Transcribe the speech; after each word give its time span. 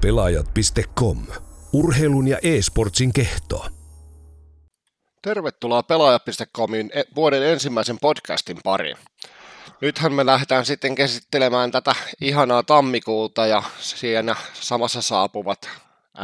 Pelaajat.com. 0.00 1.18
Urheilun 1.72 2.28
ja 2.28 2.38
e-sportsin 2.42 3.12
kehto. 3.12 3.66
Tervetuloa 5.22 5.82
Pelaaja.comin 5.82 6.90
e- 6.94 7.02
vuoden 7.14 7.42
ensimmäisen 7.42 7.98
podcastin 7.98 8.56
pariin. 8.64 8.96
Nythän 9.80 10.12
me 10.12 10.26
lähdetään 10.26 10.66
sitten 10.66 10.94
käsittelemään 10.94 11.70
tätä 11.70 11.94
ihanaa 12.20 12.62
tammikuuta 12.62 13.46
ja 13.46 13.62
siinä 13.78 14.36
samassa 14.54 15.02
saapuvat 15.02 15.68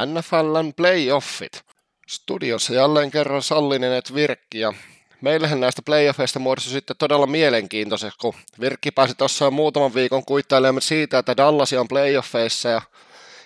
NFLn 0.07 0.73
playoffit. 0.77 1.63
Studiossa 2.09 2.75
jälleen 2.75 3.11
kerran 3.11 3.43
Sallinen 3.43 3.93
et 3.93 4.15
Virkki 4.15 4.61
ja 4.61 4.73
meillähän 5.21 5.61
näistä 5.61 5.83
playoffeista 5.83 6.39
muodostui 6.39 6.73
sitten 6.73 6.97
todella 6.97 7.27
mielenkiintoiseksi, 7.27 8.19
kun 8.19 8.35
Virkki 8.61 8.91
pääsi 8.91 9.15
tuossa 9.15 9.51
muutaman 9.51 9.95
viikon 9.95 10.25
kuittailemaan 10.25 10.83
siitä, 10.83 11.19
että 11.19 11.37
Dallas 11.37 11.73
on 11.73 11.89
playoffeissa 11.89 12.69
ja 12.69 12.83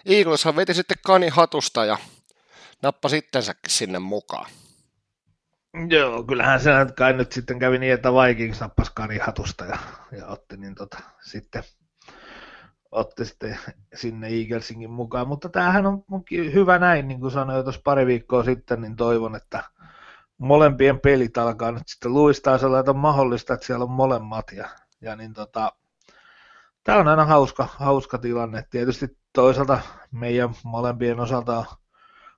Eagleshan 0.06 0.56
veti 0.56 0.74
sitten 0.74 0.96
kani 1.06 1.28
hatusta 1.28 1.84
ja 1.84 1.96
nappasi 2.82 3.18
itsensäkin 3.18 3.70
sinne 3.70 3.98
mukaan. 3.98 4.50
Joo, 5.88 6.24
kyllähän 6.24 6.60
se 6.60 6.70
kai 6.96 7.12
nyt 7.12 7.32
sitten 7.32 7.58
kävi 7.58 7.78
niin, 7.78 7.92
että 7.92 8.12
Vikings 8.12 8.60
nappasi 8.60 8.92
kani 8.94 9.18
hatusta 9.18 9.64
ja, 9.64 9.78
ja 10.18 10.26
otti, 10.26 10.56
niin 10.56 10.74
tota, 10.74 10.98
sitten, 11.20 11.62
otti 12.90 13.24
sitten 13.24 13.58
sinne 13.94 14.28
Eaglesinkin 14.28 14.90
mukaan. 14.90 15.28
Mutta 15.28 15.48
tämähän 15.48 15.86
on 15.86 16.04
hyvä 16.30 16.78
näin, 16.78 17.08
niin 17.08 17.20
kuin 17.20 17.30
sanoin 17.30 17.64
tuossa 17.64 17.80
pari 17.84 18.06
viikkoa 18.06 18.44
sitten, 18.44 18.80
niin 18.80 18.96
toivon, 18.96 19.36
että 19.36 19.64
molempien 20.38 21.00
pelit 21.00 21.38
alkaa 21.38 21.72
nyt 21.72 21.88
sitten 21.88 22.12
luistaa 22.12 22.58
sellainen 22.58 22.96
mahdollista, 22.96 23.54
että 23.54 23.66
siellä 23.66 23.84
on 23.84 23.90
molemmat. 23.90 24.52
Ja, 24.52 24.68
ja 25.00 25.16
niin 25.16 25.32
tota, 25.32 25.72
tämä 26.84 26.98
on 26.98 27.08
aina 27.08 27.24
hauska, 27.24 27.68
hauska 27.76 28.18
tilanne. 28.18 28.64
Tietysti 28.70 29.19
toisaalta 29.32 29.80
meidän 30.10 30.54
molempien 30.64 31.20
osalta 31.20 31.64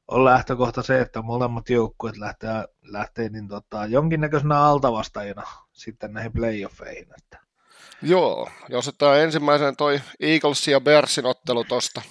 on 0.09 0.25
lähtökohta 0.25 0.83
se, 0.83 1.01
että 1.01 1.23
molemmat 1.23 1.71
joukkueet 1.71 2.17
lähtee, 2.17 2.65
lähtee 2.83 3.29
niin 3.29 3.49
tota, 3.49 3.87
jonkinnäköisenä 3.87 4.61
altavastajina 4.61 5.43
sitten 5.73 6.13
näihin 6.13 6.33
playoffeihin. 6.33 7.09
Että. 7.19 7.39
Joo, 8.03 8.49
jos 8.69 8.89
ottaa 8.89 9.17
ensimmäisen 9.17 9.77
toi 9.77 10.01
Eagles 10.21 10.69
ja 10.69 10.81
Bearsin 10.81 11.27
ottelu 11.27 11.65
tosta, 11.65 12.03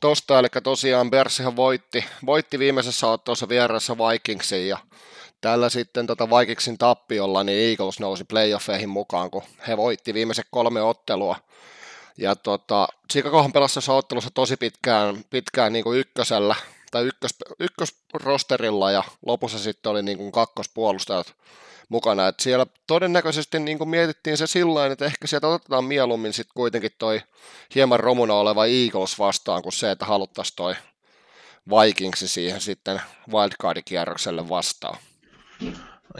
tosta 0.00 0.38
eli 0.38 0.48
tosiaan 0.62 1.10
Bearsihan 1.10 1.56
voitti, 1.56 2.04
voitti 2.26 2.58
viimeisessä 2.58 3.06
ottelussa 3.06 3.48
vieressä 3.48 3.96
Vikingsin 3.98 4.68
ja 4.68 4.78
tällä 5.40 5.68
sitten 5.68 6.06
tota 6.06 6.30
Vikingsin 6.30 6.78
tappiolla 6.78 7.44
niin 7.44 7.70
Eagles 7.70 8.00
nousi 8.00 8.24
playoffeihin 8.24 8.88
mukaan, 8.88 9.30
kun 9.30 9.42
he 9.68 9.76
voitti 9.76 10.14
viimeiset 10.14 10.46
kolme 10.50 10.82
ottelua 10.82 11.36
ja 12.18 12.36
tota, 12.36 12.88
Chicagohan 13.12 13.52
pelasi 13.52 13.74
tässä 13.74 13.92
ottelussa 13.92 14.30
tosi 14.34 14.56
pitkään, 14.56 15.24
pitkään 15.30 15.72
niin 15.72 15.84
kuin 15.84 15.98
ykkösellä 15.98 16.54
tai 16.90 17.04
ykkös, 17.04 17.34
ykkösrosterilla 17.60 18.90
ja 18.90 19.04
lopussa 19.26 19.58
sitten 19.58 19.92
oli 19.92 20.02
niin 20.02 20.18
kuin 20.18 20.32
kakkospuolustajat 20.32 21.34
mukana. 21.88 22.28
Et 22.28 22.40
siellä 22.40 22.66
todennäköisesti 22.86 23.58
niin 23.58 23.78
kuin 23.78 23.90
mietittiin 23.90 24.36
se 24.36 24.46
sillä 24.46 24.86
että 24.86 25.04
ehkä 25.04 25.26
sieltä 25.26 25.48
otetaan 25.48 25.84
mieluummin 25.84 26.32
sitten 26.32 26.54
kuitenkin 26.54 26.90
toi 26.98 27.20
hieman 27.74 28.00
romuna 28.00 28.34
oleva 28.34 28.66
Eagles 28.66 29.18
vastaan 29.18 29.62
kuin 29.62 29.72
se, 29.72 29.90
että 29.90 30.04
haluttaisiin 30.04 30.56
toi 30.56 30.74
Vikingsi 31.70 32.28
siihen 32.28 32.60
sitten 32.60 33.00
wildcard-kierrokselle 33.30 34.48
vastaan. 34.48 34.98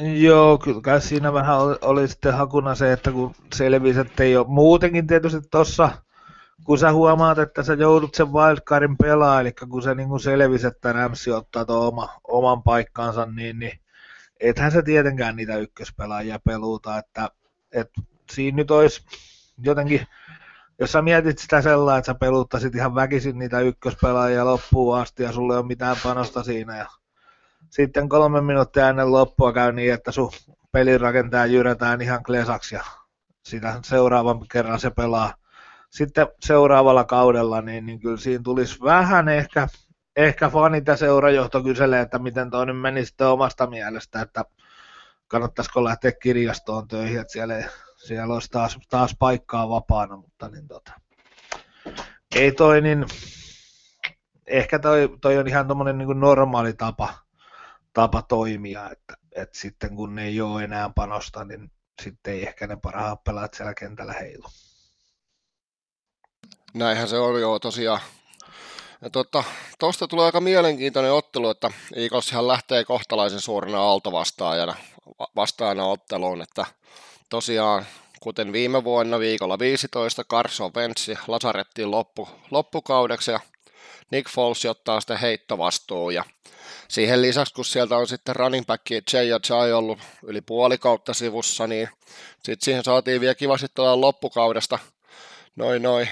Joo, 0.00 0.58
kyllä 0.58 1.00
siinä 1.00 1.32
vähän 1.32 1.58
oli, 1.58 1.76
oli 1.82 2.08
sitten 2.08 2.34
hakuna 2.34 2.74
se, 2.74 2.92
että 2.92 3.12
kun 3.12 3.34
selvisi, 3.54 4.00
että 4.00 4.22
ei 4.22 4.36
ole 4.36 4.46
muutenkin 4.48 5.06
tietysti 5.06 5.40
tuossa, 5.50 5.90
kun 6.64 6.78
sä 6.78 6.92
huomaat, 6.92 7.38
että 7.38 7.62
sä 7.62 7.74
joudut 7.74 8.14
sen 8.14 8.32
wildcardin 8.32 8.96
pelaa, 8.96 9.40
eli 9.40 9.52
kun 9.52 9.82
se 9.82 9.94
niin 9.94 10.20
selvisi, 10.20 10.66
että 10.66 10.92
Ramsi 10.92 11.30
ottaa 11.30 11.64
tuon 11.64 11.88
oma, 11.88 12.08
oman 12.24 12.62
paikkansa, 12.62 13.26
niin, 13.26 13.58
niin 13.58 13.80
ethän 14.40 14.72
se 14.72 14.82
tietenkään 14.82 15.36
niitä 15.36 15.56
ykköspelaajia 15.56 16.38
peluuta, 16.38 16.98
että, 16.98 17.30
että 17.72 18.02
siinä 18.32 18.56
nyt 18.56 18.70
olisi 18.70 19.04
jotenkin, 19.58 20.06
jos 20.78 20.92
sä 20.92 21.02
mietit 21.02 21.38
sitä 21.38 21.62
sellainen, 21.62 21.98
että 21.98 22.12
sä 22.12 22.14
peluuttaisit 22.14 22.74
ihan 22.74 22.94
väkisin 22.94 23.38
niitä 23.38 23.60
ykköspelaajia 23.60 24.44
loppuun 24.44 24.98
asti 24.98 25.22
ja 25.22 25.32
sulle 25.32 25.54
ei 25.54 25.58
ole 25.58 25.66
mitään 25.66 25.96
panosta 26.02 26.42
siinä 26.42 26.76
ja 26.76 26.86
sitten 27.72 28.08
kolme 28.08 28.40
minuuttia 28.40 28.88
ennen 28.88 29.12
loppua 29.12 29.52
käy 29.52 29.72
niin, 29.72 29.94
että 29.94 30.12
sun 30.12 30.30
pelirakentaja 30.72 31.46
jyrätään 31.46 32.00
ihan 32.00 32.22
klesaksi 32.22 32.74
ja 32.74 32.84
sitä 33.44 33.80
seuraavan 33.84 34.48
kerran 34.52 34.80
se 34.80 34.90
pelaa. 34.90 35.34
Sitten 35.90 36.26
seuraavalla 36.40 37.04
kaudella, 37.04 37.62
niin, 37.62 37.86
niin 37.86 38.00
kyllä 38.00 38.16
siinä 38.16 38.42
tulisi 38.44 38.80
vähän 38.80 39.28
ehkä, 39.28 39.68
ehkä 40.16 40.48
fanit 40.48 40.86
ja 40.86 40.96
seurajohto 40.96 41.62
kyselee, 41.62 42.00
että 42.00 42.18
miten 42.18 42.50
toi 42.50 42.66
nyt 42.66 42.80
meni 42.80 43.04
sitten 43.04 43.26
omasta 43.26 43.66
mielestä, 43.66 44.20
että 44.20 44.44
kannattaisiko 45.28 45.84
lähteä 45.84 46.12
kirjastoon 46.12 46.88
töihin, 46.88 47.20
että 47.20 47.32
siellä, 47.32 47.64
siellä 47.96 48.34
olisi 48.34 48.50
taas, 48.50 48.78
taas 48.90 49.16
paikkaa 49.18 49.68
vapaana, 49.68 50.16
mutta 50.16 50.48
niin 50.48 50.68
tota, 50.68 50.92
ei 52.34 52.52
toi 52.52 52.80
niin, 52.80 53.06
ehkä 54.46 54.78
toi, 54.78 55.18
toi 55.20 55.38
on 55.38 55.48
ihan 55.48 55.66
tuommoinen 55.66 55.98
niin 55.98 56.20
normaali 56.20 56.72
tapa, 56.72 57.21
tapa 57.92 58.22
toimia, 58.22 58.90
että, 58.90 59.16
että 59.36 59.58
sitten 59.58 59.96
kun 59.96 60.14
ne 60.14 60.24
ei 60.24 60.40
ole 60.40 60.64
enää 60.64 60.90
panosta, 60.94 61.44
niin 61.44 61.70
sitten 62.02 62.34
ei 62.34 62.42
ehkä 62.42 62.66
ne 62.66 62.76
parhaat 62.76 63.24
pelaat 63.24 63.54
siellä 63.54 63.74
kentällä 63.74 64.12
heilu. 64.12 64.46
Näinhän 66.74 67.08
se 67.08 67.18
on 67.18 67.40
joo 67.40 67.58
tosiaan. 67.58 68.00
Ja 69.02 69.10
tuosta 69.10 69.44
tota, 69.78 70.08
tulee 70.08 70.26
aika 70.26 70.40
mielenkiintoinen 70.40 71.12
ottelu, 71.12 71.50
että 71.50 71.70
Eagleshan 71.94 72.48
lähtee 72.48 72.84
kohtalaisen 72.84 73.40
suurena 73.40 73.82
aaltovastaajana 73.82 74.74
vastaajana 75.36 75.84
otteluun, 75.84 76.42
että 76.42 76.66
tosiaan 77.28 77.86
kuten 78.20 78.52
viime 78.52 78.84
vuonna 78.84 79.18
viikolla 79.18 79.58
15 79.58 80.24
Carson 80.24 80.72
Wentz 80.76 81.08
lasarettiin 81.26 81.90
loppu, 81.90 82.28
loppukaudeksi 82.50 83.30
ja 83.30 83.40
Nick 84.10 84.30
Foles 84.30 84.66
ottaa 84.66 85.00
sitten 85.00 85.18
heittovastuun 85.18 86.14
ja 86.14 86.24
siihen 86.88 87.22
lisäksi, 87.22 87.54
kun 87.54 87.64
sieltä 87.64 87.96
on 87.96 88.08
sitten 88.08 88.36
running 88.36 88.66
back 88.66 88.82
Jay 89.12 89.24
ja 89.24 89.40
Jay 89.50 89.72
ollut 89.72 89.98
yli 90.22 90.40
puoli 90.40 90.78
kautta 90.78 91.14
sivussa, 91.14 91.66
niin 91.66 91.88
sitten 92.34 92.64
siihen 92.64 92.84
saatiin 92.84 93.20
vielä 93.20 93.34
kivasti 93.34 93.66
tuolla 93.74 94.00
loppukaudesta. 94.00 94.78
Noin 95.56 95.82
noin 95.82 96.08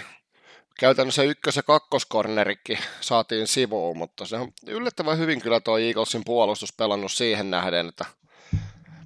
käytännössä 0.80 1.22
ykkös- 1.22 1.56
ja 1.56 1.62
kakkoskornerikki 1.62 2.78
saatiin 3.00 3.46
sivuun, 3.46 3.96
mutta 3.96 4.26
se 4.26 4.36
on 4.36 4.52
yllättävän 4.66 5.18
hyvin 5.18 5.40
kyllä 5.40 5.60
tuo 5.60 5.78
Eaglesin 5.78 6.22
puolustus 6.24 6.72
pelannut 6.72 7.12
siihen 7.12 7.50
nähden, 7.50 7.88
että 7.88 8.04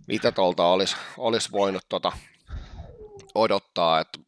mitä 0.06 0.32
tuolta 0.32 0.66
olisi, 0.66 0.96
olisi 1.18 1.52
voinut 1.52 1.84
tota 1.88 2.12
odottaa, 3.34 4.00
että 4.00 4.18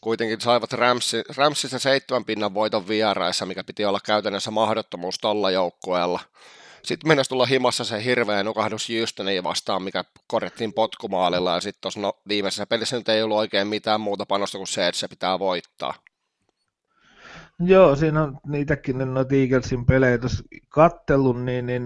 kuitenkin 0.00 0.40
saivat 0.40 0.72
Ramsi, 0.72 1.22
Ramsissa 1.36 1.78
seitsemän 1.78 2.24
pinnan 2.24 2.54
voiton 2.54 2.88
vieraissa, 2.88 3.46
mikä 3.46 3.64
piti 3.64 3.84
olla 3.84 4.00
käytännössä 4.04 4.50
mahdottomuus 4.50 5.18
tuolla 5.18 5.50
joukkueella. 5.50 6.20
Sitten 6.84 7.08
mennessä 7.08 7.28
tulla 7.28 7.46
himassa 7.46 7.84
se 7.84 8.04
hirveä 8.04 8.42
nukahdus 8.42 8.88
Houstoniin 8.98 9.44
vastaan, 9.44 9.82
mikä 9.82 10.04
korjattiin 10.26 10.72
potkumaalilla, 10.72 11.54
ja 11.54 11.60
sitten 11.60 11.80
tuossa 11.80 12.00
no, 12.00 12.12
viimeisessä 12.28 12.66
pelissä 12.66 12.96
nyt 12.96 13.08
ei 13.08 13.22
ollut 13.22 13.38
oikein 13.38 13.68
mitään 13.68 14.00
muuta 14.00 14.26
panosta 14.26 14.58
kuin 14.58 14.68
se, 14.68 14.88
että 14.88 14.98
se 14.98 15.08
pitää 15.08 15.38
voittaa. 15.38 15.94
Joo, 17.60 17.96
siinä 17.96 18.22
on 18.22 18.38
niitäkin 18.46 18.98
noita 18.98 19.34
Eaglesin 19.34 19.86
pelejä 19.86 20.18
tuossa 20.18 20.44
kattellut, 20.68 21.44
niin, 21.44 21.66
niin 21.66 21.82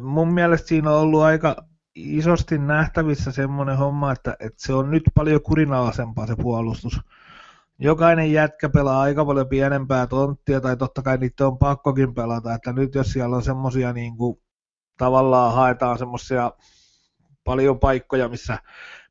mun 0.00 0.34
mielestä 0.34 0.68
siinä 0.68 0.90
on 0.90 1.00
ollut 1.00 1.22
aika 1.22 1.56
isosti 1.94 2.58
nähtävissä 2.58 3.32
semmoinen 3.32 3.76
homma, 3.76 4.12
että, 4.12 4.36
että 4.40 4.62
se 4.62 4.72
on 4.72 4.90
nyt 4.90 5.02
paljon 5.14 5.42
kurinalaisempaa 5.42 6.26
se 6.26 6.36
puolustus 6.36 7.00
jokainen 7.80 8.32
jätkä 8.32 8.68
pelaa 8.68 9.00
aika 9.00 9.24
paljon 9.24 9.48
pienempää 9.48 10.06
tonttia, 10.06 10.60
tai 10.60 10.76
totta 10.76 11.02
kai 11.02 11.18
niitä 11.18 11.46
on 11.46 11.58
pakkokin 11.58 12.14
pelata, 12.14 12.54
että 12.54 12.72
nyt 12.72 12.94
jos 12.94 13.12
siellä 13.12 13.36
on 13.36 13.42
semmoisia 13.42 13.92
niin 13.92 14.16
kuin, 14.16 14.42
tavallaan 15.00 15.54
haetaan 15.54 15.98
semmoisia 15.98 16.52
paljon 17.44 17.80
paikkoja, 17.80 18.28
missä 18.28 18.58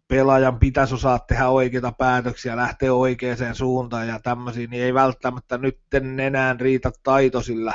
pelaajan 0.07 0.59
pitäisi 0.59 0.93
osaa 0.93 1.19
tehdä 1.19 1.49
oikeita 1.49 1.91
päätöksiä, 1.91 2.55
lähteä 2.55 2.93
oikeaan 2.93 3.55
suuntaan 3.55 4.07
ja 4.07 4.19
tämmöisiä, 4.19 4.67
niin 4.67 4.83
ei 4.83 4.93
välttämättä 4.93 5.57
nyt 5.57 5.79
enää 6.23 6.55
riitä 6.59 6.91
taito 7.03 7.41
sillä 7.41 7.73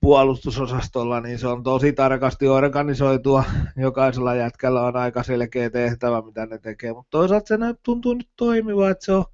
puolustusosastolla, 0.00 1.20
niin 1.20 1.38
se 1.38 1.46
on 1.46 1.62
tosi 1.62 1.92
tarkasti 1.92 2.48
organisoitua. 2.48 3.44
Jokaisella 3.76 4.34
jätkällä 4.34 4.82
on 4.82 4.96
aika 4.96 5.22
selkeä 5.22 5.70
tehtävä, 5.70 6.22
mitä 6.22 6.46
ne 6.46 6.58
tekee, 6.58 6.92
mutta 6.92 7.10
toisaalta 7.10 7.46
se 7.46 7.56
tuntuu 7.82 8.14
nyt 8.14 8.28
toimiva, 8.36 8.90
että 8.90 9.04
se 9.04 9.12
on 9.12 9.24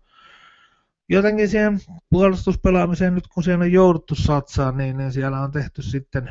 jotenkin 1.08 1.48
siihen 1.48 1.80
puolustuspelaamiseen 2.10 3.14
nyt 3.14 3.28
kun 3.34 3.42
siellä 3.42 3.62
on 3.62 3.72
jouduttu 3.72 4.14
satsaa, 4.14 4.72
niin, 4.72 4.96
niin 4.96 5.12
siellä 5.12 5.40
on 5.40 5.52
tehty 5.52 5.82
sitten 5.82 6.28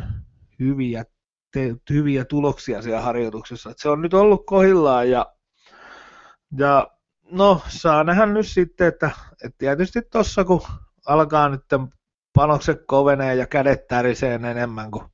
hyviä, 0.60 1.06
te, 1.52 1.76
hyviä 1.90 2.26
tuloksia 2.26 2.82
siellä 2.82 3.02
harjoituksessa. 3.02 3.70
Et 3.70 3.80
se 3.80 3.90
on 3.90 4.02
nyt 4.02 4.14
ollut 4.14 4.46
kohillaan 4.46 5.10
ja, 5.10 5.26
ja 6.58 6.88
no 7.32 7.62
saa 7.68 8.04
nähdä 8.04 8.26
nyt 8.26 8.48
sitten, 8.48 8.88
että, 8.88 9.12
että 9.44 9.58
tietysti 9.58 10.02
tuossa 10.02 10.44
kun 10.44 10.62
alkaa 11.06 11.50
nyt 11.50 11.64
panokset 12.34 12.82
kovenee 12.88 13.36
ja 13.36 13.48
kädet 13.48 13.88
tärisee 13.88 14.36
enemmän, 14.36 14.92
kun 14.92 15.10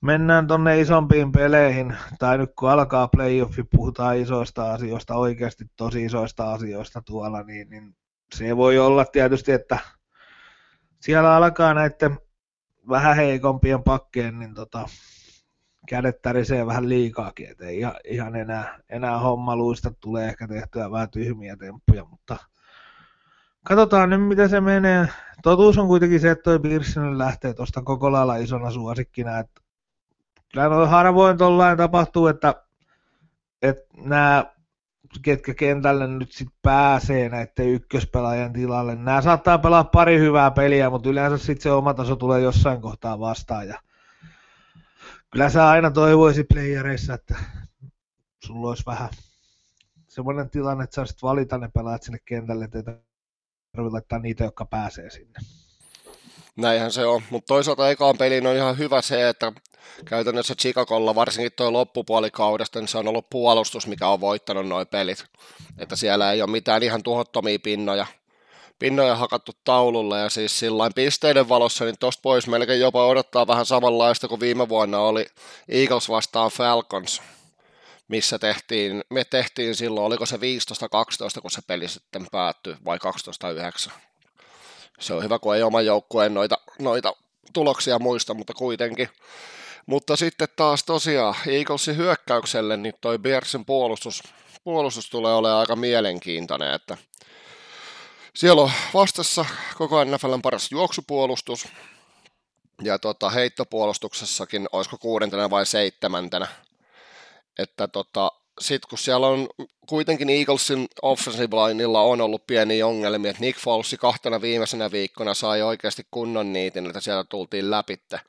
mennään 0.00 0.46
tonne 0.46 0.80
isompiin 0.80 1.32
peleihin, 1.32 1.96
tai 2.18 2.38
nyt 2.38 2.50
kun 2.58 2.70
alkaa 2.70 3.08
playoffi, 3.08 3.62
puhutaan 3.62 4.16
isoista 4.16 4.72
asioista, 4.72 5.14
oikeasti 5.14 5.64
tosi 5.76 6.04
isoista 6.04 6.52
asioista 6.52 7.02
tuolla, 7.02 7.42
niin, 7.42 7.70
niin 7.70 7.96
se 8.34 8.56
voi 8.56 8.78
olla 8.78 9.04
tietysti, 9.04 9.52
että 9.52 9.78
siellä 11.00 11.36
alkaa 11.36 11.74
näiden 11.74 12.18
vähän 12.88 13.16
heikompien 13.16 13.82
pakkeen, 13.82 14.38
niin 14.38 14.54
tota, 14.54 14.88
kädet 15.88 16.22
tärisee 16.22 16.66
vähän 16.66 16.88
liikaakin, 16.88 17.50
ettei 17.50 17.78
ihan, 17.78 17.94
ihan 18.04 18.36
enää, 18.36 18.78
enää 18.88 19.18
homma 19.18 19.56
luista, 19.56 19.92
tulee 20.00 20.28
ehkä 20.28 20.48
tehtyä 20.48 20.90
vähän 20.90 21.10
tyhmiä 21.10 21.56
temppuja, 21.56 22.04
mutta 22.04 22.36
katsotaan 23.64 24.10
nyt 24.10 24.28
miten 24.28 24.48
se 24.48 24.60
menee. 24.60 25.08
Totuus 25.42 25.78
on 25.78 25.88
kuitenkin 25.88 26.20
se, 26.20 26.30
että 26.30 26.42
toi 26.42 26.60
lähtee 27.16 27.54
tuosta 27.54 27.82
koko 27.82 28.12
lailla 28.12 28.36
isona 28.36 28.70
suosikkina, 28.70 29.38
että 29.38 29.60
kyllä 30.52 30.68
noin 30.68 30.88
harvoin 30.88 31.38
tollain 31.38 31.78
tapahtuu, 31.78 32.26
että, 32.26 32.54
että 33.62 33.84
nämä 33.96 34.46
ketkä 35.22 35.54
kentälle 35.54 36.06
nyt 36.06 36.32
sit 36.32 36.48
pääsee 36.62 37.28
näiden 37.28 37.68
ykköspelaajan 37.68 38.52
tilalle. 38.52 38.96
Nämä 38.96 39.22
saattaa 39.22 39.58
pelaa 39.58 39.84
pari 39.84 40.18
hyvää 40.18 40.50
peliä, 40.50 40.90
mutta 40.90 41.08
yleensä 41.08 41.38
sitten 41.38 41.62
se 41.62 41.70
oma 41.70 41.94
taso 41.94 42.16
tulee 42.16 42.40
jossain 42.40 42.80
kohtaa 42.80 43.20
vastaan. 43.20 43.68
Ja 43.68 43.78
kyllä 45.30 45.50
sä 45.50 45.68
aina 45.68 45.90
toivoisi 45.90 46.44
playereissa, 46.44 47.14
että 47.14 47.34
sulla 48.44 48.68
olisi 48.68 48.86
vähän 48.86 49.08
semmoinen 50.08 50.50
tilanne, 50.50 50.84
että 50.84 50.94
saisit 50.94 51.22
valita 51.22 51.58
ne 51.58 51.68
pelaajat 51.74 52.02
sinne 52.02 52.18
kentälle, 52.24 52.64
että 52.64 52.82
tarvitse 52.82 53.92
laittaa 53.92 54.18
niitä, 54.18 54.44
jotka 54.44 54.64
pääsee 54.64 55.10
sinne. 55.10 55.38
Näinhän 56.56 56.92
se 56.92 57.06
on, 57.06 57.22
mutta 57.30 57.46
toisaalta 57.46 57.90
ekaan 57.90 58.18
pelin 58.18 58.46
on 58.46 58.56
ihan 58.56 58.78
hyvä 58.78 59.02
se, 59.02 59.28
että 59.28 59.52
käytännössä 60.04 60.54
Chicagolla, 60.54 61.14
varsinkin 61.14 61.52
tuo 61.56 61.72
loppupuolikaudesta, 61.72 62.80
niin 62.80 62.88
se 62.88 62.98
on 62.98 63.08
ollut 63.08 63.30
puolustus, 63.30 63.86
mikä 63.86 64.08
on 64.08 64.20
voittanut 64.20 64.68
noin 64.68 64.86
pelit. 64.86 65.24
Että 65.78 65.96
siellä 65.96 66.32
ei 66.32 66.42
ole 66.42 66.50
mitään 66.50 66.82
ihan 66.82 67.02
tuhottomia 67.02 67.58
pinnoja, 67.58 68.06
pinnoja 68.78 69.16
hakattu 69.16 69.52
taululle 69.64 70.18
ja 70.20 70.28
siis 70.28 70.58
sillain 70.58 70.94
pisteiden 70.94 71.48
valossa, 71.48 71.84
niin 71.84 71.98
tosta 72.00 72.20
pois 72.22 72.46
melkein 72.46 72.80
jopa 72.80 73.06
odottaa 73.06 73.46
vähän 73.46 73.66
samanlaista 73.66 74.28
kuin 74.28 74.40
viime 74.40 74.68
vuonna 74.68 74.98
oli 74.98 75.26
Eagles 75.68 76.08
vastaan 76.08 76.50
Falcons, 76.50 77.22
missä 78.08 78.38
tehtiin, 78.38 79.04
me 79.10 79.24
tehtiin 79.24 79.74
silloin, 79.74 80.06
oliko 80.06 80.26
se 80.26 80.36
15-12, 80.36 80.40
kun 81.42 81.50
se 81.50 81.62
peli 81.66 81.88
sitten 81.88 82.26
päättyi, 82.32 82.76
vai 82.84 82.98
12-9. 83.88 83.90
Se 85.00 85.14
on 85.14 85.22
hyvä, 85.22 85.38
kun 85.38 85.56
ei 85.56 85.62
oma 85.62 85.80
joukkueen 85.80 86.34
noita, 86.34 86.58
noita 86.78 87.12
tuloksia 87.52 87.98
muista, 87.98 88.34
mutta 88.34 88.54
kuitenkin. 88.54 89.08
Mutta 89.88 90.16
sitten 90.16 90.48
taas 90.56 90.84
tosiaan 90.84 91.34
Eaglesin 91.46 91.96
hyökkäykselle, 91.96 92.76
niin 92.76 92.94
toi 93.00 93.18
Bearsin 93.18 93.64
puolustus, 93.64 94.22
puolustus 94.64 95.10
tulee 95.10 95.34
olemaan 95.34 95.60
aika 95.60 95.76
mielenkiintoinen, 95.76 96.74
että 96.74 96.96
siellä 98.34 98.62
on 98.62 98.70
vastassa 98.94 99.44
koko 99.78 100.04
NFLn 100.04 100.42
paras 100.42 100.72
juoksupuolustus, 100.72 101.68
ja 102.82 102.98
tota, 102.98 103.30
heittopuolustuksessakin, 103.30 104.68
olisiko 104.72 104.98
kuudentena 104.98 105.50
vai 105.50 105.66
seitsemäntenä, 105.66 106.46
että 107.58 107.88
tota, 107.88 108.32
sitten 108.60 108.88
kun 108.88 108.98
siellä 108.98 109.26
on 109.26 109.48
kuitenkin 109.86 110.30
Eaglesin 110.30 110.88
offensive 111.02 111.56
lineilla 111.56 112.00
on 112.00 112.20
ollut 112.20 112.46
pieniä 112.46 112.86
ongelmia, 112.86 113.30
että 113.30 113.40
Nick 113.40 113.58
Folesi 113.58 113.96
kahtena 113.96 114.40
viimeisenä 114.40 114.90
viikkona 114.90 115.34
sai 115.34 115.62
oikeasti 115.62 116.06
kunnon 116.10 116.52
niitin, 116.52 116.86
että 116.86 117.00
siellä 117.00 117.24
tultiin 117.24 117.70
läpitte, 117.70 118.20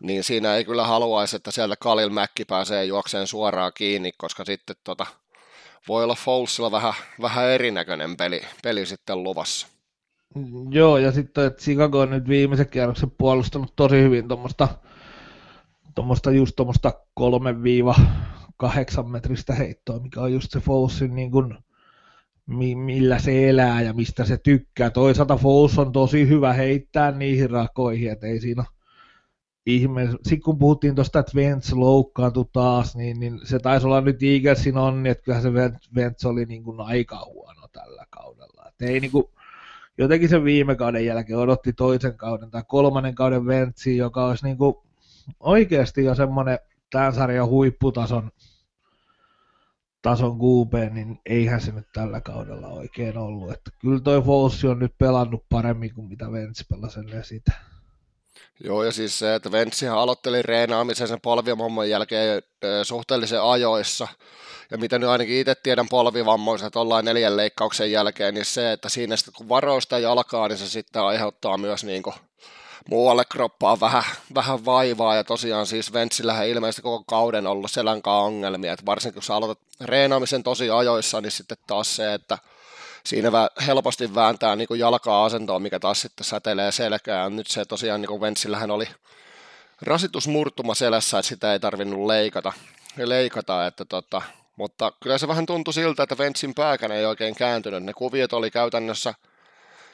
niin 0.00 0.24
siinä 0.24 0.56
ei 0.56 0.64
kyllä 0.64 0.86
haluaisi, 0.86 1.36
että 1.36 1.50
sieltä 1.50 1.74
Kalil 1.80 2.10
Mäkki 2.10 2.44
pääsee 2.44 2.84
juokseen 2.84 3.26
suoraan 3.26 3.72
kiinni, 3.74 4.12
koska 4.18 4.44
sitten 4.44 4.76
tota, 4.84 5.06
voi 5.88 6.04
olla 6.04 6.14
Folesilla 6.14 6.70
vähän, 6.70 6.94
vähän 7.20 7.48
erinäköinen 7.50 8.16
peli, 8.16 8.42
peli 8.62 8.86
sitten 8.86 9.22
luvassa. 9.22 9.66
Joo, 10.70 10.98
ja 10.98 11.12
sitten 11.12 11.46
että 11.46 11.62
Chicago 11.62 12.00
on 12.00 12.10
nyt 12.10 12.28
viimeisen 12.28 12.70
kierroksen 12.70 13.10
puolustanut 13.10 13.72
tosi 13.76 13.96
hyvin 13.96 14.28
tuommoista 14.28 14.68
tuommoista 15.94 16.30
just 16.30 16.56
tuommoista 16.56 16.92
3-8 17.20 17.24
metristä 19.06 19.54
heittoa, 19.54 19.98
mikä 19.98 20.20
on 20.20 20.32
just 20.32 20.50
se 20.50 20.60
Folesin 20.60 21.14
niin 21.14 21.30
kuin, 21.30 21.58
millä 22.76 23.18
se 23.18 23.48
elää 23.48 23.82
ja 23.82 23.92
mistä 23.92 24.24
se 24.24 24.36
tykkää. 24.36 24.90
Toisaalta 24.90 25.36
Foles 25.36 25.78
on 25.78 25.92
tosi 25.92 26.28
hyvä 26.28 26.52
heittää 26.52 27.10
niihin 27.10 27.50
rakoihin, 27.50 28.12
että 28.12 28.26
ei 28.26 28.40
siinä 28.40 28.64
ihme. 29.66 30.08
Sitten 30.10 30.42
kun 30.42 30.58
puhuttiin 30.58 30.94
tuosta, 30.94 31.18
että 31.18 31.32
Vents 31.34 31.72
loukkaantui 31.72 32.44
taas, 32.52 32.96
niin, 32.96 33.20
niin, 33.20 33.40
se 33.44 33.58
taisi 33.58 33.86
olla 33.86 34.00
nyt 34.00 34.22
Eaglesin 34.22 34.76
onni, 34.76 35.08
että 35.08 35.24
kyllähän 35.24 35.42
se 35.42 35.52
Vents 35.94 36.24
oli 36.24 36.44
niin 36.44 36.64
kuin 36.64 36.80
aika 36.80 37.24
huono 37.26 37.68
tällä 37.72 38.06
kaudella. 38.10 38.68
Et 38.68 38.82
ei 38.82 39.00
niin 39.00 39.10
kuin, 39.10 39.24
jotenkin 39.98 40.28
sen 40.28 40.44
viime 40.44 40.74
kauden 40.74 41.06
jälkeen 41.06 41.38
odotti 41.38 41.72
toisen 41.72 42.16
kauden 42.16 42.50
tai 42.50 42.62
kolmannen 42.68 43.14
kauden 43.14 43.46
Ventsiin, 43.46 43.96
joka 43.96 44.26
olisi 44.26 44.44
niin 44.44 44.58
kuin 44.58 44.74
oikeasti 45.40 46.04
jo 46.04 46.14
semmoinen 46.14 46.58
tämän 46.90 47.14
sarjan 47.14 47.48
huipputason 47.48 48.30
tason 50.02 50.38
QB, 50.38 50.94
niin 50.94 51.18
eihän 51.26 51.60
se 51.60 51.72
nyt 51.72 51.86
tällä 51.92 52.20
kaudella 52.20 52.68
oikein 52.68 53.18
ollut. 53.18 53.52
Että 53.52 53.70
kyllä 53.80 54.00
toi 54.00 54.22
Fossi 54.22 54.66
on 54.66 54.78
nyt 54.78 54.94
pelannut 54.98 55.44
paremmin 55.48 55.94
kuin 55.94 56.08
mitä 56.08 56.32
Vents 56.32 56.66
pelasi 56.68 57.00
sitä. 57.22 57.52
Joo, 58.64 58.84
ja 58.84 58.92
siis 58.92 59.18
se, 59.18 59.34
että 59.34 59.52
Ventsihän 59.52 59.98
aloitteli 59.98 60.42
reenaamisen 60.42 61.08
sen 61.08 61.20
polvivammon 61.20 61.90
jälkeen 61.90 62.42
suhteellisen 62.82 63.42
ajoissa, 63.42 64.08
ja 64.70 64.78
mitä 64.78 64.98
nyt 64.98 65.08
ainakin 65.08 65.36
itse 65.36 65.54
tiedän 65.54 65.88
polvivammoista, 65.88 66.66
että 66.66 66.80
ollaan 66.80 67.04
neljän 67.04 67.36
leikkauksen 67.36 67.92
jälkeen, 67.92 68.34
niin 68.34 68.44
se, 68.44 68.72
että 68.72 68.88
siinä 68.88 69.16
sitten 69.16 69.34
kun 69.34 69.48
varoista 69.48 69.98
jalkaa, 69.98 70.48
niin 70.48 70.58
se 70.58 70.68
sitten 70.68 71.02
aiheuttaa 71.02 71.58
myös 71.58 71.84
niin 71.84 72.02
kuin 72.02 72.14
muualle 72.88 73.24
kroppaan 73.24 73.80
vähän, 73.80 74.04
vähän 74.34 74.64
vaivaa, 74.64 75.14
ja 75.14 75.24
tosiaan 75.24 75.66
siis 75.66 75.92
Ventsillähän 75.92 76.48
ilmeisesti 76.48 76.82
koko 76.82 77.04
kauden 77.06 77.46
ollut 77.46 77.70
selänkaan 77.70 78.24
ongelmia, 78.24 78.72
että 78.72 78.86
varsinkin 78.86 79.14
kun 79.14 79.22
sä 79.22 79.34
aloitat 79.34 79.58
reenaamisen 79.80 80.42
tosi 80.42 80.70
ajoissa, 80.70 81.20
niin 81.20 81.32
sitten 81.32 81.58
taas 81.66 81.96
se, 81.96 82.14
että 82.14 82.38
siinä 83.04 83.30
helposti 83.66 84.14
vääntää 84.14 84.56
niin 84.56 84.68
kuin 84.68 84.80
jalkaa 84.80 85.24
asentoon, 85.24 85.62
mikä 85.62 85.80
taas 85.80 86.00
sitten 86.00 86.24
säteilee 86.24 86.72
selkään. 86.72 87.36
Nyt 87.36 87.46
se 87.46 87.64
tosiaan 87.64 88.00
niin 88.00 88.08
kuin 88.08 88.34
oli 88.70 88.88
rasitusmurtuma 89.82 90.74
selässä, 90.74 91.18
että 91.18 91.28
sitä 91.28 91.52
ei 91.52 91.60
tarvinnut 91.60 92.06
leikata, 92.06 92.52
leikata 92.96 93.66
että 93.66 93.84
tota, 93.84 94.22
mutta 94.56 94.92
kyllä 95.02 95.18
se 95.18 95.28
vähän 95.28 95.46
tuntui 95.46 95.74
siltä, 95.74 96.02
että 96.02 96.18
Ventsin 96.18 96.54
pääkänä 96.54 96.94
ei 96.94 97.04
oikein 97.04 97.34
kääntynyt. 97.34 97.82
Ne 97.82 97.92
kuviot 97.92 98.32
oli 98.32 98.50
käytännössä, 98.50 99.14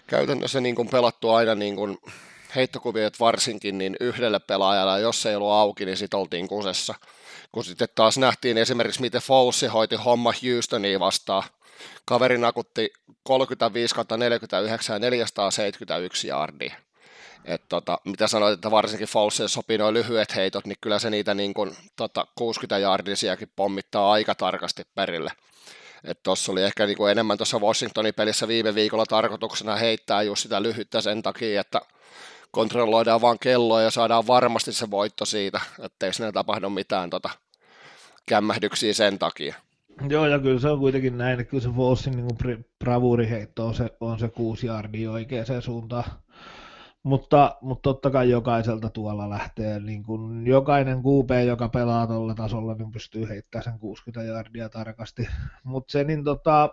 käytännössä 0.06 0.60
niin 0.60 0.74
kuin 0.74 0.88
pelattu 0.88 1.30
aina 1.30 1.54
niin 1.54 1.76
kuin 1.76 1.98
heittokuviot 2.54 3.20
varsinkin 3.20 3.78
niin 3.78 3.96
yhdelle 4.00 4.38
pelaajalle, 4.38 5.00
jos 5.00 5.26
ei 5.26 5.36
ollut 5.36 5.52
auki, 5.52 5.84
niin 5.84 5.96
sitten 5.96 6.20
oltiin 6.20 6.48
kusessa. 6.48 6.94
Kun 7.52 7.64
sitten 7.64 7.88
taas 7.94 8.18
nähtiin 8.18 8.58
esimerkiksi, 8.58 9.00
miten 9.00 9.22
Fossi 9.22 9.66
hoiti 9.66 9.96
homma 9.96 10.32
Houstonia 10.42 11.00
vastaan. 11.00 11.42
Kaveri 12.04 12.38
nakutti 12.38 12.92
35 13.22 13.94
49 14.16 14.94
ja 14.94 14.98
471 14.98 16.28
jardia. 16.28 16.74
Et 17.44 17.62
tota, 17.68 17.98
mitä 18.04 18.26
sanoit, 18.26 18.54
että 18.54 18.70
varsinkin 18.70 19.08
Fossi 19.08 19.48
sopii 19.48 19.78
noin 19.78 19.94
lyhyet 19.94 20.36
heitot, 20.36 20.66
niin 20.66 20.78
kyllä 20.80 20.98
se 20.98 21.10
niitä 21.10 21.34
niin 21.34 21.54
kun, 21.54 21.76
tota, 21.96 22.26
60 22.34 22.78
jardisiakin 22.78 23.52
pommittaa 23.56 24.12
aika 24.12 24.34
tarkasti 24.34 24.82
perille. 24.94 25.30
Tuossa 26.22 26.52
oli 26.52 26.62
ehkä 26.62 26.86
niin 26.86 27.10
enemmän 27.10 27.38
tuossa 27.38 27.58
Washingtonin 27.58 28.14
pelissä 28.14 28.48
viime 28.48 28.74
viikolla 28.74 29.06
tarkoituksena 29.06 29.76
heittää 29.76 30.22
just 30.22 30.42
sitä 30.42 30.62
lyhyttä 30.62 31.00
sen 31.00 31.22
takia, 31.22 31.60
että 31.60 31.80
kontrolloidaan 32.50 33.20
vaan 33.20 33.38
kelloa 33.38 33.82
ja 33.82 33.90
saadaan 33.90 34.26
varmasti 34.26 34.72
se 34.72 34.90
voitto 34.90 35.24
siitä, 35.24 35.60
ettei 35.82 36.12
sinne 36.12 36.32
tapahdu 36.32 36.70
mitään 36.70 37.10
tota, 37.10 37.30
kämmähdyksiä 38.26 38.94
sen 38.94 39.18
takia. 39.18 39.54
Joo, 40.08 40.26
ja 40.26 40.38
kyllä 40.38 40.60
se 40.60 40.68
on 40.68 40.78
kuitenkin 40.78 41.18
näin, 41.18 41.40
että 41.40 41.50
kyllä 41.50 41.62
se 41.62 41.76
Vossin 41.76 42.16
niin 42.16 42.64
bravuriheitto 42.78 43.66
on 43.66 43.74
se, 43.74 43.96
on 44.00 44.18
se 44.18 44.28
kuusi 44.28 44.66
jardia 44.66 45.10
oikeaan 45.10 45.62
suuntaan. 45.62 46.04
Mutta, 47.02 47.56
mutta 47.60 47.82
totta 47.82 48.10
kai 48.10 48.30
jokaiselta 48.30 48.90
tuolla 48.90 49.30
lähtee, 49.30 49.80
niin 49.80 50.02
kuin 50.02 50.46
jokainen 50.46 50.98
QP, 50.98 51.46
joka 51.46 51.68
pelaa 51.68 52.06
tuolla 52.06 52.34
tasolla, 52.34 52.74
niin 52.74 52.92
pystyy 52.92 53.28
heittämään 53.28 53.64
sen 53.64 53.78
60 53.78 54.32
jardia 54.32 54.68
tarkasti. 54.68 55.28
Mutta 55.64 55.92
se, 55.92 56.04
niin 56.04 56.24
tota, 56.24 56.70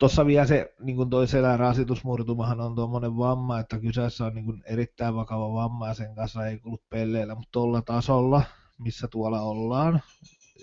Tuossa 0.00 0.26
vielä 0.26 0.46
se 0.46 0.74
niin 0.80 0.96
kuin 0.96 1.10
toi 1.10 1.26
selän 1.28 1.58
rasitusmurtumahan 1.58 2.60
on 2.60 2.74
tuommoinen 2.74 3.16
vamma, 3.16 3.58
että 3.58 3.78
kyseessä 3.78 4.24
on 4.24 4.34
niin 4.34 4.44
kuin 4.44 4.62
erittäin 4.66 5.14
vakava 5.14 5.52
vamma 5.52 5.88
ja 5.88 5.94
sen 5.94 6.14
kanssa 6.14 6.46
ei 6.46 6.58
kuulu 6.58 6.78
pelleillä, 6.90 7.34
mutta 7.34 7.48
tuolla 7.52 7.82
tasolla, 7.82 8.42
missä 8.78 9.08
tuolla 9.08 9.40
ollaan, 9.40 10.00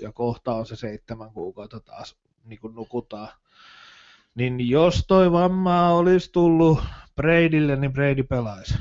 ja 0.02 0.12
kohta 0.12 0.54
on 0.54 0.66
se 0.66 0.76
seitsemän 0.76 1.32
kuukautta 1.32 1.80
taas 1.80 2.18
niin 2.44 2.60
kuin 2.60 2.76
nukutaan, 2.76 3.30
niin 4.36 4.70
jos 4.70 5.06
toi 5.08 5.32
vamma 5.32 5.90
olisi 5.90 6.32
tullut 6.32 6.80
Bradylle, 7.16 7.76
niin 7.76 7.94
Brady 7.94 8.24
pelaisi. 8.24 8.74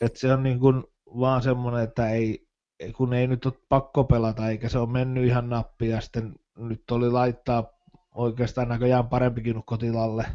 Et 0.00 0.16
se 0.16 0.32
on 0.32 0.42
niin 0.42 0.60
kuin 0.60 0.84
vaan 1.06 1.42
semmoinen, 1.42 1.84
että 1.84 2.10
ei, 2.10 2.48
kun 2.96 3.14
ei 3.14 3.26
nyt 3.26 3.46
ole 3.46 3.54
pakko 3.68 4.04
pelata, 4.04 4.48
eikä 4.48 4.68
se 4.68 4.78
ole 4.78 4.90
mennyt 4.90 5.24
ihan 5.24 5.50
nappia, 5.50 5.90
ja 5.90 6.00
sitten 6.00 6.34
nyt 6.58 6.90
oli 6.90 7.10
laittaa 7.10 7.70
oikeastaan 8.14 8.68
näköjään 8.68 9.08
parempikin 9.08 9.62
kotilalle, 9.64 10.26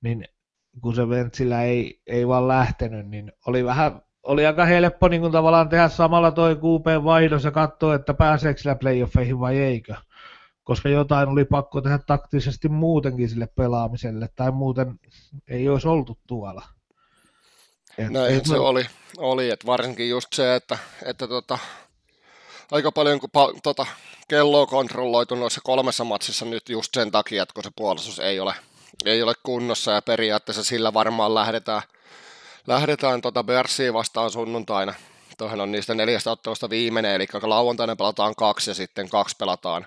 niin 0.00 0.28
kun 0.82 0.94
se 0.94 1.08
Ventsillä 1.08 1.62
ei, 1.62 2.02
ei 2.06 2.28
vaan 2.28 2.48
lähtenyt, 2.48 3.08
niin 3.08 3.32
oli 3.46 3.64
vähän 3.64 4.02
oli 4.26 4.46
aika 4.46 4.64
helppo 4.64 5.08
niin 5.08 5.20
kuin 5.20 5.32
tavallaan 5.32 5.68
tehdä 5.68 5.88
samalla 5.88 6.30
toi 6.30 6.54
QP 6.54 7.04
vaihdos 7.04 7.44
ja 7.44 7.50
katsoa, 7.50 7.94
että 7.94 8.14
pääseekö 8.14 8.60
sillä 8.60 8.74
playoffeihin 8.74 9.40
vai 9.40 9.58
eikö. 9.58 9.94
Koska 10.64 10.88
jotain 10.88 11.28
oli 11.28 11.44
pakko 11.44 11.80
tehdä 11.80 11.98
taktisesti 11.98 12.68
muutenkin 12.68 13.28
sille 13.28 13.46
pelaamiselle, 13.46 14.28
tai 14.36 14.50
muuten 14.50 15.00
ei 15.48 15.68
olisi 15.68 15.88
oltu 15.88 16.18
tuolla. 16.26 16.62
Et, 17.98 18.10
Näin 18.10 18.36
et 18.36 18.46
se 18.46 18.52
me... 18.52 18.58
oli, 18.58 18.86
oli 19.18 19.50
että 19.50 19.66
varsinkin 19.66 20.08
just 20.08 20.32
se, 20.32 20.54
että, 20.54 20.78
että 21.04 21.28
tota, 21.28 21.58
aika 22.70 22.92
paljon 22.92 23.20
kun 23.20 23.30
pa, 23.30 23.52
tota, 23.62 23.86
kello 24.28 24.60
on 24.60 24.66
kontrolloitu 24.66 25.34
noissa 25.34 25.60
kolmessa 25.64 26.04
matsissa 26.04 26.44
nyt 26.44 26.68
just 26.68 26.94
sen 26.94 27.10
takia, 27.10 27.42
että 27.42 27.54
kun 27.54 27.64
se 27.64 27.70
puolustus 27.76 28.18
ei 28.18 28.40
ole, 28.40 28.54
ei 29.04 29.22
ole 29.22 29.34
kunnossa 29.42 29.92
ja 29.92 30.02
periaatteessa 30.02 30.64
sillä 30.64 30.94
varmaan 30.94 31.34
lähdetään, 31.34 31.82
lähdetään 32.66 33.20
tota 33.20 33.44
Bersiin 33.44 33.94
vastaan 33.94 34.30
sunnuntaina. 34.30 34.94
Tuohon 35.38 35.60
on 35.60 35.72
niistä 35.72 35.94
neljästä 35.94 36.30
ottelusta 36.30 36.70
viimeinen, 36.70 37.14
eli 37.14 37.26
lauantaina 37.42 37.96
pelataan 37.96 38.34
kaksi 38.34 38.70
ja 38.70 38.74
sitten 38.74 39.08
kaksi 39.08 39.36
pelataan 39.38 39.86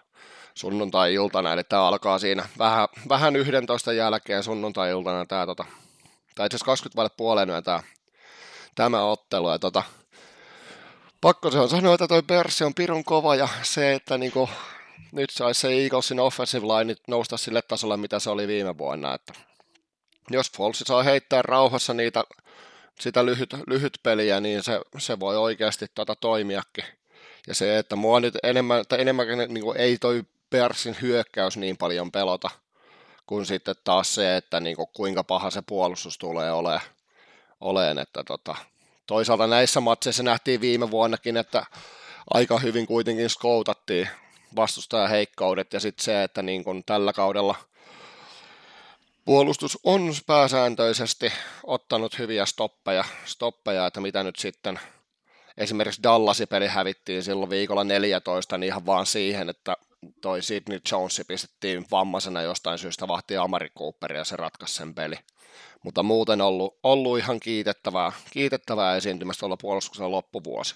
sunnuntai-iltana, 0.56 1.54
eli 1.54 1.64
tämä 1.64 1.88
alkaa 1.88 2.20
siinä 2.20 2.50
vähän, 2.58 2.88
vähän 3.10 3.36
11 3.36 3.94
jälkeen 3.94 4.44
sunnuntai-iltana 4.44 5.26
tämä, 5.26 5.46
tota, 5.46 5.66
tai 6.36 6.46
itse 6.46 6.56
asiassa 6.56 6.66
20 6.66 6.96
vaille 6.96 7.12
puoleen 7.18 7.64
tämä, 7.64 7.84
tämä 8.76 9.04
ottelu, 9.04 9.50
ja 9.50 9.60
tota, 9.60 9.84
pakko 11.22 11.52
se 11.52 11.60
on 11.60 11.70
sanoa, 11.70 11.94
että 11.94 12.08
toi 12.08 12.22
Perssi 12.22 12.64
on 12.64 12.74
pirun 12.74 13.04
kova, 13.04 13.36
ja 13.36 13.48
se, 13.64 13.94
että 13.94 14.18
niinku, 14.18 14.50
nyt 15.12 15.30
saisi 15.30 15.62
se 15.62 15.70
Eaglesin 15.70 16.20
offensive 16.20 16.68
line 16.68 16.96
nousta 17.08 17.38
sille 17.38 17.62
tasolle, 17.62 17.98
mitä 17.98 18.20
se 18.20 18.30
oli 18.30 18.48
viime 18.48 18.78
vuonna, 18.78 19.14
että 19.14 19.34
jos 20.30 20.52
Folsi 20.58 20.84
saa 20.88 21.04
heittää 21.04 21.42
rauhassa 21.42 21.94
niitä, 21.94 22.24
sitä 23.00 23.26
lyhyt, 23.26 23.54
lyhyt 23.68 24.00
peliä, 24.04 24.40
niin 24.40 24.64
se, 24.64 24.82
se 24.98 25.20
voi 25.20 25.38
oikeasti 25.38 25.86
tota 25.96 26.16
toimiakin. 26.16 26.84
Ja 27.48 27.56
se, 27.56 27.78
että 27.78 27.96
mua 27.96 28.20
nyt 28.20 28.34
enemmän, 28.44 28.86
tai 28.90 29.02
enemmänkin 29.02 29.38
niin 29.38 29.64
kuin 29.64 29.78
ei 29.78 29.98
toi 29.98 30.24
Persin 30.50 30.98
hyökkäys 31.02 31.58
niin 31.58 31.78
paljon 31.78 32.12
pelota, 32.12 32.50
kuin 33.28 33.46
sitten 33.46 33.76
taas 33.84 34.16
se, 34.16 34.38
että 34.38 34.60
niin 34.60 34.76
kuin 34.76 34.90
kuinka 34.94 35.24
paha 35.24 35.50
se 35.50 35.62
puolustus 35.62 36.18
tulee 36.18 36.52
olemaan. 36.52 36.82
oleen 37.62 38.00
että 38.00 38.24
tota, 38.24 38.56
toisaalta 39.08 39.48
näissä 39.48 39.80
matseissa 39.80 40.24
nähtiin 40.24 40.62
viime 40.62 40.92
vuonnakin, 40.92 41.38
että 41.38 41.66
aika 42.34 42.60
hyvin 42.60 42.88
kuitenkin 42.88 43.30
skoutattiin 43.30 44.10
vastustajan 44.56 45.10
heikkoudet 45.10 45.74
ja 45.74 45.80
sitten 45.80 46.04
se, 46.04 46.24
että 46.24 46.42
niin 46.42 46.64
kuin 46.64 46.84
tällä 46.86 47.14
kaudella– 47.14 47.56
puolustus 49.30 49.80
on 49.84 50.14
pääsääntöisesti 50.28 51.34
ottanut 51.64 52.20
hyviä 52.20 52.46
stoppeja, 52.46 53.04
stoppeja 53.26 53.88
että 53.88 54.02
mitä 54.02 54.24
nyt 54.24 54.36
sitten 54.36 54.80
esimerkiksi 55.58 56.04
Dallasin 56.04 56.48
peli 56.48 56.68
hävittiin 56.68 57.24
silloin 57.24 57.50
viikolla 57.50 57.84
14, 57.84 58.58
niin 58.58 58.68
ihan 58.68 58.86
vaan 58.86 59.06
siihen, 59.06 59.50
että 59.50 59.78
toi 60.22 60.42
Sidney 60.42 60.80
Jones 60.92 61.22
pistettiin 61.28 61.86
vammaisena 61.92 62.42
jostain 62.42 62.78
syystä 62.78 63.08
vahti 63.08 63.38
Amari 63.38 63.70
Cooper 63.78 64.14
ja 64.14 64.24
se 64.24 64.36
ratkaisi 64.36 64.76
sen 64.76 64.96
peli. 64.96 65.16
Mutta 65.84 66.04
muuten 66.04 66.42
ollut, 66.42 66.80
ollut 66.84 67.18
ihan 67.18 67.40
kiitettävää, 67.40 68.12
kiitettävää 68.32 68.96
esiintymistä 68.96 69.46
olla 69.46 69.58
puolustuksella 69.58 70.12
loppuvuosi. 70.12 70.76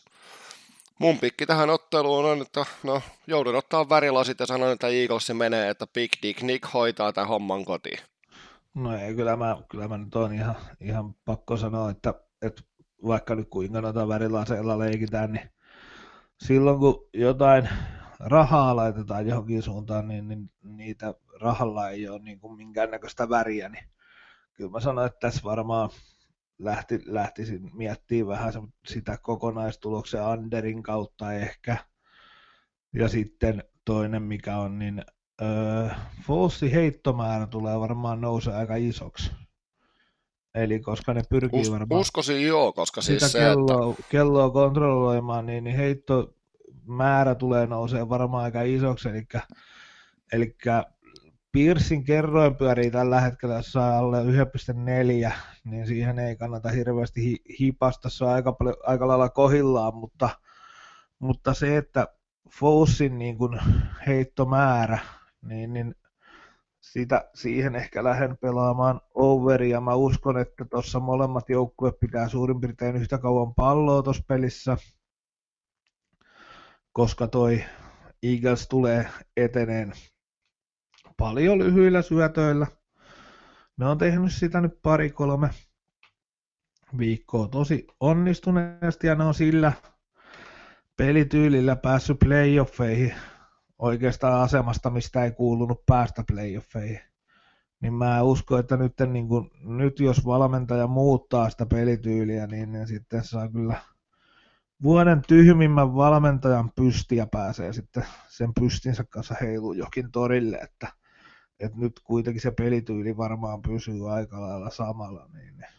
Mun 1.00 1.20
pikki 1.20 1.46
tähän 1.46 1.70
otteluun 1.70 2.26
on, 2.26 2.42
että 2.42 2.66
no, 2.84 3.02
joudun 3.28 3.56
ottaa 3.56 3.90
värilasit 3.90 4.40
ja 4.40 4.46
sanon, 4.46 4.72
että 4.72 4.88
Eagles 4.88 5.32
menee, 5.34 5.70
että 5.70 5.88
Big 5.88 6.12
Dick 6.22 6.42
Nick 6.42 6.74
hoitaa 6.74 7.14
tämän 7.14 7.28
homman 7.28 7.66
kotiin. 7.66 8.13
No 8.74 8.98
ei, 8.98 9.16
kyllä 9.16 9.36
mä, 9.36 9.58
kyllä 9.70 9.88
mä 9.88 9.98
nyt 9.98 10.16
on 10.16 10.34
ihan, 10.34 10.56
ihan 10.82 11.16
pakko 11.26 11.58
sanoa, 11.58 11.90
että, 11.90 12.14
että 12.42 12.62
vaikka 13.08 13.36
nyt 13.36 13.50
kuinka 13.50 13.82
noita 13.82 14.08
värilaseilla 14.08 14.80
leikitään, 14.80 15.32
niin 15.32 15.50
silloin 16.40 16.80
kun 16.80 17.10
jotain 17.14 17.70
rahaa 18.20 18.76
laitetaan 18.76 19.28
johonkin 19.28 19.62
suuntaan, 19.62 20.08
niin, 20.08 20.28
niin 20.28 20.52
niitä 20.64 21.14
rahalla 21.42 21.90
ei 21.90 22.10
ole 22.10 22.20
niin 22.20 22.40
kuin 22.40 22.58
minkäännäköistä 22.58 23.30
väriä, 23.30 23.70
niin 23.70 23.86
kyllä 24.54 24.72
mä 24.72 24.80
sanoin, 24.80 25.08
että 25.08 25.20
tässä 25.20 25.42
varmaan 25.44 25.90
lähti, 26.60 27.00
lähtisin 27.06 27.72
miettimään 27.74 28.28
vähän 28.30 28.54
sitä 28.88 29.18
kokonaistuloksen 29.22 30.24
Anderin 30.24 30.84
kautta 30.84 31.34
ehkä. 31.34 31.78
Ja 32.94 33.08
sitten 33.08 33.64
toinen, 33.86 34.24
mikä 34.24 34.58
on, 34.58 34.80
niin 34.80 35.04
öö, 35.44 35.90
Fossi 36.24 36.74
heittomäärä 36.74 37.48
tulee 37.48 37.80
varmaan 37.80 38.22
nousee 38.22 38.56
aika 38.56 38.76
isoksi. 38.76 39.32
Eli 40.56 40.80
koska 40.80 41.14
ne 41.14 41.22
pyrkii 41.30 41.62
Us, 41.62 41.72
varmaan... 41.72 42.02
Uskoisin 42.02 42.48
joo, 42.48 42.74
koska 42.74 43.02
siis 43.02 43.20
sitä 43.20 43.32
se, 43.32 43.40
kelloa, 43.40 43.92
että... 43.92 44.04
kelloa 44.10 44.50
kontrolloimaan, 44.50 45.46
niin, 45.46 45.64
niin 45.64 45.76
heittomäärä 45.76 47.36
tulee 47.36 47.68
nousee 47.68 48.10
varmaan 48.10 48.44
aika 48.44 48.62
isoksi. 48.62 49.10
Eli, 49.10 49.24
eli 50.34 50.56
Piersin 51.52 52.04
kerroin 52.04 52.56
pyörii 52.56 52.92
tällä 52.92 53.22
hetkellä 53.22 53.56
jossain 53.56 53.94
alle 53.94 54.18
1,4, 55.28 55.32
niin 55.64 55.88
siihen 55.88 56.20
ei 56.20 56.36
kannata 56.36 56.70
hirveästi 56.70 57.24
hi- 57.24 57.44
hipasta, 57.60 58.10
se 58.10 58.26
on 58.26 58.32
aika, 58.32 58.54
paljon, 58.54 58.76
aika 58.84 59.08
lailla 59.08 59.30
kohillaan, 59.30 59.96
mutta, 59.96 60.30
mutta 61.20 61.54
se, 61.54 61.78
että 61.78 62.08
Fossin 62.50 63.18
niin 63.18 63.38
kuin 63.38 63.60
heittomäärä 64.08 65.00
niin, 65.44 65.74
niin 65.74 65.96
sitä, 66.82 67.30
siihen 67.34 67.76
ehkä 67.76 68.04
lähden 68.04 68.38
pelaamaan 68.38 69.02
overia. 69.14 69.82
Mä 69.82 69.96
uskon, 69.96 70.38
että 70.38 70.66
tuossa 70.66 71.00
molemmat 71.00 71.50
joukkueet 71.50 72.00
pitää 72.00 72.30
suurin 72.30 72.62
piirtein 72.62 72.96
yhtä 72.96 73.18
kauan 73.18 73.56
palloa 73.56 74.04
tuossa 74.04 74.24
pelissä, 74.28 74.78
koska 76.94 77.28
toi 77.28 77.64
Eagles 78.24 78.68
tulee 78.68 79.08
eteneen 79.38 79.94
paljon 81.18 81.60
lyhyillä 81.60 82.02
syötöillä. 82.02 82.68
Ne 83.78 83.86
on 83.86 83.98
tehnyt 83.98 84.34
sitä 84.34 84.62
nyt 84.62 84.82
pari-kolme 84.82 85.50
viikkoa 86.98 87.48
tosi 87.48 87.88
onnistuneesti 88.00 89.08
ja 89.08 89.16
ne 89.16 89.24
on 89.24 89.34
sillä 89.34 89.74
pelityylillä 90.98 91.76
päässyt 91.76 92.20
playoffeihin 92.20 93.14
oikeastaan 93.84 94.42
asemasta, 94.42 94.90
mistä 94.90 95.24
ei 95.24 95.32
kuulunut 95.32 95.86
päästä 95.86 96.24
playoffeihin. 96.28 97.00
Niin 97.82 97.94
mä 97.94 98.22
uskon, 98.22 98.60
että 98.60 98.78
nyt, 98.78 98.94
niin 99.08 99.28
kun, 99.28 99.52
nyt 99.64 100.00
jos 100.00 100.26
valmentaja 100.26 100.88
muuttaa 100.88 101.50
sitä 101.50 101.66
pelityyliä, 101.66 102.48
niin, 102.48 102.72
niin 102.72 102.88
sitten 102.88 103.24
saa 103.24 103.50
kyllä 103.50 103.82
vuoden 104.84 105.22
tyhmimmän 105.28 105.96
valmentajan 105.96 106.72
pysti 106.76 107.16
ja 107.16 107.28
pääsee 107.28 107.74
sitten 107.74 108.06
sen 108.28 108.54
pystinsä 108.60 109.04
kanssa 109.04 109.36
heiluun 109.42 109.78
jokin 109.78 110.12
torille, 110.12 110.58
että, 110.58 110.88
että 111.60 111.78
nyt 111.78 112.00
kuitenkin 112.04 112.42
se 112.42 112.52
pelityyli 112.52 113.18
varmaan 113.18 113.62
pysyy 113.62 114.14
aika 114.14 114.42
lailla 114.42 114.70
samalla, 114.70 115.30
niin, 115.34 115.58
niin 115.58 115.72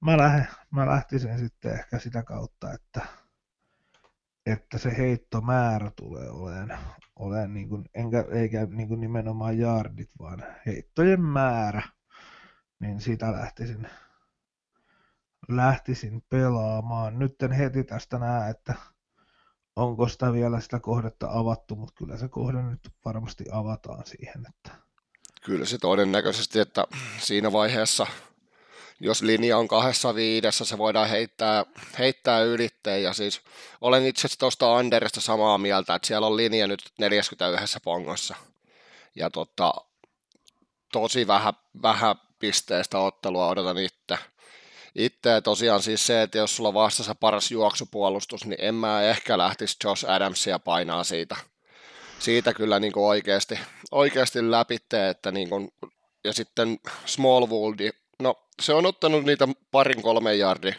mä, 0.00 0.16
lähden, 0.16 0.48
mä 0.70 0.86
lähtisin 0.86 1.38
sitten 1.38 1.72
ehkä 1.72 1.98
sitä 1.98 2.22
kautta, 2.22 2.72
että 2.72 3.00
että 4.46 4.78
se 4.78 4.96
heittomäärä 4.96 5.90
tulee 5.96 6.30
olemaan, 6.30 6.78
olemaan 7.16 7.54
niin 7.54 7.68
kuin, 7.68 7.84
enkä, 7.94 8.24
eikä 8.30 8.66
niin 8.70 8.88
kuin 8.88 9.00
nimenomaan 9.00 9.58
jardit, 9.58 10.10
vaan 10.18 10.44
heittojen 10.66 11.22
määrä, 11.22 11.82
niin 12.80 13.00
sitä 13.00 13.32
lähtisin, 13.32 13.88
lähtisin 15.48 16.22
pelaamaan. 16.28 17.18
Nyt 17.18 17.42
en 17.42 17.52
heti 17.52 17.84
tästä 17.84 18.18
näe, 18.18 18.50
että 18.50 18.74
onko 19.76 20.08
sitä 20.08 20.32
vielä 20.32 20.60
sitä 20.60 20.80
kohdetta 20.80 21.28
avattu, 21.30 21.76
mutta 21.76 21.94
kyllä 21.98 22.16
se 22.16 22.28
kohde 22.28 22.62
nyt 22.62 22.90
varmasti 23.04 23.44
avataan 23.52 24.06
siihen. 24.06 24.46
Että... 24.48 24.78
Kyllä 25.44 25.66
se 25.66 25.78
todennäköisesti, 25.78 26.58
että 26.58 26.84
siinä 27.18 27.52
vaiheessa 27.52 28.06
jos 29.00 29.22
linja 29.22 29.58
on 29.58 29.68
kahdessa 29.68 30.14
viidessä, 30.14 30.64
se 30.64 30.78
voidaan 30.78 31.08
heittää, 31.08 31.64
heittää 31.98 32.40
ylitteen. 32.40 33.02
Ja 33.02 33.12
siis 33.12 33.40
olen 33.80 34.06
itse 34.06 34.20
asiassa 34.20 34.38
tuosta 34.38 34.76
Anderista 34.76 35.20
samaa 35.20 35.58
mieltä, 35.58 35.94
että 35.94 36.06
siellä 36.06 36.26
on 36.26 36.36
linja 36.36 36.66
nyt 36.66 36.82
41 36.98 37.78
pongossa. 37.84 38.34
Ja 39.14 39.30
tota, 39.30 39.74
tosi 40.92 41.26
vähän, 41.26 41.54
vähän 41.82 42.16
pisteestä 42.38 42.98
ottelua 42.98 43.48
odotan 43.48 43.78
itse. 43.78 44.18
Itse 44.94 45.40
tosiaan 45.40 45.82
siis 45.82 46.06
se, 46.06 46.22
että 46.22 46.38
jos 46.38 46.56
sulla 46.56 46.74
vastassa 46.74 47.14
paras 47.14 47.50
juoksupuolustus, 47.50 48.46
niin 48.46 48.58
en 48.60 48.74
mä 48.74 49.02
ehkä 49.02 49.38
lähtisi 49.38 49.76
Josh 49.84 50.10
Adamsia 50.10 50.58
painaa 50.58 51.04
siitä, 51.04 51.36
siitä 52.18 52.54
kyllä 52.54 52.80
niin 52.80 52.92
kuin 52.92 53.06
oikeasti, 53.06 53.58
oikeasti 53.90 54.50
läpi, 54.50 54.78
että 55.10 55.32
niin 55.32 55.48
kuin 55.48 55.72
ja 56.24 56.32
sitten 56.32 56.78
Smallwood, 57.06 57.78
no 58.20 58.34
se 58.62 58.74
on 58.74 58.86
ottanut 58.86 59.24
niitä 59.24 59.48
parin 59.70 60.02
kolmen 60.02 60.38
jardin 60.38 60.74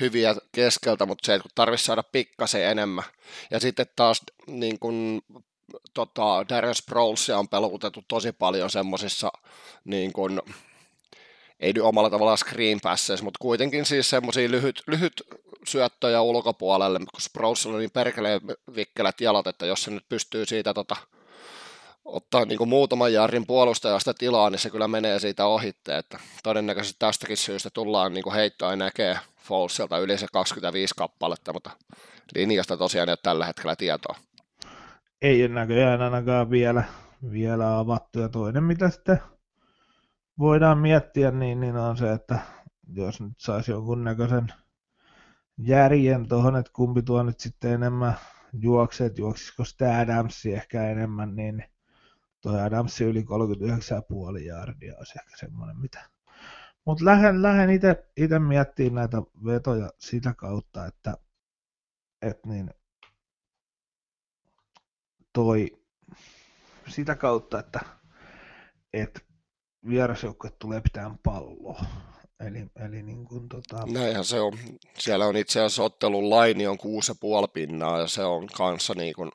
hyviä 0.00 0.34
keskeltä, 0.52 1.06
mutta 1.06 1.26
se, 1.26 1.34
että 1.34 1.48
tarvitsisi 1.54 1.86
saada 1.86 2.02
pikkasen 2.02 2.64
enemmän. 2.64 3.04
Ja 3.50 3.60
sitten 3.60 3.86
taas 3.96 4.20
niin 4.46 4.78
kun, 4.78 5.22
tota, 5.94 6.44
Darren 6.48 6.74
Sproulsia 6.74 7.38
on 7.38 7.48
pelutettu 7.48 8.04
tosi 8.08 8.32
paljon 8.32 8.70
semmoisissa 8.70 9.32
niin 9.84 10.12
kun, 10.12 10.42
ei 11.60 11.72
nyt 11.72 11.82
omalla 11.82 12.10
tavallaan 12.10 12.38
screen 12.38 12.80
passes, 12.80 13.22
mutta 13.22 13.38
kuitenkin 13.40 13.84
siis 13.84 14.10
semmoisia 14.10 14.50
lyhyt, 14.50 14.82
lyhyt 14.86 15.22
syöttöjä 15.66 16.22
ulkopuolelle, 16.22 16.98
kun 16.98 17.20
Sprouse 17.20 17.68
on 17.68 17.78
niin 17.78 17.90
perkeleen 17.90 18.40
vikkelät 18.74 19.20
jalat, 19.20 19.46
että 19.46 19.66
jos 19.66 19.82
se 19.82 19.90
nyt 19.90 20.08
pystyy 20.08 20.46
siitä 20.46 20.74
tota, 20.74 20.96
ottaa 22.04 22.44
niin 22.44 22.68
muutaman 22.68 23.12
jarrin 23.12 23.46
puolustajasta 23.46 24.14
tilaa, 24.14 24.50
niin 24.50 24.58
se 24.58 24.70
kyllä 24.70 24.88
menee 24.88 25.18
siitä 25.18 25.46
ohitte, 25.46 25.98
että 25.98 26.18
todennäköisesti 26.42 26.96
tästäkin 26.98 27.36
syystä 27.36 27.70
tullaan 27.74 28.14
niin 28.14 28.32
heittoa 28.34 28.76
näkee 28.76 29.18
Fallsilta 29.36 29.98
yli 29.98 30.18
se 30.18 30.26
25 30.32 30.94
kappaletta, 30.96 31.52
mutta 31.52 31.70
linjasta 32.34 32.76
tosiaan 32.76 33.08
ei 33.08 33.12
ole 33.12 33.18
tällä 33.22 33.46
hetkellä 33.46 33.76
tietoa. 33.76 34.16
Ei 35.22 35.48
näköjään 35.48 36.02
ainakaan 36.02 36.50
vielä, 36.50 36.84
vielä 37.30 37.78
avattu, 37.78 38.20
ja 38.20 38.28
toinen 38.28 38.64
mitä 38.64 38.90
sitten 38.90 39.20
voidaan 40.38 40.78
miettiä, 40.78 41.30
niin, 41.30 41.60
niin 41.60 41.76
on 41.76 41.96
se, 41.96 42.12
että 42.12 42.38
jos 42.92 43.20
nyt 43.20 43.32
saisi 43.38 43.70
jonkun 43.70 44.04
näköisen 44.04 44.46
järjen 45.58 46.28
tuohon, 46.28 46.56
että 46.56 46.72
kumpi 46.74 47.02
tuo 47.02 47.22
nyt 47.22 47.40
sitten 47.40 47.72
enemmän 47.72 48.14
juoksee, 48.52 49.06
että 49.06 49.20
juoksisiko 49.20 49.64
sitä 49.64 49.98
Adamsi 49.98 50.54
ehkä 50.54 50.90
enemmän, 50.90 51.36
niin 51.36 51.64
tuo 52.40 52.52
Adamsi 52.52 53.04
yli 53.04 53.22
39,5 53.22 54.38
jardia 54.46 54.94
olisi 54.98 55.18
ehkä 55.18 55.36
semmoinen, 55.36 55.80
mitä. 55.80 56.10
Mutta 56.84 57.04
lähden, 57.04 57.42
lähden 57.42 57.70
itse 58.16 58.38
miettimään 58.38 58.94
näitä 58.94 59.22
vetoja 59.44 59.90
sitä 59.98 60.34
kautta, 60.34 60.86
että, 60.86 61.16
että 62.22 62.48
niin 62.48 62.70
toi 65.32 65.80
sitä 66.88 67.14
kautta, 67.14 67.58
että, 67.58 67.80
että 68.92 69.20
vierasjoukkue 69.88 70.50
tulee 70.58 70.80
pitämään 70.80 71.18
palloa. 71.18 71.84
Eli, 72.46 72.66
eli 72.86 73.02
niin 73.02 73.24
kuin, 73.24 73.48
tota... 73.48 73.86
Näinhän 73.92 74.24
se 74.24 74.40
on. 74.40 74.58
Siellä 74.98 75.26
on 75.26 75.36
itse 75.36 75.60
asiassa 75.60 75.82
ottelun 75.82 76.30
laini 76.30 76.66
on 76.66 76.78
6,5 76.78 77.50
pinnaa 77.52 78.00
ja 78.00 78.06
se 78.06 78.24
on 78.24 78.46
kanssa 78.46 78.94
niin 78.94 79.14
kuin, 79.14 79.30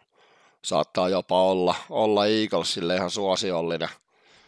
saattaa 0.66 1.10
jopa 1.10 1.42
olla, 1.42 1.76
olla 1.90 2.26
Eaglesille 2.26 2.96
ihan 2.96 3.10
suosiollinen. 3.10 3.90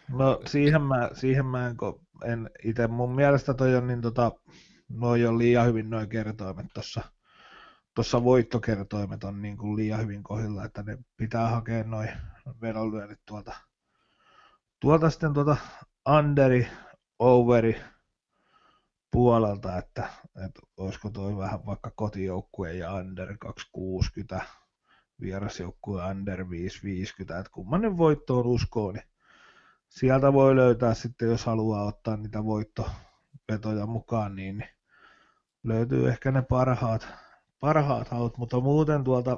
No 0.09 0.41
siihen 0.45 0.81
mä, 0.81 1.09
siihen 1.13 1.45
mä 1.45 1.67
en, 1.67 1.75
en 2.25 2.49
itse, 2.63 2.87
mun 2.87 3.15
mielestä 3.15 3.53
toi 3.53 3.75
on 3.75 3.87
niin 3.87 4.01
tota, 4.01 4.31
noi 4.89 5.25
on 5.25 5.37
liian 5.37 5.65
hyvin 5.65 5.89
noin 5.89 6.09
kertoimet 6.09 6.65
tuossa 6.73 7.01
tuossa 7.97 8.23
voittokertoimet 8.23 9.23
on 9.23 9.41
niin 9.41 9.57
kuin 9.57 9.75
liian 9.75 9.99
hyvin 10.01 10.23
kohdilla, 10.23 10.65
että 10.65 10.83
ne 10.83 10.97
pitää 11.17 11.49
hakea 11.49 11.83
noin 11.83 12.09
vedonlyönnit 12.61 13.19
tuolta, 13.25 13.55
tuolta 14.79 15.09
sitten 15.09 15.33
tuota 15.33 15.57
underi, 16.09 16.67
overi, 17.19 17.81
puolelta, 19.11 19.77
että, 19.77 20.09
että 20.45 20.61
olisiko 20.77 21.09
tuo 21.09 21.37
vähän 21.37 21.65
vaikka 21.65 21.91
kotijoukkue 21.95 22.73
ja 22.73 22.93
under 22.93 23.37
260, 23.37 24.41
vierasjoukkue 25.21 26.05
under 26.05 26.49
550, 26.49 27.39
että 27.39 27.51
kummanen 27.51 27.97
voittoon 27.97 28.45
uskoo, 28.45 28.91
niin 28.91 29.03
sieltä 29.89 30.33
voi 30.33 30.55
löytää 30.55 30.93
sitten, 30.93 31.29
jos 31.29 31.45
haluaa 31.45 31.83
ottaa 31.83 32.17
niitä 32.17 32.45
voittopetoja 32.45 33.85
mukaan, 33.85 34.35
niin, 34.35 34.57
niin 34.57 34.69
löytyy 35.63 36.09
ehkä 36.09 36.31
ne 36.31 36.41
parhaat, 36.41 37.07
parhaat 37.59 38.07
haut, 38.07 38.37
mutta 38.37 38.59
muuten 38.59 39.03
tuolta 39.03 39.37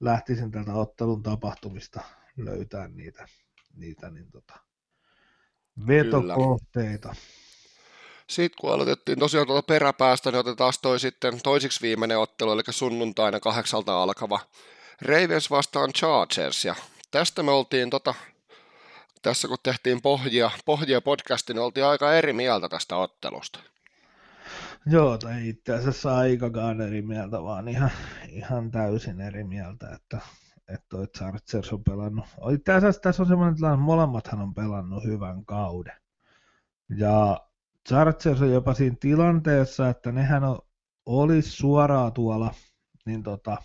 lähtisin 0.00 0.50
tältä 0.50 0.72
ottelun 0.72 1.22
tapahtumista 1.22 2.00
löytää 2.36 2.88
niitä, 2.88 3.26
niitä 3.76 4.10
niin 4.10 4.30
tota, 4.30 4.54
vetokohteita. 5.86 7.08
Kyllä. 7.08 7.48
Sitten 8.26 8.58
kun 8.60 8.72
aloitettiin 8.72 9.18
tosiaan 9.18 9.46
tuota 9.46 9.66
peräpäästä, 9.66 10.30
niin 10.30 10.38
otetaan 10.38 10.72
toi 10.82 11.00
sitten 11.00 11.42
toisiksi 11.42 11.82
viimeinen 11.82 12.18
ottelu, 12.18 12.52
eli 12.52 12.62
sunnuntaina 12.70 13.40
kahdeksalta 13.40 14.02
alkava 14.02 14.40
Ravens 15.02 15.50
vastaan 15.50 15.92
Chargers. 15.92 16.64
Ja 16.64 16.74
tästä 17.10 17.42
me 17.42 17.50
oltiin 17.50 17.90
tota, 17.90 18.14
tässä 19.22 19.48
kun 19.48 19.56
tehtiin 19.62 20.02
pohjia, 20.02 20.50
pohjia 20.64 21.00
podcastin, 21.00 21.54
niin 21.54 21.62
oltiin 21.62 21.86
aika 21.86 22.12
eri 22.12 22.32
mieltä 22.32 22.68
tästä 22.68 22.96
ottelusta. 22.96 23.58
Joo, 24.86 25.18
tai 25.18 25.48
itse 25.48 25.74
asiassa 25.74 26.16
aikakaan 26.16 26.80
eri 26.80 27.02
mieltä, 27.02 27.42
vaan 27.42 27.68
ihan, 27.68 27.90
ihan 28.28 28.70
täysin 28.70 29.20
eri 29.20 29.44
mieltä, 29.44 29.86
että, 29.94 30.18
että 30.68 30.86
toi 30.88 31.06
Chargers 31.06 31.72
on 31.72 31.84
pelannut. 31.84 32.26
Itse 32.54 32.72
asiassa 32.72 33.00
tässä 33.00 33.22
on 33.22 33.28
semmoinen 33.28 33.56
tilanne, 33.56 33.84
molemmathan 33.84 34.40
on 34.40 34.54
pelannut 34.54 35.04
hyvän 35.04 35.44
kauden. 35.44 35.96
Ja 36.96 37.40
Chargers 37.88 38.42
on 38.42 38.52
jopa 38.52 38.74
siinä 38.74 38.96
tilanteessa, 39.00 39.88
että 39.88 40.12
nehän 40.12 40.44
on, 40.44 40.58
olisi 41.06 41.50
suoraan 41.50 42.12
tuolla 42.12 42.54
niin 43.06 43.22
tota, 43.22 43.56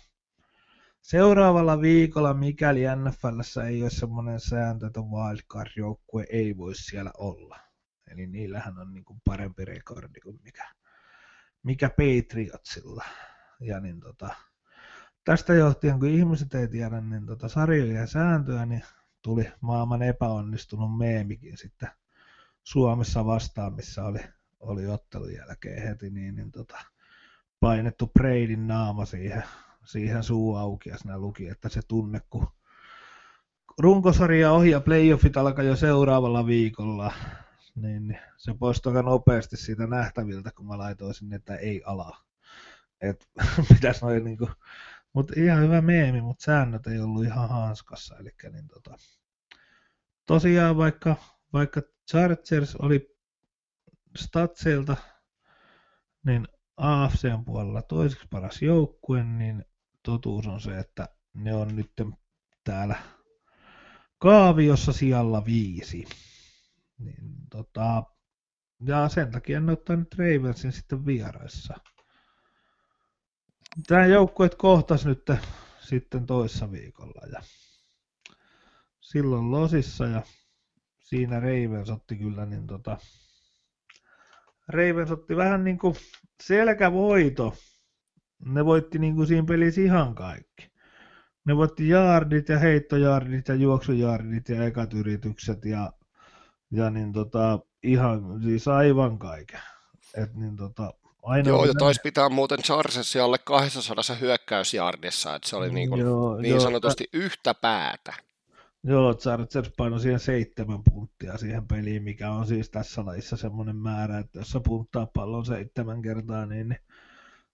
seuraavalla 1.04 1.80
viikolla, 1.80 2.34
mikäli 2.34 2.80
NFLssä 2.96 3.64
ei 3.64 3.82
ole 3.82 3.90
semmoinen 3.90 4.40
sääntö, 4.40 4.86
että 4.86 5.00
wildcard-joukkue 5.00 6.24
ei 6.30 6.56
voi 6.56 6.74
siellä 6.74 7.10
olla. 7.18 7.58
Eli 8.10 8.26
niillähän 8.26 8.78
on 8.78 8.92
niin 8.92 9.04
kuin 9.04 9.20
parempi 9.24 9.64
rekordi 9.64 10.20
kuin 10.20 10.40
mikä, 10.42 10.68
mikä 11.62 11.88
Patriotsilla. 11.88 13.04
Ja 13.60 13.80
niin 13.80 14.00
tota, 14.00 14.34
tästä 15.24 15.54
johtien, 15.54 15.98
kun 15.98 16.08
ihmiset 16.08 16.54
ei 16.54 16.68
tiedä 16.68 17.00
niin 17.00 17.26
tota 17.26 17.48
sarjoja 17.48 18.00
ja 18.00 18.06
sääntöjä, 18.06 18.66
niin 18.66 18.84
tuli 19.22 19.52
maailman 19.60 20.02
epäonnistunut 20.02 20.98
meemikin 20.98 21.58
sitten 21.58 21.88
Suomessa 22.62 23.26
vastaan, 23.26 23.74
missä 23.74 24.04
oli, 24.04 24.20
oli 24.60 24.86
ottelun 24.86 25.34
jälkeen 25.34 25.82
heti, 25.82 26.10
niin, 26.10 26.36
niin 26.36 26.52
tota, 26.52 26.78
painettu 27.60 28.06
Breidin 28.06 28.66
naama 28.66 29.04
siihen, 29.04 29.42
siihen 29.84 30.22
suu 30.22 30.56
auki 30.56 30.90
ja 30.90 30.98
sinä 30.98 31.18
luki, 31.18 31.48
että 31.48 31.68
se 31.68 31.80
tunne, 31.88 32.20
kun 32.30 32.46
runkosarja 33.78 34.52
ohi 34.52 34.70
ja 34.70 34.80
playoffit 34.80 35.36
alkaa 35.36 35.64
jo 35.64 35.76
seuraavalla 35.76 36.46
viikolla, 36.46 37.12
niin 37.74 38.18
se 38.36 38.54
poistui 38.58 38.92
aika 38.92 39.02
nopeasti 39.02 39.56
siitä 39.56 39.86
nähtäviltä, 39.86 40.50
kun 40.56 40.66
mä 40.66 40.78
laitoin 40.78 41.14
sinne, 41.14 41.36
että 41.36 41.56
ei 41.56 41.82
ala. 41.86 42.16
Et, 43.00 43.28
pitäis 43.74 44.02
noin 44.02 44.24
niinku, 44.24 44.48
mutta 45.12 45.32
ihan 45.36 45.62
hyvä 45.62 45.80
meemi, 45.80 46.20
mutta 46.20 46.44
säännöt 46.44 46.86
ei 46.86 47.00
ollut 47.00 47.24
ihan 47.24 47.48
hanskassa. 47.48 48.16
Eli 48.16 48.30
niin 48.52 48.68
tota, 48.68 48.94
tosiaan 50.26 50.76
vaikka, 50.76 51.16
vaikka 51.52 51.82
Chargers 52.10 52.76
oli 52.76 53.16
Statseilta 54.16 54.96
niin 56.26 56.48
AFCn 56.76 57.44
puolella 57.44 57.82
toiseksi 57.82 58.26
paras 58.30 58.62
joukkue, 58.62 59.24
niin 59.24 59.64
totuus 60.04 60.46
on 60.46 60.60
se, 60.60 60.78
että 60.78 61.08
ne 61.34 61.54
on 61.54 61.76
nyt 61.76 61.92
täällä 62.64 62.96
kaaviossa 64.18 64.92
sijalla 64.92 65.44
viisi. 65.44 66.04
Niin, 66.98 67.34
tota, 67.50 68.02
ja 68.86 69.08
sen 69.08 69.30
takia 69.30 69.60
ne 69.60 69.72
ottaa 69.72 69.96
nyt 69.96 70.14
Ravensin 70.14 70.72
sitten 70.72 71.06
vieraissa. 71.06 71.74
Tämä 73.86 74.06
joukkueet 74.06 74.54
kohtas 74.54 75.06
nyt 75.06 75.30
sitten 75.80 76.26
toissa 76.26 76.72
viikolla 76.72 77.26
ja 77.32 77.42
silloin 79.00 79.50
losissa 79.50 80.06
ja 80.06 80.22
siinä 80.98 81.40
Ravens 81.40 81.90
otti 81.90 82.16
kyllä 82.16 82.46
niin 82.46 82.66
tota, 82.66 82.98
Ravens 84.68 85.10
otti 85.10 85.36
vähän 85.36 85.64
niin 85.64 85.78
kuin 85.78 85.96
selkävoito. 86.42 87.56
Ne 88.44 88.64
voitti 88.64 88.98
niin 88.98 89.14
kuin 89.14 89.26
siinä 89.26 89.46
pelissä 89.46 89.80
ihan 89.80 90.14
kaikki. 90.14 90.70
Ne 91.44 91.56
voitti 91.56 91.88
jaardit 91.88 92.48
ja 92.48 92.58
heittojaardit 92.58 93.48
ja 93.48 93.54
juoksujaardit 93.54 94.48
ja 94.48 94.64
ekat 94.64 94.94
yritykset 94.94 95.64
ja, 95.64 95.92
ja 96.70 96.90
niin 96.90 97.12
tota, 97.12 97.58
ihan 97.82 98.42
siis 98.42 98.68
aivan 98.68 99.18
kaiken. 99.18 99.60
Et 100.16 100.34
niin 100.34 100.56
tota, 100.56 100.92
aina 101.22 101.48
joo, 101.48 101.64
ja 101.64 101.74
taisi 101.74 102.00
pitää 102.02 102.28
muuten 102.28 102.62
Chargersia 102.62 103.24
alle 103.24 103.38
200 103.38 104.16
hyökkäysjardissa, 104.20 105.34
että 105.34 105.48
se 105.48 105.56
oli 105.56 105.72
niin, 105.72 105.88
kuin, 105.88 106.00
joo, 106.00 106.36
niin 106.36 106.50
joo, 106.50 106.60
sanotusti 106.60 107.08
joo. 107.12 107.24
yhtä 107.24 107.54
päätä. 107.54 108.14
Joo, 108.86 109.14
Chargers 109.14 109.72
painoi 109.76 110.00
siihen 110.00 110.20
seitsemän 110.20 110.80
punttia 110.84 111.38
siihen 111.38 111.68
peliin, 111.68 112.02
mikä 112.02 112.30
on 112.30 112.46
siis 112.46 112.70
tässä 112.70 113.04
lajissa 113.04 113.36
semmoinen 113.36 113.76
määrä, 113.76 114.18
että 114.18 114.38
jos 114.38 114.48
sä 114.48 114.60
punttaa 114.60 115.06
pallon 115.14 115.46
seitsemän 115.46 116.02
kertaa, 116.02 116.46
niin, 116.46 116.68
niin 116.68 116.80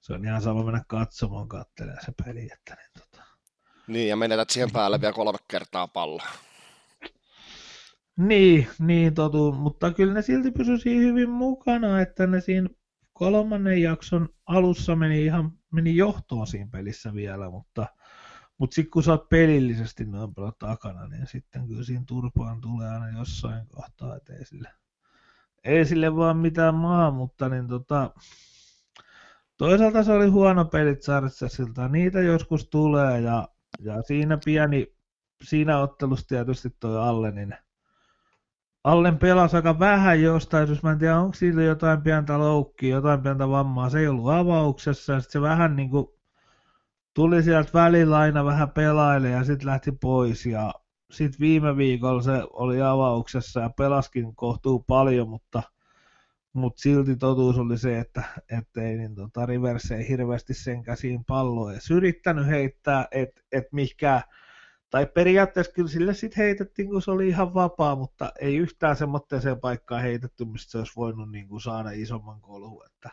se 0.01 0.13
on 0.13 0.25
ihan 0.25 0.43
sama 0.43 0.65
mennä 0.65 0.85
katsomaan 0.89 1.49
katselemaan 1.49 2.05
se 2.05 2.13
peli. 2.25 2.49
Että 2.53 2.75
niin, 2.75 2.91
tota. 2.99 3.25
niin, 3.87 4.09
ja 4.09 4.17
menetät 4.17 4.51
siihen 4.51 4.71
päälle 4.73 5.01
vielä 5.01 5.13
kolme 5.13 5.39
kertaa 5.49 5.89
palloa. 5.89 6.29
Niin, 8.17 8.69
niin 8.79 9.15
totu, 9.15 9.53
mutta 9.53 9.93
kyllä 9.93 10.15
ne 10.15 10.23
silti 10.23 10.51
pysyisi 10.51 10.97
hyvin 10.97 11.31
mukana, 11.31 12.01
että 12.01 12.27
ne 12.27 12.41
siinä 12.41 12.69
kolmannen 13.13 13.83
jakson 13.83 14.29
alussa 14.47 14.97
meni 14.97 15.25
ihan 15.25 15.53
meni 15.73 15.97
johtoon 15.97 16.47
siinä 16.47 16.69
pelissä 16.73 17.15
vielä, 17.15 17.51
mutta, 17.51 17.87
mutta 18.59 18.75
sitten 18.75 18.91
kun 18.91 19.03
sä 19.03 19.11
oot 19.11 19.29
pelillisesti 19.29 20.05
noin 20.05 20.35
paljon 20.35 20.53
takana, 20.59 21.09
niin 21.09 21.27
sitten 21.27 21.67
kyllä 21.67 21.85
siinä 21.85 22.05
turpaan 22.07 22.61
tulee 22.61 22.89
aina 22.89 23.19
jossain 23.19 23.67
kohtaa, 23.69 24.17
että 24.17 24.33
ei 24.33 24.45
sille, 24.45 24.69
ei 25.65 25.85
sille 25.85 26.17
vaan 26.17 26.37
mitään 26.37 26.75
maa, 26.75 27.11
mutta 27.11 27.49
niin 27.49 27.69
tota, 27.69 28.15
toisaalta 29.61 30.03
se 30.03 30.13
oli 30.13 30.27
huono 30.27 30.65
pelit 30.65 31.03
Sartsesilta, 31.03 31.89
niitä 31.89 32.21
joskus 32.21 32.69
tulee 32.69 33.21
ja, 33.21 33.49
ja 33.81 34.03
siinä 34.03 34.39
pieni, 34.45 34.95
siinä 35.43 35.79
ottelussa 35.79 36.27
tietysti 36.27 36.71
toi 36.81 36.99
Alle, 36.99 37.31
niin 37.31 37.55
Allen 38.85 39.19
pelasi 39.19 39.57
aika 39.57 39.79
vähän 39.79 40.23
jostain, 40.23 40.69
jos 40.69 40.83
mä 40.83 40.91
en 40.91 40.99
tiedä, 40.99 41.19
onko 41.19 41.35
siitä 41.35 41.63
jotain 41.63 42.03
pientä 42.03 42.39
loukkia, 42.39 42.97
jotain 42.97 43.23
pientä 43.23 43.49
vammaa. 43.49 43.91
Se 43.91 43.99
ei 43.99 44.09
ollut 44.09 44.31
avauksessa 44.31 45.13
ja 45.13 45.21
sitten 45.21 45.33
se 45.33 45.41
vähän 45.41 45.77
niin 45.77 45.91
kuin 45.91 46.07
tuli 47.15 47.43
sieltä 47.43 47.71
välillä 47.75 48.19
aina 48.19 48.45
vähän 48.45 48.71
pelaille 48.71 49.29
ja 49.29 49.45
sitten 49.45 49.67
lähti 49.67 49.93
pois. 49.93 50.47
Ja 50.47 50.75
sitten 51.11 51.41
viime 51.41 51.77
viikolla 51.77 52.23
se 52.23 52.43
oli 52.53 52.83
avauksessa 52.83 53.61
ja 53.61 53.71
pelaskin 53.71 54.37
kohtuu 54.37 54.79
paljon, 54.79 55.29
mutta, 55.29 55.63
mutta 56.53 56.81
silti 56.81 57.17
totuus 57.17 57.59
oli 57.59 57.79
se, 57.79 57.99
että 57.99 58.23
ei 58.77 58.97
niin 58.97 59.15
tota, 59.15 59.47
Rivers 59.47 59.91
ei 59.91 60.09
hirveästi 60.09 60.55
sen 60.55 60.83
käsiin 60.83 61.25
palloa 61.25 61.73
edes 61.73 61.91
yrittänyt 61.91 62.47
heittää, 62.47 63.09
että 63.11 63.43
et 63.53 63.73
mikä 63.73 64.23
tai 64.91 65.07
periaatteessa 65.07 65.73
kyllä 65.73 65.89
sille 65.89 66.15
sitten 66.15 66.45
heitettiin, 66.45 66.89
kun 66.89 67.03
se 67.03 67.11
oli 67.11 67.29
ihan 67.29 67.55
vapaa, 67.55 67.97
mutta 67.97 68.33
ei 68.41 68.57
yhtään 68.57 68.97
semmoiseen 68.97 69.61
paikkaan 69.61 70.03
heitetty, 70.03 70.45
mistä 70.45 70.71
se 70.71 70.79
olisi 70.79 70.93
voinut 70.97 71.31
niin 71.31 71.49
kuin 71.49 71.61
saada 71.61 71.91
isomman 71.91 72.41
kolhun. 72.41 72.87
Että... 72.87 73.11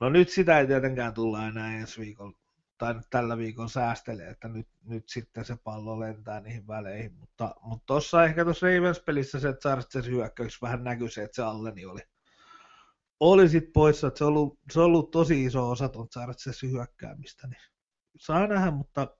No 0.00 0.08
nyt 0.08 0.28
sitä 0.28 0.58
ei 0.58 0.66
tietenkään 0.66 1.14
tulla 1.14 1.46
enää 1.46 1.76
ensi 1.76 2.00
viikolla, 2.00 2.38
tai 2.78 2.94
nyt 2.94 3.06
tällä 3.10 3.38
viikolla 3.38 3.68
säästelee, 3.68 4.30
että 4.30 4.48
nyt, 4.48 4.68
nyt 4.84 5.08
sitten 5.08 5.44
se 5.44 5.56
pallo 5.64 6.00
lentää 6.00 6.40
niihin 6.40 6.66
väleihin, 6.66 7.12
mutta 7.12 7.54
tuossa 7.86 8.16
mutta 8.16 8.24
ehkä 8.24 8.44
tuossa 8.44 8.66
Ravens-pelissä 8.66 9.40
se 9.40 9.52
Chargers 9.52 10.06
hyökkäys 10.06 10.62
vähän 10.62 10.84
näkyi 10.84 11.10
se, 11.10 11.22
että 11.22 11.36
se 11.36 11.42
Alleni 11.42 11.84
oli, 11.84 12.00
oli 13.20 13.48
sit 13.48 13.72
poissa, 13.72 14.06
että 14.06 14.18
se 14.18 14.24
on 14.24 14.28
ollut, 14.28 14.58
se 14.72 14.80
on 14.80 14.86
ollut 14.86 15.10
tosi 15.10 15.44
iso 15.44 15.70
osa 15.70 15.88
tuon 15.88 16.08
Chargersin 16.08 16.70
hyökkäämistä, 16.70 17.46
niin 17.46 17.62
saa 18.16 18.46
nähdä, 18.46 18.70
mutta 18.70 19.16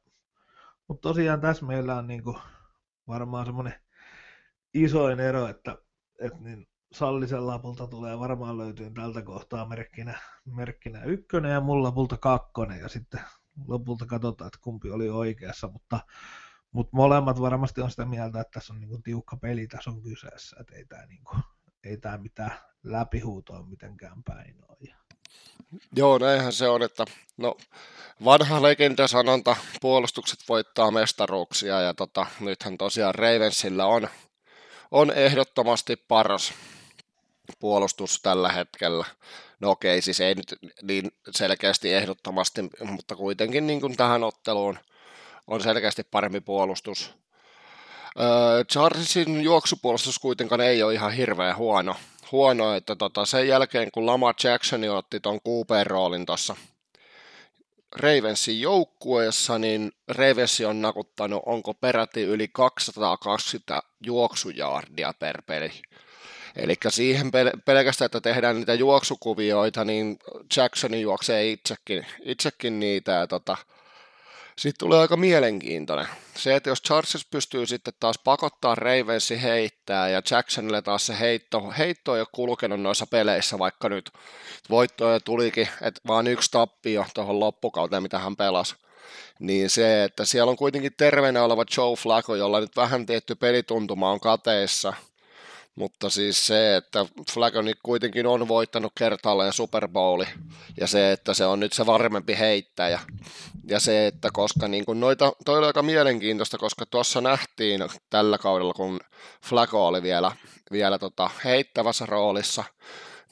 mutta 0.88 1.09
tosiaan 1.09 1.40
tässä 1.40 1.66
meillä 1.66 1.96
on 1.96 2.07
niinku 2.07 2.38
varmaan 3.09 3.46
semmoinen 3.46 3.74
isoin 4.74 5.20
ero, 5.20 5.48
että, 5.48 5.78
että 6.20 6.38
niin 6.38 6.66
Sallisen 6.92 7.46
lapulta 7.46 7.87
tulee 7.87 8.18
varmaan 8.18 8.59
löytyy 8.59 8.90
tältä 8.90 9.22
kohtaa 9.22 9.68
merkkinä, 9.68 10.18
merkkinä 10.44 11.04
ykkönen 11.04 11.52
ja 11.52 11.61
mulla 11.61 11.88
lapulta 11.88 12.16
kakkonen 12.16 12.80
ja 12.80 12.88
sitten 12.88 13.20
lopulta 13.66 14.07
katsotaan, 14.07 14.48
että 14.48 14.59
kumpi 14.62 14.90
oli 14.90 15.09
oikeassa, 15.09 15.68
mutta, 15.68 16.00
mutta 16.72 16.96
molemmat 16.96 17.40
varmasti 17.40 17.80
on 17.80 17.90
sitä 17.90 18.04
mieltä, 18.04 18.40
että 18.40 18.50
tässä 18.50 18.72
on 18.72 18.80
niinku 18.80 18.98
tiukka 18.98 19.37
peli 19.37 19.66
tässä 19.66 19.90
on 19.90 20.02
kyseessä, 20.02 20.57
että 20.61 20.74
ei 20.74 20.85
tämä 20.85 21.07
niinku, 21.07 21.37
ei 21.84 21.96
tää 21.96 22.18
mitään 22.18 22.58
läpihuutoa 22.84 23.62
mitenkään 23.62 24.22
päin 24.24 24.56
ole. 24.68 24.94
Joo, 25.96 26.18
näinhän 26.18 26.52
se 26.52 26.68
on, 26.68 26.82
että 26.82 27.04
no, 27.36 27.56
vanha 28.24 28.62
legendasanonta, 28.62 29.56
puolustukset 29.80 30.38
voittaa 30.48 30.90
mestaruuksia, 30.90 31.80
ja 31.80 31.94
tota, 31.94 32.26
nythän 32.40 32.78
tosiaan 32.78 33.14
Ravensillä 33.14 33.86
on, 33.86 34.08
on 34.90 35.10
ehdottomasti 35.10 35.96
paras 35.96 36.54
puolustus 37.58 38.20
tällä 38.22 38.52
hetkellä. 38.52 39.04
No 39.60 39.70
okei, 39.70 40.02
siis 40.02 40.20
ei 40.20 40.34
nyt 40.34 40.54
niin 40.82 41.10
selkeästi 41.30 41.94
ehdottomasti, 41.94 42.60
mutta 42.84 43.16
kuitenkin 43.16 43.66
niin 43.66 43.80
kuin 43.80 43.96
tähän 43.96 44.24
otteluun 44.24 44.78
on 45.46 45.62
selkeästi 45.62 46.04
parempi 46.04 46.40
puolustus. 46.40 47.23
Charlesin 48.72 49.40
juoksupuolustus 49.40 50.18
kuitenkaan 50.18 50.61
ei 50.61 50.83
ole 50.83 50.94
ihan 50.94 51.12
hirveän 51.12 51.57
huono, 51.57 51.96
huono 52.33 52.74
että 52.74 52.96
tota, 52.96 53.24
sen 53.24 53.48
jälkeen 53.48 53.90
kun 53.90 54.07
Lama 54.07 54.35
Jackson 54.44 54.85
otti 54.90 55.20
ton 55.20 55.40
QP-roolin 55.48 56.27
tuossa 56.27 56.57
Ravensin 57.96 58.61
joukkueessa, 58.61 59.59
niin 59.59 59.92
Ravensi 60.09 60.64
on 60.64 60.83
nakuttanut, 60.83 61.42
onko 61.46 61.74
peräti 61.74 62.22
yli 62.22 62.48
220 62.48 63.83
juoksujaardia 64.07 65.14
per 65.18 65.42
peli. 65.42 65.70
Eli 66.57 66.74
siihen 66.88 67.27
pel- 67.27 67.61
pelkästään, 67.64 68.07
että 68.07 68.20
tehdään 68.20 68.57
niitä 68.57 68.74
juoksukuvioita, 68.74 69.85
niin 69.85 70.18
Jacksonin 70.57 71.00
juoksee 71.00 71.50
itsekin, 71.50 72.07
itsekin 72.22 72.81
niitä. 72.81 73.12
Ja 73.12 73.27
tota, 73.27 73.57
sitten 74.58 74.78
tulee 74.78 75.00
aika 75.00 75.16
mielenkiintoinen. 75.16 76.06
Se, 76.36 76.56
että 76.56 76.70
jos 76.70 76.82
Chargers 76.82 77.26
pystyy 77.30 77.66
sitten 77.66 77.94
taas 78.00 78.18
pakottaa 78.24 78.74
Ravensi 78.74 79.42
heittää 79.42 80.08
ja 80.08 80.22
Jacksonille 80.30 80.82
taas 80.82 81.06
se 81.06 81.20
heitto, 81.20 81.72
heitto 81.78 82.14
ei 82.14 82.20
ole 82.20 82.28
kulkenut 82.32 82.80
noissa 82.80 83.06
peleissä, 83.06 83.58
vaikka 83.58 83.88
nyt 83.88 84.10
voittoja 84.70 85.20
tulikin, 85.20 85.68
että 85.82 86.00
vaan 86.06 86.26
yksi 86.26 86.50
tappio 86.50 87.06
tuohon 87.14 87.40
loppukauteen, 87.40 88.02
mitä 88.02 88.18
hän 88.18 88.36
pelasi. 88.36 88.74
Niin 89.38 89.70
se, 89.70 90.04
että 90.04 90.24
siellä 90.24 90.50
on 90.50 90.56
kuitenkin 90.56 90.92
terveenä 90.96 91.44
oleva 91.44 91.64
Joe 91.76 91.96
Flacco, 91.96 92.34
jolla 92.34 92.60
nyt 92.60 92.76
vähän 92.76 93.06
tietty 93.06 93.34
pelituntuma 93.34 94.10
on 94.10 94.20
kateessa– 94.20 94.92
mutta 95.74 96.10
siis 96.10 96.46
se, 96.46 96.76
että 96.76 97.06
Flagoni 97.32 97.72
kuitenkin 97.82 98.26
on 98.26 98.48
voittanut 98.48 98.92
kertaalleen 98.98 99.52
Super 99.52 99.88
Bowli 99.88 100.26
ja 100.80 100.87
se, 100.87 101.12
että 101.12 101.34
se 101.34 101.46
on 101.46 101.60
nyt 101.60 101.72
se 101.72 101.87
varmempi 101.87 102.38
heittäjä. 102.38 103.00
Ja 103.68 103.80
se, 103.80 104.06
että 104.06 104.28
koska 104.32 104.68
niin 104.68 104.84
kuin 104.84 105.00
noita, 105.00 105.32
toi 105.44 105.58
oli 105.58 105.66
aika 105.66 105.82
mielenkiintoista, 105.82 106.58
koska 106.58 106.87
tuossa 106.87 107.20
nähtiin 107.20 107.80
tällä 108.10 108.38
kaudella, 108.38 108.72
kun 108.72 109.00
Flago 109.44 109.87
oli 109.87 110.02
vielä, 110.02 110.32
vielä 110.72 110.98
tota 110.98 111.30
heittävässä 111.44 112.06
roolissa, 112.06 112.64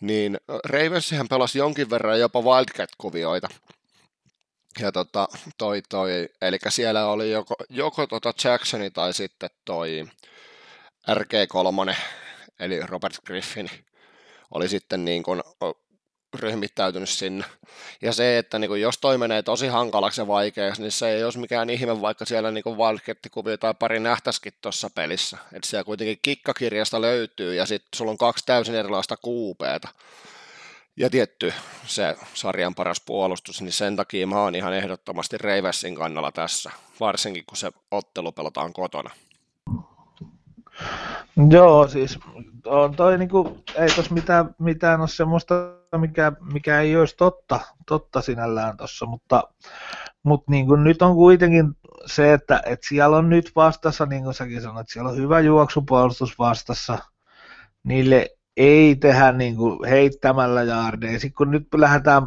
niin 0.01 0.39
Ravensihän 0.65 1.29
pelasi 1.29 1.59
jonkin 1.59 1.91
verran 1.91 2.21
jopa 2.21 2.41
Wildcat-kuvioita. 2.41 3.49
Ja 4.81 4.93
tota, 4.93 5.29
toi, 5.59 5.83
toi, 5.89 6.29
eli 6.43 6.59
siellä 6.69 7.07
oli 7.07 7.31
joko, 7.31 7.55
joko 7.69 8.07
tota 8.07 8.33
Jacksoni 8.45 8.91
tai 8.91 9.13
sitten 9.13 9.51
toi 9.65 10.05
RG3 11.11 11.95
eli 12.61 12.81
Robert 12.81 13.17
Griffin, 13.27 13.71
oli 14.51 14.69
sitten 14.69 15.05
niin 15.05 15.23
kuin 15.23 15.43
ryhmittäytynyt 16.35 17.09
sinne. 17.09 17.45
Ja 18.03 18.13
se, 18.13 18.39
että 18.39 18.59
niin 18.59 18.69
kuin 18.69 18.81
jos 18.81 18.99
toi 18.99 19.19
menee 19.19 19.43
tosi 19.43 19.67
hankalaksi 19.67 20.21
ja 20.21 20.27
vaikeaksi, 20.27 20.83
niin 20.83 20.93
se 20.93 21.09
ei 21.09 21.25
olisi 21.25 21.39
mikään 21.39 21.71
ihme, 21.71 22.01
vaikka 22.01 22.25
siellä 22.25 22.51
niin 22.51 22.65
kuin 22.65 22.79
wildcat-kuvia 22.79 23.59
tai 23.59 23.75
pari 23.79 24.01
nähtäisikin 24.01 24.53
tuossa 24.61 24.91
pelissä. 24.91 25.39
Että 25.53 25.69
siellä 25.69 25.85
kuitenkin 25.85 26.19
kikkakirjasta 26.23 27.01
löytyy 27.01 27.55
ja 27.55 27.67
sitten 27.67 27.89
sulla 27.97 28.11
on 28.11 28.19
kaksi 28.19 28.47
täysin 28.47 28.75
erilaista 28.75 29.17
kuupeeta. 29.17 29.89
Ja 30.97 31.11
tietty 31.11 31.53
se 31.87 32.17
sarjan 32.35 32.75
paras 32.75 33.01
puolustus, 33.01 33.63
niin 33.63 33.73
sen 33.73 33.97
takia 33.97 34.27
mä 34.27 34.43
oon 34.43 34.55
ihan 34.55 34.75
ehdottomasti 34.75 35.39
Reivässin 35.39 35.95
kannalla 35.95 36.33
tässä, 36.33 36.71
varsinkin 37.01 37.45
kun 37.47 37.57
se 37.57 37.73
ottelu 37.91 38.33
pelataan 38.33 38.73
kotona. 38.73 39.11
Joo, 41.51 41.89
siis 41.89 42.19
on 42.67 42.97
toi 42.97 43.19
niinku, 43.19 43.59
ei 43.75 43.89
tos 43.97 44.11
mitään, 44.11 44.55
mitään 44.59 45.01
ole 45.01 45.09
semmoista, 45.09 45.55
mikä, 45.97 46.33
mikä 46.53 46.81
ei 46.81 46.97
olisi 46.97 47.17
totta, 47.17 47.61
totta 47.87 48.21
sinällään 48.21 48.77
tossa, 48.77 49.07
mutta, 49.07 49.43
mutta 50.23 50.51
niinku 50.51 50.77
nyt 50.77 51.03
on 51.03 51.15
kuitenkin 51.15 51.77
se, 52.07 52.33
että, 52.33 52.63
että 52.67 52.89
siellä 52.89 53.17
on 53.17 53.29
nyt 53.29 53.53
vastassa, 53.57 54.07
niin 54.07 54.25
kuin 54.25 54.35
säkin 54.35 54.63
sanoit, 54.63 54.89
siellä 54.89 55.11
on 55.11 55.17
hyvä 55.17 55.41
juoksupuolustus 55.41 56.39
vastassa, 56.39 56.99
niille 57.85 58.31
ei 58.57 58.97
tehdä 58.97 59.33
niin 59.33 59.57
kuin 59.57 59.89
heittämällä 59.89 60.63
jaardeja. 60.63 61.21
Sitten 61.21 61.37
kun 61.37 61.51
nyt 61.51 61.69
lähdetään 61.75 62.23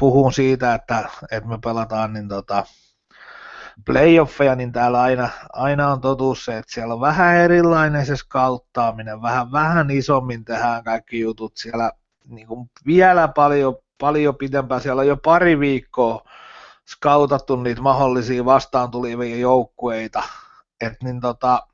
puhumaan 0.00 0.32
siitä, 0.32 0.74
että, 0.74 1.08
että 1.30 1.48
me 1.48 1.58
pelataan, 1.64 2.12
niin 2.12 2.28
tota, 2.28 2.64
playoffeja, 3.84 4.54
niin 4.54 4.72
täällä 4.72 5.02
aina, 5.02 5.28
aina 5.52 5.92
on 5.92 6.00
totuus 6.00 6.44
se, 6.44 6.58
että 6.58 6.72
siellä 6.72 6.94
on 6.94 7.00
vähän 7.00 7.36
erilainen 7.36 8.06
se 8.06 8.16
skauttaaminen, 8.16 9.22
vähän, 9.22 9.52
vähän 9.52 9.90
isommin 9.90 10.44
tehdään 10.44 10.84
kaikki 10.84 11.20
jutut 11.20 11.56
siellä 11.56 11.92
niin 12.28 12.46
kuin 12.46 12.70
vielä 12.86 13.28
paljon, 13.28 13.76
paljon 14.00 14.36
pidempään, 14.36 14.80
siellä 14.80 15.00
on 15.00 15.06
jo 15.06 15.16
pari 15.16 15.60
viikkoa 15.60 16.24
skautattu 16.86 17.56
niitä 17.56 17.82
mahdollisia 17.82 18.44
vastaan 18.44 18.90
tulivia 18.90 19.36
joukkueita, 19.36 20.22
että 20.80 21.04
niin 21.04 21.20
tota, 21.20 21.66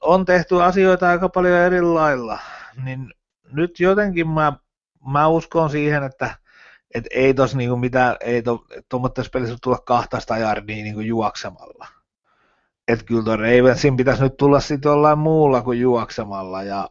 on 0.00 0.24
tehty 0.24 0.62
asioita 0.62 1.08
aika 1.08 1.28
paljon 1.28 1.58
eri 1.58 1.80
lailla, 1.80 2.38
niin 2.84 3.14
nyt 3.52 3.80
jotenkin 3.80 4.28
mä, 4.28 4.52
mä 5.12 5.28
uskon 5.28 5.70
siihen, 5.70 6.02
että 6.02 6.36
et 6.94 7.04
ei 7.10 7.34
tos 7.34 7.54
niinku 7.54 7.76
mitään, 7.76 8.16
ei 8.20 8.42
tuommoisessa 8.88 9.30
pelissä 9.32 9.56
tulla 9.62 9.78
200 9.78 10.38
jardia 10.38 10.84
niinku 10.84 11.00
juoksemalla. 11.00 11.88
että 12.88 13.04
kyllä 13.04 13.22
tuon 13.22 13.38
Ravensin 13.38 13.96
pitäisi 13.96 14.22
nyt 14.22 14.36
tulla 14.36 14.60
sitten 14.60 14.90
jollain 14.90 15.18
muulla 15.18 15.62
kuin 15.62 15.80
juoksemalla 15.80 16.62
ja 16.62 16.90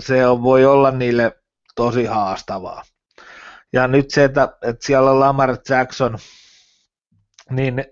se 0.00 0.26
on, 0.26 0.42
voi 0.42 0.64
olla 0.64 0.90
niille 0.90 1.36
tosi 1.74 2.04
haastavaa. 2.04 2.82
Ja 3.72 3.88
nyt 3.88 4.10
se, 4.10 4.24
että, 4.24 4.48
että 4.62 4.86
siellä 4.86 5.10
on 5.10 5.20
Lamar 5.20 5.56
Jackson, 5.68 6.18
niin 7.50 7.84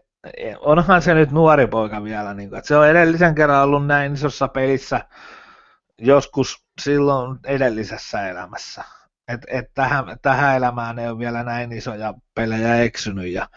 onhan 0.60 1.02
se 1.02 1.14
nyt 1.14 1.30
nuori 1.30 1.66
poika 1.66 2.04
vielä. 2.04 2.34
Niin 2.34 2.48
kuin, 2.48 2.58
että 2.58 2.68
se 2.68 2.76
on 2.76 2.88
edellisen 2.88 3.34
kerran 3.34 3.64
ollut 3.64 3.86
näin 3.86 4.14
isossa 4.14 4.48
pelissä 4.48 5.00
joskus 5.98 6.66
silloin 6.80 7.38
edellisessä 7.46 8.28
elämässä. 8.28 8.84
Et, 9.28 9.40
et 9.48 9.74
tähän, 9.74 10.04
tähän 10.22 10.56
elämään 10.56 10.98
ei 10.98 11.08
ole 11.08 11.18
vielä 11.18 11.44
näin 11.44 11.72
isoja 11.72 12.14
pelejä 12.34 12.76
eksynyt 12.76 13.32
ja, 13.32 13.48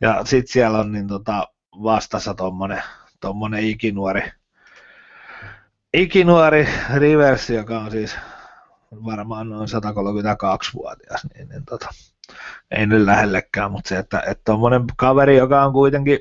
ja 0.00 0.24
sitten 0.24 0.52
siellä 0.52 0.78
on 0.78 0.92
niin 0.92 1.08
tota, 1.08 1.48
vastassa 1.82 2.34
tuommoinen 2.34 2.82
tommonen 3.20 3.64
ikinuori, 3.64 4.22
ikinuori 5.94 6.68
Rivers, 6.94 7.50
joka 7.50 7.78
on 7.78 7.90
siis 7.90 8.16
varmaan 8.92 9.48
noin 9.48 9.68
132-vuotias, 9.68 11.26
niin, 11.34 11.48
niin 11.48 11.64
tota, 11.64 11.88
ei 12.70 12.86
nyt 12.86 13.02
lähellekään, 13.02 13.72
mutta 13.72 13.88
se, 13.88 13.98
että 13.98 14.22
tuommoinen 14.44 14.80
että 14.80 14.94
kaveri, 14.96 15.36
joka 15.36 15.64
on 15.64 15.72
kuitenkin, 15.72 16.18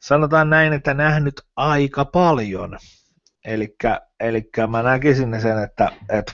sanotaan 0.00 0.50
näin, 0.50 0.72
että 0.72 0.94
nähnyt 0.94 1.40
aika 1.56 2.04
paljon, 2.04 2.78
eli 4.20 4.50
mä 4.70 4.82
näkisin 4.82 5.40
sen, 5.40 5.62
että, 5.62 5.92
että 6.08 6.32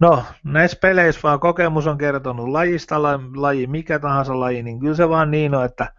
No, 0.00 0.24
näissä 0.44 0.78
peleissä 0.80 1.20
vaan 1.22 1.40
kokemus 1.40 1.86
on 1.86 1.98
kertonut 1.98 2.48
lajista, 2.48 3.02
laji, 3.34 3.66
mikä 3.66 3.98
tahansa 3.98 4.40
laji, 4.40 4.62
niin 4.62 4.80
kyllä 4.80 4.94
se 4.94 5.08
vaan 5.08 5.30
niin 5.30 5.54
on, 5.54 5.64
että, 5.64 5.92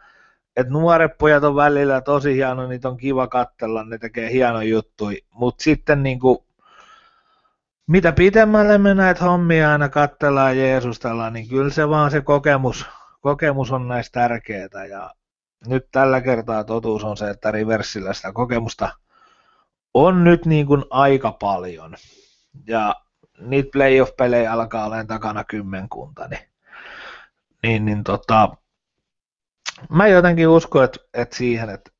että 0.55 0.73
nuoret 0.73 1.17
pojat 1.17 1.43
on 1.43 1.55
välillä 1.55 2.01
tosi 2.01 2.35
hieno, 2.35 2.67
niitä 2.67 2.89
on 2.89 2.97
kiva 2.97 3.27
katsella, 3.27 3.83
ne 3.83 3.97
tekee 3.97 4.31
hieno 4.31 4.61
juttuja, 4.61 5.17
mutta 5.33 5.63
sitten 5.63 6.03
niin 6.03 6.19
kuin, 6.19 6.37
mitä 7.87 8.11
pitemmälle 8.11 8.77
me 8.77 8.93
näitä 8.93 9.25
hommia 9.25 9.71
aina 9.71 9.89
katsellaan 9.89 10.57
ja 10.57 10.65
Jeesustellaan, 10.65 11.33
niin 11.33 11.49
kyllä 11.49 11.69
se 11.69 11.89
vaan 11.89 12.11
se 12.11 12.21
kokemus, 12.21 12.85
kokemus 13.21 13.71
on 13.71 13.87
näistä 13.87 14.19
tärkeää 14.19 14.85
ja 14.89 15.11
nyt 15.67 15.87
tällä 15.91 16.21
kertaa 16.21 16.63
totuus 16.63 17.03
on 17.03 17.17
se, 17.17 17.29
että 17.29 17.51
Riversillä 17.51 18.13
sitä 18.13 18.31
kokemusta 18.33 18.89
on 19.93 20.23
nyt 20.23 20.45
niin 20.45 20.65
kuin 20.65 20.83
aika 20.89 21.31
paljon. 21.31 21.95
Ja 22.67 22.95
niitä 23.41 23.69
playoff-pelejä 23.73 24.53
alkaa 24.53 24.85
olemaan 24.85 25.07
takana 25.07 25.43
kymmenkunta, 25.43 26.27
niin, 26.27 26.49
niin, 27.63 27.85
niin 27.85 28.03
tota, 28.03 28.49
mä 29.89 30.07
jotenkin 30.07 30.47
uskon, 30.47 30.83
että, 30.83 30.99
että 31.13 31.35
siihen, 31.35 31.69
että 31.69 31.91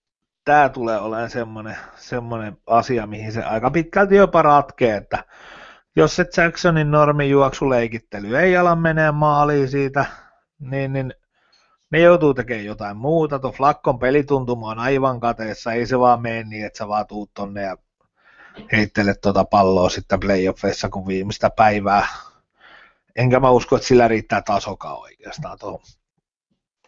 tämä 0.46 0.70
tulee 0.70 1.00
olemaan 1.00 1.30
semmoinen, 1.30 1.78
semmoinen 1.96 2.58
asia, 2.68 3.08
mihin 3.08 3.32
se 3.32 3.44
aika 3.44 3.72
pitkälti 3.72 4.16
jopa 4.16 4.42
ratkee, 4.42 4.96
että 4.98 5.26
jos 5.96 6.16
se 6.16 6.26
Jacksonin 6.38 6.92
normijuoksuleikittely 6.92 8.38
ei 8.38 8.58
ala 8.58 8.76
menee 8.76 9.12
maaliin 9.12 9.70
siitä, 9.70 10.06
niin, 10.60 10.94
niin 10.94 11.14
ne 11.92 12.00
joutuu 12.00 12.34
tekemään 12.34 12.66
jotain 12.66 12.98
muuta. 12.98 13.40
Tuo 13.40 13.52
Flakkon 13.52 14.00
pelituntuma 14.00 14.70
on 14.70 14.80
aivan 14.80 15.20
kateessa, 15.20 15.74
ei 15.74 15.86
se 15.86 16.00
vaan 16.00 16.22
mene 16.22 16.44
niin, 16.44 16.66
että 16.66 16.78
sä 16.78 16.88
vaan 16.88 17.08
tuut 17.08 17.32
tonne 17.34 17.62
ja 17.62 17.78
heittele 18.72 19.14
tuota 19.14 19.46
palloa 19.46 19.90
sitten 19.90 20.20
playoffeissa 20.20 20.90
kuin 20.90 21.08
viimeistä 21.08 21.50
päivää. 21.50 22.08
Enkä 23.16 23.40
mä 23.40 23.50
usko, 23.50 23.76
että 23.76 23.88
sillä 23.88 24.08
riittää 24.08 24.42
tasokaan 24.42 25.00
oikeastaan 25.00 25.60
tuohon, 25.60 25.80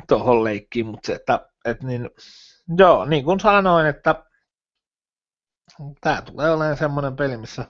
tuohon 0.08 0.44
leikkiin, 0.44 0.86
mutta 0.86 1.08
se, 1.08 1.14
että, 1.14 1.50
että 1.66 1.88
niin, 1.88 2.10
joo, 2.78 3.06
niin 3.06 3.24
kuin 3.24 3.40
sanoin, 3.40 3.86
että 3.86 4.24
tämä 6.02 6.22
tulee 6.22 6.52
olemaan 6.52 6.78
semmoinen 6.78 7.16
peli, 7.16 7.38
missä 7.38 7.66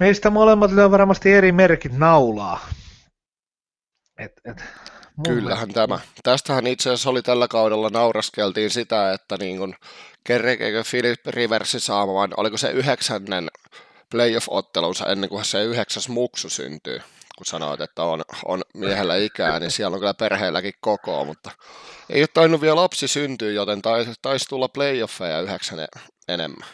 meistä 0.00 0.30
molemmat 0.30 0.70
on 0.70 0.90
varmasti 0.90 1.32
eri 1.32 1.52
merkit 1.52 1.92
naulaa. 1.92 2.60
Et, 4.18 4.32
et, 4.44 4.64
Kyllähän 5.24 5.72
tämä. 5.72 5.98
Tästähän 6.22 6.66
itse 6.66 6.90
asiassa 6.90 7.10
oli 7.10 7.22
tällä 7.22 7.48
kaudella 7.48 7.88
nauraskeltiin 7.88 8.70
sitä, 8.70 9.12
että 9.12 9.36
niin 9.38 9.58
kun 9.58 9.74
kerkeekö 10.24 10.82
Philip 10.90 11.26
Riversi 11.26 11.80
saamaan, 11.80 12.30
oliko 12.36 12.56
se 12.56 12.70
yhdeksännen 12.70 13.48
playoff-ottelunsa 14.10 15.06
ennen 15.06 15.30
kuin 15.30 15.44
se 15.44 15.64
yhdeksäs 15.64 16.08
muksu 16.08 16.48
syntyy, 16.48 16.98
kun 17.38 17.46
sanoit, 17.46 17.80
että 17.80 18.02
on, 18.02 18.22
on 18.44 18.62
miehellä 18.74 19.16
ikää, 19.16 19.60
niin 19.60 19.70
siellä 19.70 19.94
on 19.94 20.00
kyllä 20.00 20.14
perheelläkin 20.14 20.74
koko, 20.80 21.24
mutta 21.24 21.50
ei 22.10 22.22
ole 22.22 22.28
tainnut 22.34 22.60
vielä 22.60 22.76
lapsi 22.76 23.08
syntyä, 23.08 23.50
joten 23.50 23.82
taisi, 23.82 24.10
taisi 24.22 24.48
tulla 24.48 24.68
playoffeja 24.68 25.40
yhdeksän 25.40 25.78
enemmän. 26.28 26.68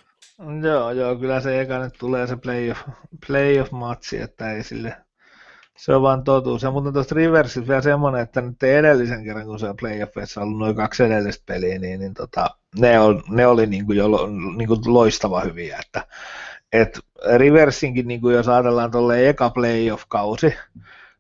Joo, 0.63 0.91
joo, 0.91 1.17
kyllä 1.17 1.41
se 1.41 1.61
eka 1.61 1.79
nyt 1.79 1.95
tulee 1.99 2.27
se 2.27 2.37
playoff, 2.37 2.81
playoff-matsi, 3.27 4.23
että 4.23 4.53
ei 4.53 4.65
sille 4.65 4.97
se 5.77 5.95
on 5.95 6.03
vaan 6.03 6.25
totuus. 6.25 6.63
Ja 6.63 6.71
mutta 6.71 6.93
tuosta 6.93 7.15
Riversissa 7.15 7.69
vielä 7.69 7.81
semmoinen, 7.81 8.21
että 8.21 8.41
nyt 8.41 8.63
edellisen 8.63 9.25
kerran, 9.25 9.47
kun 9.47 9.59
se 9.59 9.69
on 9.69 9.77
playoffissa 9.77 10.41
ollut 10.41 10.59
noin 10.59 10.77
kaksi 10.77 11.05
edellistä 11.05 11.43
peliä, 11.47 11.79
niin, 11.79 12.01
niin 12.01 12.15
tota, 12.15 12.51
ne, 12.79 13.01
on, 13.01 13.23
ne 13.29 13.47
oli 13.47 13.67
niin 13.67 13.87
kuin 13.87 13.99
jo 13.99 14.09
niin 14.57 14.69
kuin 14.69 14.81
loistava 14.87 15.41
hyviä. 15.41 15.79
Että, 15.87 16.07
et 16.73 17.01
Riversinkin, 17.37 18.09
niin 18.09 18.21
kuin 18.21 18.35
jos 18.35 18.49
ajatellaan 18.49 18.91
tuolle 18.91 19.29
eka 19.29 19.51
playoff-kausi, 19.51 20.55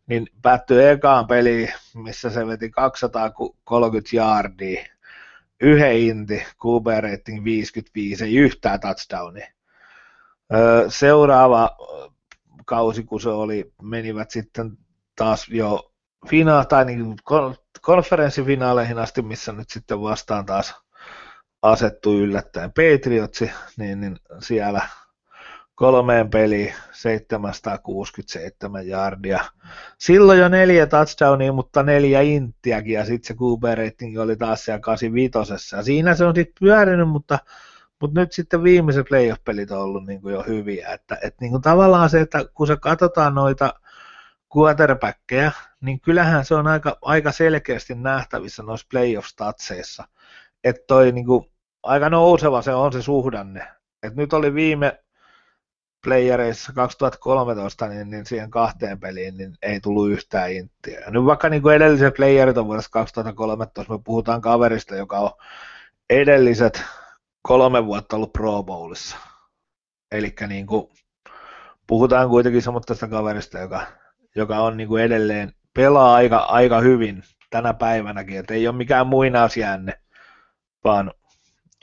niin 0.06 0.26
päättyi 0.42 0.86
ekaan 0.86 1.26
peliin, 1.26 1.72
missä 1.94 2.30
se 2.30 2.46
veti 2.46 2.70
230 2.70 4.10
yardia, 4.16 4.84
yhden 5.60 5.96
inti, 5.96 6.34
QB 6.36 6.86
rating 7.00 7.44
55, 7.44 8.24
ei 8.24 8.34
yhtään 8.34 8.80
touchdownia. 8.80 9.50
Seuraava 10.88 11.76
kausi, 12.66 13.04
kun 13.04 13.20
se 13.20 13.28
oli, 13.28 13.72
menivät 13.82 14.30
sitten 14.30 14.72
taas 15.16 15.48
jo 15.48 15.92
fina- 16.28 16.64
tai 16.64 16.84
niin 16.84 17.16
konferenssifinaaleihin 17.82 18.98
asti, 18.98 19.22
missä 19.22 19.52
nyt 19.52 19.70
sitten 19.70 20.00
vastaan 20.00 20.46
taas 20.46 20.74
asettu 21.62 22.18
yllättäen 22.18 22.72
Patriotsi, 22.72 23.50
niin, 23.76 24.00
niin 24.00 24.16
siellä 24.40 24.88
kolmeen 25.74 26.30
peliin 26.30 26.74
767 26.92 28.86
jardia. 28.86 29.44
Silloin 29.98 30.38
jo 30.38 30.48
neljä 30.48 30.86
touchdownia, 30.86 31.52
mutta 31.52 31.82
neljä 31.82 32.20
inttiäkin, 32.20 32.94
ja 32.94 33.04
sitten 33.04 33.26
se 33.28 33.34
QB 33.34 33.64
rating 33.84 34.18
oli 34.18 34.36
taas 34.36 34.64
siellä 34.64 34.80
85. 34.80 35.76
Ja 35.76 35.82
siinä 35.82 36.14
se 36.14 36.24
on 36.24 36.34
sitten 36.34 36.54
pyörinyt, 36.60 37.08
mutta 37.08 37.38
mutta 38.00 38.20
nyt 38.20 38.32
sitten 38.32 38.62
viimeiset 38.62 39.06
playoff-pelit 39.08 39.70
on 39.70 39.78
ollut 39.78 40.06
niin 40.06 40.20
kuin 40.20 40.34
jo 40.34 40.42
hyviä. 40.42 40.92
Että, 40.92 41.18
että 41.22 41.36
niin 41.40 41.50
kuin 41.50 41.62
tavallaan 41.62 42.10
se, 42.10 42.20
että 42.20 42.44
kun 42.54 42.66
se 42.66 42.76
katsotaan 42.76 43.34
noita 43.34 43.74
quarterbackkejä, 44.56 45.52
niin 45.80 46.00
kyllähän 46.00 46.44
se 46.44 46.54
on 46.54 46.66
aika, 46.66 46.98
aika 47.02 47.32
selkeästi 47.32 47.94
nähtävissä 47.94 48.62
noissa 48.62 48.86
playoff-statseissa. 48.90 50.04
Että 50.64 50.82
toi 50.86 51.12
niin 51.12 51.26
kuin, 51.26 51.50
aika 51.82 52.10
nouseva 52.10 52.62
se 52.62 52.74
on 52.74 52.92
se 52.92 53.02
suhdanne. 53.02 53.68
Et 54.02 54.16
nyt 54.16 54.32
oli 54.32 54.54
viime 54.54 55.02
playereissa 56.04 56.72
2013, 56.72 57.88
niin, 57.88 58.10
niin 58.10 58.26
siihen 58.26 58.50
kahteen 58.50 59.00
peliin 59.00 59.36
niin 59.36 59.54
ei 59.62 59.80
tullut 59.80 60.10
yhtään 60.10 60.52
inttiä. 60.52 61.00
Ja 61.00 61.10
nyt 61.10 61.24
vaikka 61.24 61.48
niin 61.48 61.62
kuin 61.62 61.76
edelliset 61.76 62.14
playerit 62.14 62.58
on 62.58 62.66
vuodesta 62.66 62.90
2013, 62.90 63.92
me 63.92 64.00
puhutaan 64.04 64.40
kaverista, 64.40 64.96
joka 64.96 65.18
on 65.18 65.30
edelliset 66.10 66.82
kolme 67.46 67.86
vuotta 67.86 68.16
ollut 68.16 68.32
Pro 68.32 68.62
Bowlissa. 68.62 69.16
Eli 70.12 70.34
niin 70.48 70.66
puhutaan 71.86 72.28
kuitenkin 72.28 72.62
semmoista 72.62 73.08
kaverista, 73.08 73.58
joka, 73.58 73.86
joka 74.36 74.58
on 74.58 74.76
niin 74.76 74.88
kuin 74.88 75.02
edelleen 75.02 75.52
pelaa 75.74 76.14
aika, 76.14 76.38
aika 76.38 76.80
hyvin 76.80 77.22
tänä 77.50 77.74
päivänäkin, 77.74 78.38
että 78.38 78.54
ei 78.54 78.68
ole 78.68 78.76
mikään 78.76 79.06
muinaisjänne, 79.06 80.00
vaan 80.84 81.12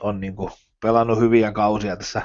on 0.01 0.19
niin 0.19 0.35
kuin 0.35 0.51
pelannut 0.81 1.19
hyviä 1.19 1.51
kausia 1.51 1.97
tässä 1.97 2.21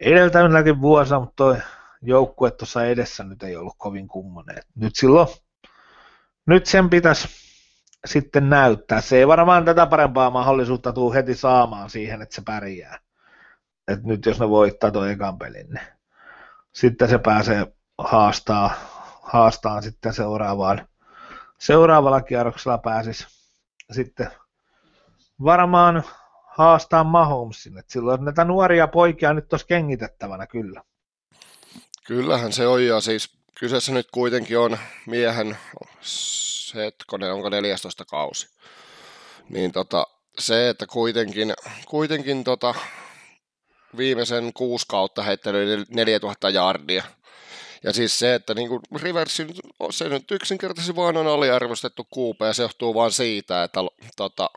edeltävänäkin 0.00 0.80
vuosina, 0.80 1.20
mutta 1.20 1.34
toi 1.36 1.56
joukkue 2.02 2.50
tuossa 2.50 2.84
edessä 2.84 3.24
nyt 3.24 3.42
ei 3.42 3.56
ollut 3.56 3.74
kovin 3.78 4.08
kummonen. 4.08 4.62
Nyt 4.74 4.96
silloin, 4.96 5.28
nyt 6.46 6.66
sen 6.66 6.90
pitäisi 6.90 7.43
sitten 8.04 8.50
näyttää. 8.50 9.00
Se 9.00 9.16
ei 9.16 9.28
varmaan 9.28 9.64
tätä 9.64 9.86
parempaa 9.86 10.30
mahdollisuutta 10.30 10.92
tule 10.92 11.14
heti 11.14 11.34
saamaan 11.34 11.90
siihen, 11.90 12.22
että 12.22 12.34
se 12.34 12.42
pärjää. 12.44 12.98
Et 13.88 14.04
nyt 14.04 14.26
jos 14.26 14.40
ne 14.40 14.48
voittaa 14.48 14.90
tuon 14.90 15.10
ekan 15.10 15.38
pelin, 15.38 15.70
niin 15.70 15.86
sitten 16.72 17.08
se 17.08 17.18
pääsee 17.18 17.66
haastaa, 17.98 18.74
haastaa 19.22 19.80
sitten 19.80 20.14
seuraavaan, 20.14 20.88
seuraavalla 21.58 22.22
kierroksella 22.22 22.78
pääsisi 22.78 23.26
sitten 23.90 24.30
varmaan 25.44 26.02
haastaa 26.46 27.04
Mahomesin. 27.04 27.78
Et 27.78 27.90
silloin 27.90 28.24
näitä 28.24 28.44
nuoria 28.44 28.88
poikia 28.88 29.32
nyt 29.32 29.48
tuossa 29.48 29.66
kengitettävänä 29.66 30.46
kyllä. 30.46 30.82
Kyllähän 32.06 32.52
se 32.52 32.66
on 32.66 32.86
ja 32.86 33.00
siis 33.00 33.38
kyseessä 33.58 33.92
nyt 33.92 34.08
kuitenkin 34.12 34.58
on 34.58 34.78
miehen 35.06 35.56
hetkonen, 36.74 37.32
onko 37.32 37.48
14 37.48 38.04
kausi. 38.04 38.48
Niin 39.48 39.72
tota, 39.72 40.06
se, 40.38 40.68
että 40.68 40.86
kuitenkin, 40.86 41.54
kuitenkin 41.86 42.44
tota, 42.44 42.74
viimeisen 43.96 44.52
kuusi 44.52 44.86
kautta 44.88 45.22
heittänyt 45.22 45.88
4000 45.88 46.50
jardia. 46.50 47.04
Ja 47.82 47.92
siis 47.92 48.18
se, 48.18 48.34
että 48.34 48.54
niin 48.54 48.68
Riversin, 49.02 49.54
se 49.90 50.08
nyt 50.08 50.30
yksinkertaisesti 50.30 50.96
vaan 50.96 51.16
on 51.16 51.26
aliarvostettu 51.26 52.06
kuupe, 52.10 52.46
ja 52.46 52.52
se 52.52 52.62
johtuu 52.62 52.94
vaan 52.94 53.12
siitä, 53.12 53.64
että 53.64 53.80
tota, 54.16 54.50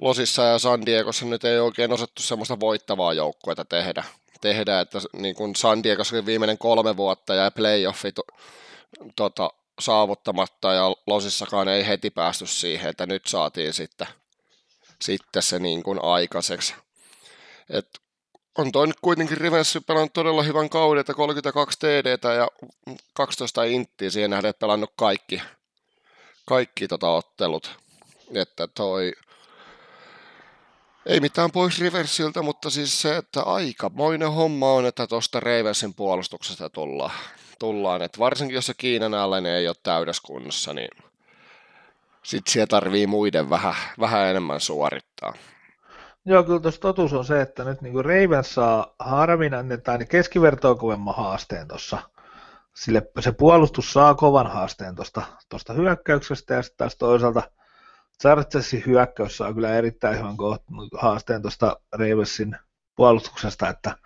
Losissa 0.00 0.42
ja 0.42 0.58
San 0.58 0.86
Diegossa 0.86 1.26
nyt 1.26 1.44
ei 1.44 1.58
oikein 1.58 1.92
osattu 1.92 2.22
semmoista 2.22 2.60
voittavaa 2.60 3.14
joukkuetta 3.14 3.64
tehdä. 3.64 4.04
tehdä 4.40 4.80
että 4.80 4.98
niin 5.12 5.34
kuin 5.34 5.56
San 5.56 5.82
Diegossa 5.82 6.26
viimeinen 6.26 6.58
kolme 6.58 6.96
vuotta 6.96 7.34
ja 7.34 7.50
playoffit 7.50 8.16
tota, 9.16 9.50
saavuttamatta 9.80 10.72
ja 10.72 10.84
Losissakaan 11.06 11.68
ei 11.68 11.86
heti 11.86 12.10
päästy 12.10 12.46
siihen, 12.46 12.90
että 12.90 13.06
nyt 13.06 13.26
saatiin 13.26 13.72
sitten, 13.72 14.06
sitten 15.02 15.42
se 15.42 15.58
niin 15.58 15.82
kuin 15.82 16.04
aikaiseksi. 16.04 16.74
Et 17.70 17.88
on 18.58 18.72
toi 18.72 18.86
nyt 18.86 19.00
kuitenkin 19.00 19.38
Rivenssi 19.38 19.80
pelannut 19.80 20.12
todella 20.12 20.42
hyvän 20.42 20.68
kauden, 20.68 21.00
että 21.00 21.14
32 21.14 21.78
TD 21.78 22.18
ja 22.36 22.48
12 23.14 23.64
inttiä 23.64 24.10
siihen 24.10 24.30
nähden, 24.30 24.48
että 24.48 24.60
pelannut 24.60 24.92
kaikki, 24.96 25.42
kaikki 26.46 26.88
tota 26.88 27.10
ottelut. 27.10 27.76
Että 28.34 28.68
toi, 28.68 29.12
ei 31.06 31.20
mitään 31.20 31.50
pois 31.50 31.80
Riversiltä, 31.80 32.42
mutta 32.42 32.70
siis 32.70 33.02
se, 33.02 33.16
että 33.16 33.42
aikamoinen 33.42 34.32
homma 34.32 34.72
on, 34.72 34.86
että 34.86 35.06
tuosta 35.06 35.40
Ravensin 35.40 35.94
puolustuksesta 35.94 36.70
tullaan. 36.70 37.10
tullaan. 37.58 38.02
Että 38.02 38.18
varsinkin 38.18 38.54
jos 38.54 38.66
se 38.66 38.74
Kiinan 38.74 39.14
alle 39.14 39.56
ei 39.56 39.68
ole 39.68 39.76
täydessä 39.82 40.22
kunnossa, 40.26 40.74
niin 40.74 40.88
sitten 42.22 42.52
siellä 42.52 42.66
tarvii 42.66 43.06
muiden 43.06 43.50
vähän, 43.50 43.74
vähän 44.00 44.26
enemmän 44.26 44.60
suorittaa. 44.60 45.34
Joo, 46.24 46.42
kyllä 46.42 46.60
tuossa 46.60 46.80
totuus 46.80 47.12
on 47.12 47.24
se, 47.24 47.40
että 47.40 47.64
nyt 47.64 47.82
niin 47.82 48.04
Ravens 48.04 48.54
saa 48.54 48.94
harvinainen 48.98 49.82
tai 49.82 50.06
keskivertoa 50.06 50.74
kovemman 50.74 51.14
haasteen 51.14 51.68
tuossa. 51.68 51.98
Sille 52.74 53.02
se 53.20 53.32
puolustus 53.32 53.92
saa 53.92 54.14
kovan 54.14 54.46
haasteen 54.46 54.94
tuosta 55.48 55.72
hyökkäyksestä 55.72 56.54
ja 56.54 56.62
sitten 56.62 56.78
taas 56.78 56.96
toisaalta 56.96 57.42
Chargersin 58.22 58.82
hyökkäys 58.86 59.36
saa 59.36 59.54
kyllä 59.54 59.74
erittäin 59.74 60.18
hyvän 60.18 60.36
haasteen 60.98 61.42
tuosta 61.42 61.80
Ravensin 61.92 62.56
puolustuksesta, 62.96 63.68
että 63.68 63.96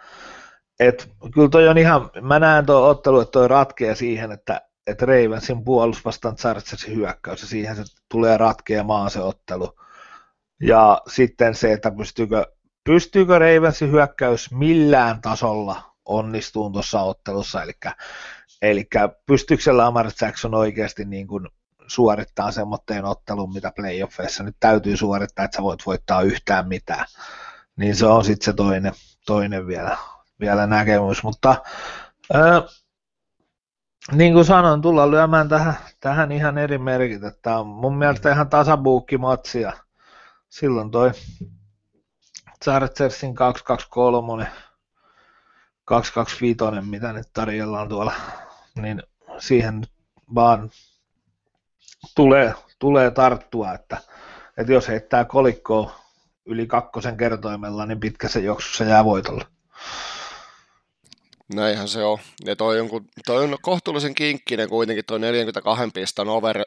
et, 0.80 1.10
kyllä 1.34 1.48
toi 1.48 1.68
on 1.68 1.78
ihan, 1.78 2.10
mä 2.20 2.38
näen 2.38 2.66
tuo 2.66 2.88
ottelu, 2.88 3.20
että 3.20 3.32
toi 3.32 3.48
ratkeaa 3.48 3.94
siihen, 3.94 4.32
että 4.32 4.60
että 4.86 5.06
Ravensin 5.06 5.64
puolustus 5.64 6.04
vastaan 6.04 6.36
Chargersin 6.36 6.96
hyökkäys 6.96 7.42
ja 7.42 7.48
siihen 7.48 7.76
se 7.76 7.82
tulee 8.10 8.36
ratkeamaan 8.36 9.10
se 9.10 9.20
ottelu. 9.20 9.80
Ja 10.62 11.02
sitten 11.08 11.54
se, 11.54 11.72
että 11.72 11.90
pystyykö, 11.90 12.46
pystyykö 12.84 13.38
Ravensin 13.38 13.90
hyökkäys 13.90 14.52
millään 14.52 15.20
tasolla 15.20 15.82
onnistuun 16.04 16.72
tuossa 16.72 17.00
ottelussa, 17.00 17.62
eli, 17.62 17.72
eli 18.62 18.88
pystyykö 19.26 19.76
Lamar 19.76 20.10
Jackson 20.20 20.54
oikeasti 20.54 21.04
niin 21.04 21.26
kuin 21.26 21.48
suorittaa 21.90 22.53
semmoitteen 22.53 23.05
ottelun, 23.05 23.53
mitä 23.53 23.72
playoffeissa. 23.76 24.42
Nyt 24.42 24.57
täytyy 24.61 24.96
suorittaa, 24.96 25.44
että 25.44 25.57
sä 25.57 25.62
voit 25.62 25.87
voittaa 25.87 26.22
yhtään 26.22 26.68
mitään. 26.68 27.07
Niin 27.76 27.96
se 27.96 28.07
on 28.07 28.24
sitten 28.24 28.44
se 28.44 28.53
toinen, 28.53 28.92
toinen 29.26 29.66
vielä, 29.66 29.96
vielä 30.40 30.66
näkemys, 30.66 31.22
mutta 31.22 31.64
ää, 32.33 32.62
niin 34.12 34.33
kuin 34.33 34.44
sanoin, 34.44 34.83
tullaan 34.83 35.11
lyömään 35.11 35.48
tähän, 35.48 35.74
tähän 36.00 36.33
ihan 36.33 36.59
eri 36.59 36.79
merkit, 36.79 37.24
että 37.24 37.59
on 37.59 37.66
mun 37.66 37.98
mielestä 37.98 38.33
ihan 38.33 38.48
tasabuukkimatsia, 38.48 39.72
silloin 40.48 40.90
toi 40.90 41.12
Chargersin 42.64 43.35
223, 43.35 44.46
225, 45.85 46.90
mitä 46.90 47.12
nyt 47.12 47.26
tarjolla 47.33 47.81
on 47.81 47.88
tuolla, 47.88 48.12
niin 48.74 49.03
siihen 49.38 49.81
nyt 49.81 49.92
vaan 50.35 50.70
tulee, 52.14 52.54
tulee 52.78 53.10
tarttua, 53.10 53.74
että, 53.74 53.96
että 54.56 54.72
jos 54.72 54.88
heittää 54.88 55.24
kolikkoa 55.24 56.00
yli 56.46 56.66
kakkosen 56.66 57.16
kertoimella, 57.16 57.86
niin 57.86 58.00
pitkässä 58.00 58.40
juoksussa 58.40 58.84
jää 58.84 59.04
voitolle. 59.04 59.44
Näinhän 61.54 61.88
se 61.88 62.04
on. 62.04 62.18
Ja 62.44 62.56
toi 62.56 62.80
on, 62.80 62.88
toi 63.26 63.44
on 63.44 63.56
kohtuullisen 63.62 64.14
kinkkinen 64.14 64.68
kuitenkin 64.68 65.04
toi 65.04 65.18
42 65.18 65.90
pisteen, 65.94 66.28
over, 66.28 66.64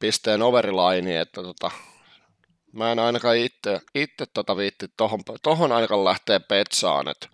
pisteen 0.00 0.42
overline, 0.42 1.20
että 1.20 1.42
tota, 1.42 1.70
Mä 2.72 2.92
en 2.92 2.98
ainakaan 2.98 3.36
itse, 3.36 3.80
itse 3.94 4.24
tota 4.34 4.56
viitti 4.56 4.86
tohon, 4.96 5.20
tohon 5.42 5.72
ainakaan 5.72 6.04
lähtee 6.04 6.38
petsaan, 6.38 7.08
että 7.08 7.28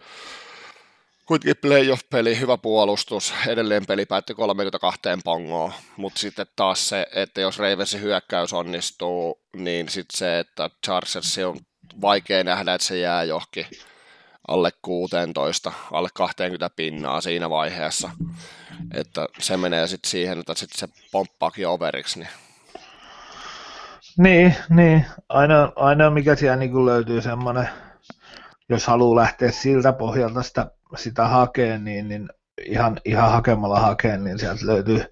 kuitenkin 1.27 1.61
playoff-peli, 1.63 2.41
hyvä 2.41 2.59
puolustus, 2.59 3.35
edelleen 3.47 3.87
peli 3.87 4.07
päätti 4.07 4.35
32 4.35 5.01
pongoa, 5.25 5.73
mutta 5.97 6.21
sitten 6.21 6.47
taas 6.57 6.89
se, 6.89 7.07
että 7.15 7.41
jos 7.41 7.59
Ravensin 7.59 8.01
hyökkäys 8.01 8.53
onnistuu, 8.53 9.41
niin 9.57 9.89
sitten 9.89 10.19
se, 10.19 10.39
että 10.39 10.71
Chargers 10.87 11.39
on 11.39 11.57
vaikea 12.01 12.45
nähdä, 12.45 12.75
että 12.75 12.87
se 12.87 12.99
jää 12.99 13.25
johonkin 13.25 13.67
alle 14.49 14.71
16, 14.83 15.73
alle 15.93 16.09
20 16.15 16.71
pinnaa 16.77 17.21
siinä 17.21 17.51
vaiheessa, 17.51 18.11
että 18.95 19.29
se 19.39 19.57
menee 19.57 19.87
sitten 19.87 20.11
siihen, 20.11 20.39
että 20.39 20.55
sitten 20.55 20.79
se 20.79 21.09
pomppaakin 21.13 21.69
overiksi, 21.69 22.19
niin 22.19 22.29
niin, 24.19 24.55
niin. 24.71 25.07
Aina, 25.29 25.73
aina 25.77 26.11
mikä 26.11 26.35
siellä 26.35 26.57
niin 26.57 26.87
löytyy 26.87 27.23
semmoinen, 27.23 27.69
jos 28.69 28.87
haluaa 28.87 29.23
lähteä 29.23 29.51
siltä 29.51 29.93
pohjalta 29.93 30.43
sitä, 30.43 30.71
sitä 30.97 31.29
hakeen, 31.29 31.85
niin, 31.85 32.09
niin 32.09 32.29
ihan, 32.67 33.01
ihan 33.05 33.31
hakemalla 33.31 33.81
hakeen, 33.81 34.25
niin 34.25 34.39
sieltä 34.39 34.67
löytyy, 34.67 35.05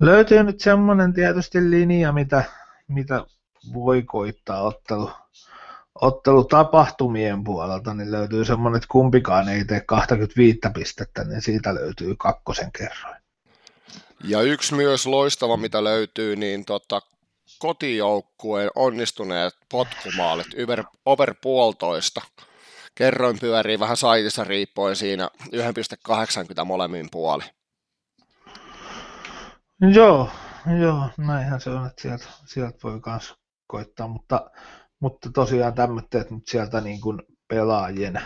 löytyy 0.00 0.42
nyt 0.42 0.60
semmoinen 0.60 1.12
tietysti 1.12 1.70
linja, 1.70 2.12
mitä, 2.12 2.44
mitä 2.88 3.24
voi 3.74 4.02
koittaa 4.02 4.62
ottelu, 4.62 5.10
ottelutapahtumien 5.94 7.44
puolelta, 7.44 7.94
niin 7.94 8.12
löytyy 8.12 8.44
semmoinen, 8.44 8.76
että 8.76 8.88
kumpikaan 8.90 9.48
ei 9.48 9.64
tee 9.64 9.80
25 9.80 10.58
pistettä, 10.74 11.24
niin 11.24 11.42
siitä 11.42 11.74
löytyy 11.74 12.14
kakkosen 12.18 12.72
kerroin. 12.72 13.16
Ja 14.24 14.42
yksi 14.42 14.74
myös 14.74 15.06
loistava, 15.06 15.56
mitä 15.56 15.84
löytyy, 15.84 16.36
niin 16.36 16.64
tota, 16.64 17.00
kotijoukkueen 17.58 18.70
onnistuneet 18.74 19.54
potkumaalit, 19.68 20.46
over, 20.62 20.84
over 21.04 21.34
puolitoista. 21.42 22.20
Kerroin 22.96 23.38
pyörii 23.40 23.78
vähän 23.78 23.96
saitissa 23.96 24.44
riippuen 24.44 24.96
siinä 24.96 25.30
1,80 25.42 26.64
molemmin 26.64 27.08
puoli. 27.12 27.44
Joo, 29.94 30.30
joo, 30.80 31.08
näinhän 31.18 31.60
se 31.60 31.70
on, 31.70 31.86
että 31.86 32.02
sieltä, 32.02 32.24
sieltä 32.46 32.78
voi 32.82 33.00
myös 33.06 33.34
koittaa, 33.66 34.08
mutta, 34.08 34.50
mutta 35.00 35.30
tosiaan 35.30 35.74
tämmöiset 35.74 36.30
nyt 36.30 36.46
sieltä 36.48 36.80
niin 36.80 37.00
kuin 37.00 37.22
pelaajien, 37.48 38.22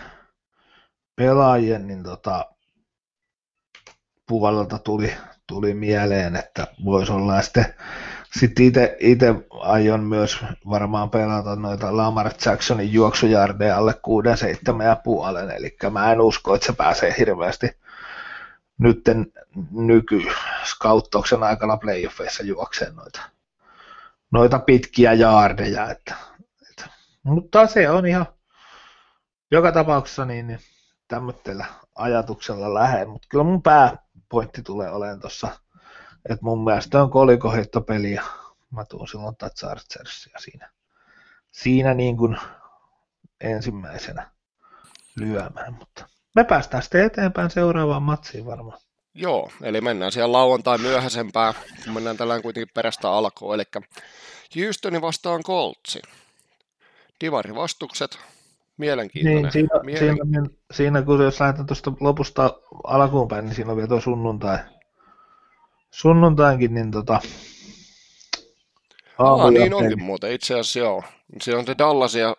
pelaajien 1.16 1.86
niin 1.86 2.02
tota, 2.02 2.50
puolelta 4.28 4.78
tuli, 4.78 5.16
tuli 5.46 5.74
mieleen, 5.74 6.36
että 6.36 6.66
voisi 6.84 7.12
olla 7.12 7.42
sitten 7.42 7.74
sitten 8.38 8.96
itse 9.00 9.34
aion 9.60 10.00
myös 10.00 10.44
varmaan 10.68 11.10
pelata 11.10 11.56
noita 11.56 11.96
Lamar 11.96 12.30
Jacksonin 12.46 12.92
juoksujardeja 12.92 13.76
alle 13.76 13.94
6-7 14.80 14.82
ja 14.82 14.96
puolen, 14.96 15.50
eli 15.50 15.76
mä 15.90 16.12
en 16.12 16.20
usko, 16.20 16.54
että 16.54 16.66
se 16.66 16.72
pääsee 16.72 17.14
hirveästi 17.18 17.76
nytten 18.78 19.32
nyky 19.70 20.22
scouttauksen 20.64 21.42
aikana 21.42 21.76
playoffeissa 21.76 22.42
juokseen 22.42 22.96
noita, 22.96 23.20
noita 24.30 24.58
pitkiä 24.58 25.12
jaardeja. 25.12 25.90
Että, 25.90 26.14
että, 26.70 26.90
mutta 27.22 27.66
se 27.66 27.90
on 27.90 28.06
ihan 28.06 28.26
joka 29.50 29.72
tapauksessa 29.72 30.24
niin, 30.24 30.46
niin 30.46 30.60
tämmöisellä 31.08 31.64
ajatuksella 31.94 32.74
lähden, 32.74 33.08
mutta 33.08 33.28
kyllä 33.30 33.44
mun 33.44 33.62
pääpointti 33.62 34.62
tulee 34.62 34.90
olemaan 34.90 35.20
tuossa 35.20 35.48
et 36.28 36.42
mun 36.42 36.64
mielestä 36.64 37.02
on 37.02 37.10
kolikoheittopeli 37.10 38.12
ja 38.12 38.22
mä 38.70 38.84
tuun 38.84 39.08
silloin 39.08 39.36
Chargersia 39.58 40.38
siinä, 40.38 40.70
siinä 41.50 41.94
niin 41.94 42.16
kuin 42.16 42.36
ensimmäisenä 43.40 44.30
lyömään, 45.16 45.74
mutta 45.74 46.06
me 46.34 46.44
päästään 46.44 46.82
sitten 46.82 47.04
eteenpäin 47.04 47.50
seuraavaan 47.50 48.02
matsiin 48.02 48.46
varmaan. 48.46 48.78
Joo, 49.14 49.50
eli 49.62 49.80
mennään 49.80 50.12
siellä 50.12 50.32
lauantai 50.32 50.78
myöhäisempään, 50.78 51.54
kun 51.84 51.92
mennään 51.92 52.16
tällä 52.16 52.40
kuitenkin 52.40 52.74
perästä 52.74 53.10
alkuun, 53.10 53.54
eli 53.54 53.64
Houstoni 54.56 55.00
vastaan 55.00 55.42
Coltsi. 55.42 56.02
Divari 57.20 57.54
vastukset, 57.54 58.18
mielenkiintoinen. 58.76 59.42
Niin, 59.42 59.52
siinä, 59.52 59.68
Mielen... 59.82 60.00
siinä, 60.32 60.46
siinä, 60.72 61.02
kun 61.02 61.24
jos 61.24 61.40
lähdetään 61.40 61.66
tuosta 61.66 61.92
lopusta 62.00 62.60
alkuun 62.84 63.28
päin, 63.28 63.44
niin 63.44 63.54
siinä 63.54 63.70
on 63.70 63.76
vielä 63.76 63.88
tuo 63.88 64.00
sunnuntai, 64.00 64.58
sunnuntainkin, 65.90 66.74
niin 66.74 66.90
tota, 66.90 67.20
Aa, 69.20 69.50
niin 69.50 69.74
onkin 69.74 70.02
muuten, 70.02 70.32
itse 70.32 70.54
asiassa 70.54 70.78
joo. 70.78 71.02
Siinä 71.42 71.58
on 71.58 71.66
se 71.66 71.74
Dallas 71.78 72.14
ja 72.14 72.36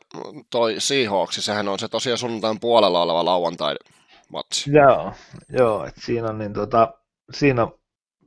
toi 0.49 0.75
Seahawks, 0.77 1.45
sehän 1.45 1.67
on 1.67 1.79
se 1.79 1.87
tosiaan 1.87 2.17
sunnuntain 2.17 2.59
puolella 2.59 3.01
oleva 3.01 3.25
lauantai-matsi. 3.25 4.71
Joo, 4.71 5.13
joo 5.49 5.85
että 5.85 6.01
siinä 6.01 6.27
on 6.27 6.37
niin 6.37 6.53
tota, 6.53 6.93
siinä 7.33 7.67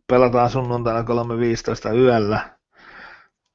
pelataan 0.06 0.50
sunnuntaina 0.50 1.00
3.15 1.90 1.96
yöllä. 1.96 2.58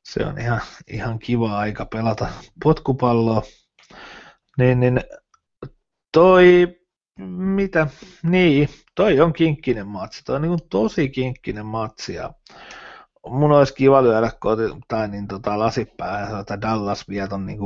Se 0.04 0.26
on 0.26 0.40
ihan, 0.40 0.62
ihan 0.88 1.20
kiva 1.20 1.58
aika 1.58 1.86
pelata 1.86 2.28
potkupalloa. 2.64 3.42
Niin, 4.58 4.80
niin 4.80 5.02
toi, 6.12 6.68
mitä, 7.28 7.88
niin, 8.24 8.70
toi 8.96 9.20
on 9.22 9.34
kinkkinen 9.34 9.88
matsi, 9.88 10.24
toi 10.26 10.36
on 10.36 10.42
niin 10.42 10.60
tosi 10.70 11.10
kinkkinen 11.10 11.66
matsi 11.66 12.14
ja 12.14 12.34
mun 13.28 13.52
olisi 13.52 13.74
kiva 13.74 14.04
lyödä 14.04 14.32
koti, 14.40 14.64
tai 14.88 15.08
niin 15.08 15.28
tota, 15.28 15.60
lasipää 15.60 16.40
että 16.40 16.62
Dallas 16.62 17.10
vie 17.10 17.28
ton 17.28 17.46
niin 17.46 17.60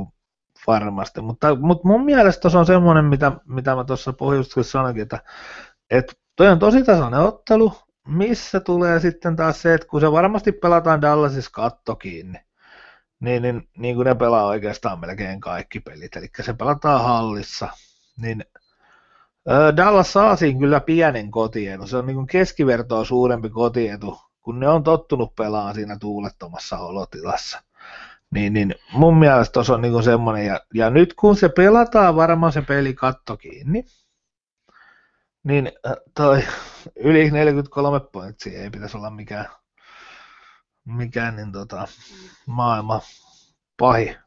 varmasti, 0.67 1.21
mutta, 1.21 1.55
mutta 1.55 1.87
mun 1.87 2.05
mielestä 2.05 2.41
tuossa 2.41 2.59
on 2.59 2.65
semmoinen, 2.65 3.05
mitä, 3.05 3.31
mitä 3.45 3.75
mä 3.75 3.83
tuossa 3.83 4.13
pohjustuksessa 4.13 4.71
sanoinkin, 4.71 5.03
että, 5.03 5.19
että 5.89 6.13
toi 6.35 6.47
on 6.47 6.59
tosi 6.59 6.83
tasainen 6.83 7.19
ottelu, 7.19 7.73
missä 8.07 8.59
tulee 8.59 8.99
sitten 8.99 9.35
taas 9.35 9.61
se, 9.61 9.73
että 9.73 9.87
kun 9.87 10.01
se 10.01 10.11
varmasti 10.11 10.51
pelataan 10.51 11.01
Dallasissa 11.01 11.51
katto 11.53 11.95
kiinni, 11.95 12.39
niin, 13.19 13.41
niin, 13.41 13.69
niin 13.77 13.95
kuin 13.95 14.05
ne 14.05 14.15
pelaa 14.15 14.45
oikeastaan 14.45 14.99
melkein 14.99 15.39
kaikki 15.39 15.79
pelit, 15.79 16.15
eli 16.15 16.27
se 16.41 16.53
pelataan 16.53 17.03
hallissa, 17.03 17.69
niin 18.17 18.45
Dallas 19.77 20.13
saa 20.13 20.35
siinä 20.35 20.59
kyllä 20.59 20.79
pienen 20.79 21.31
kotietu, 21.31 21.87
se 21.87 21.97
on 21.97 22.07
niin 22.07 22.27
keskivertoa 22.27 23.05
suurempi 23.05 23.49
kotietu, 23.49 24.21
kun 24.41 24.59
ne 24.59 24.69
on 24.69 24.83
tottunut 24.83 25.35
pelaamaan 25.35 25.75
siinä 25.75 25.97
tuulettomassa 25.99 26.77
olotilassa. 26.77 27.63
Niin, 28.31 28.53
niin 28.53 28.75
mun 28.93 29.17
mielestä 29.17 29.53
tuossa 29.53 29.73
on 29.73 29.81
niin 29.81 30.03
semmoinen, 30.03 30.45
ja, 30.45 30.59
ja 30.73 30.89
nyt 30.89 31.13
kun 31.13 31.35
se 31.35 31.49
pelataan 31.49 32.15
varmaan 32.15 32.51
se 32.51 32.61
peli 32.61 32.93
katto 32.93 33.37
kiinni, 33.37 33.85
niin 35.43 35.71
toi 36.15 36.43
yli 36.95 37.31
43 37.31 37.99
pointsia 37.99 38.61
ei 38.61 38.69
pitäisi 38.69 38.97
olla 38.97 39.09
mikään, 39.09 39.45
mikään 40.85 41.35
niin 41.35 41.51
tota, 41.51 41.87
maailman 42.45 43.01
pahin, 43.79 44.17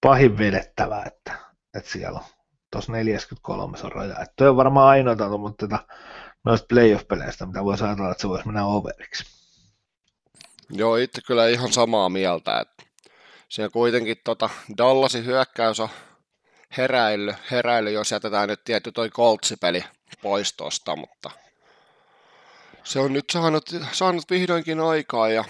pahin 0.00 0.38
vedettävä, 0.38 1.02
että, 1.06 1.38
että 1.74 1.90
siellä 1.90 2.18
on 2.18 2.43
tuossa 2.74 2.92
43 2.92 3.78
on 3.84 3.92
raja. 3.92 4.12
Että 4.12 4.34
toi 4.36 4.48
on 4.48 4.56
varmaan 4.56 4.88
ainoa 4.88 5.38
mutta 5.38 5.68
tota, 5.68 5.86
noista 6.44 6.66
playoff-peleistä, 6.74 7.46
mitä 7.46 7.64
voisi 7.64 7.84
ajatella, 7.84 8.10
että 8.10 8.22
se 8.22 8.28
voisi 8.28 8.46
mennä 8.46 8.66
overiksi. 8.66 9.24
Joo, 10.70 10.96
itse 10.96 11.20
kyllä 11.26 11.48
ihan 11.48 11.72
samaa 11.72 12.08
mieltä, 12.08 12.60
että 12.60 12.84
siinä 13.48 13.68
kuitenkin 13.68 14.16
tota 14.24 14.50
Dallasin 14.78 15.24
hyökkäys 15.24 15.80
on 15.80 15.88
heräily, 16.76 17.34
heräily, 17.50 17.90
jos 17.90 18.10
jätetään 18.10 18.48
nyt 18.48 18.64
tietty 18.64 18.92
toi 18.92 19.10
Coltsipeli 19.10 19.84
pois 20.22 20.52
tosta, 20.52 20.96
mutta 20.96 21.30
se 22.84 22.98
on 23.00 23.12
nyt 23.12 23.30
saanut, 23.30 23.70
saanut 23.92 24.30
vihdoinkin 24.30 24.80
aikaa 24.80 25.28
ja, 25.28 25.44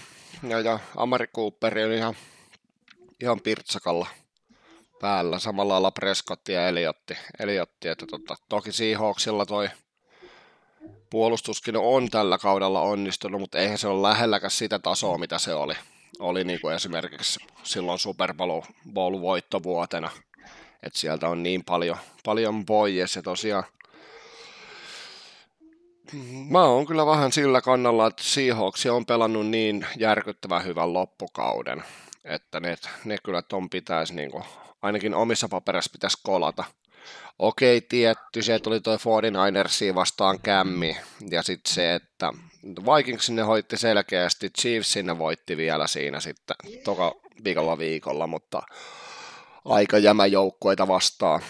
ja, 0.48 0.60
ja 0.60 0.78
Amari 0.96 1.26
on 1.86 1.92
ihan, 1.92 2.14
ihan 3.20 3.40
pirtsakalla 3.40 4.06
päällä, 5.04 5.38
samalla 5.38 5.72
lailla 5.72 5.90
Prescott 5.90 6.48
ja 6.48 6.68
Eliotti, 6.68 7.16
Eliotti 7.38 7.88
että 7.88 8.06
tota, 8.06 8.36
toki 8.48 8.72
Seahawksilla 8.72 9.46
toi 9.46 9.68
puolustuskin 11.10 11.76
on 11.76 12.10
tällä 12.10 12.38
kaudella 12.38 12.80
onnistunut, 12.80 13.40
mutta 13.40 13.58
eihän 13.58 13.78
se 13.78 13.88
ole 13.88 14.08
lähelläkään 14.08 14.50
sitä 14.50 14.78
tasoa, 14.78 15.18
mitä 15.18 15.38
se 15.38 15.54
oli, 15.54 15.74
oli 16.18 16.44
niin 16.44 16.60
kuin 16.60 16.74
esimerkiksi 16.74 17.40
silloin 17.62 17.98
Super 17.98 18.34
Bowl 18.92 19.20
voittovuotena, 19.20 20.10
että 20.82 20.98
sieltä 20.98 21.28
on 21.28 21.42
niin 21.42 21.64
paljon, 21.64 21.96
paljon 22.24 22.66
pois. 22.66 23.16
Ja 23.16 23.22
tosiaan 23.22 23.64
Mä 26.50 26.64
oon 26.64 26.86
kyllä 26.86 27.06
vähän 27.06 27.32
sillä 27.32 27.60
kannalla, 27.60 28.06
että 28.06 28.22
Seahawks 28.22 28.86
on 28.86 29.06
pelannut 29.06 29.46
niin 29.46 29.86
järkyttävän 29.96 30.64
hyvän 30.64 30.92
loppukauden, 30.92 31.82
että 32.24 32.60
ne, 32.60 32.76
ne 33.04 33.16
kyllä 33.24 33.42
ton 33.42 33.70
pitäisi 33.70 34.14
niin 34.14 34.30
kuin, 34.30 34.44
ainakin 34.84 35.14
omissa 35.14 35.48
paperissa 35.48 35.90
pitäisi 35.92 36.18
kolata. 36.22 36.64
Okei, 37.38 37.80
tietty, 37.80 38.42
se 38.42 38.58
tuli 38.58 38.80
toi 38.80 38.96
49ersia 38.96 39.94
vastaan 39.94 40.40
kämmi, 40.40 40.96
ja 41.30 41.42
sitten 41.42 41.74
se, 41.74 41.94
että 41.94 42.32
Vikings 42.64 43.30
ne 43.30 43.42
hoitti 43.42 43.76
selkeästi, 43.76 44.50
Chiefs 44.50 44.92
sinne 44.92 45.18
voitti 45.18 45.56
vielä 45.56 45.86
siinä 45.86 46.20
sitten 46.20 46.56
toka 46.84 47.14
viikolla 47.44 47.78
viikolla, 47.78 48.26
mutta 48.26 48.62
aika 49.64 49.98
jämä 49.98 50.26
joukkueita 50.26 50.88
vastaan 50.88 51.42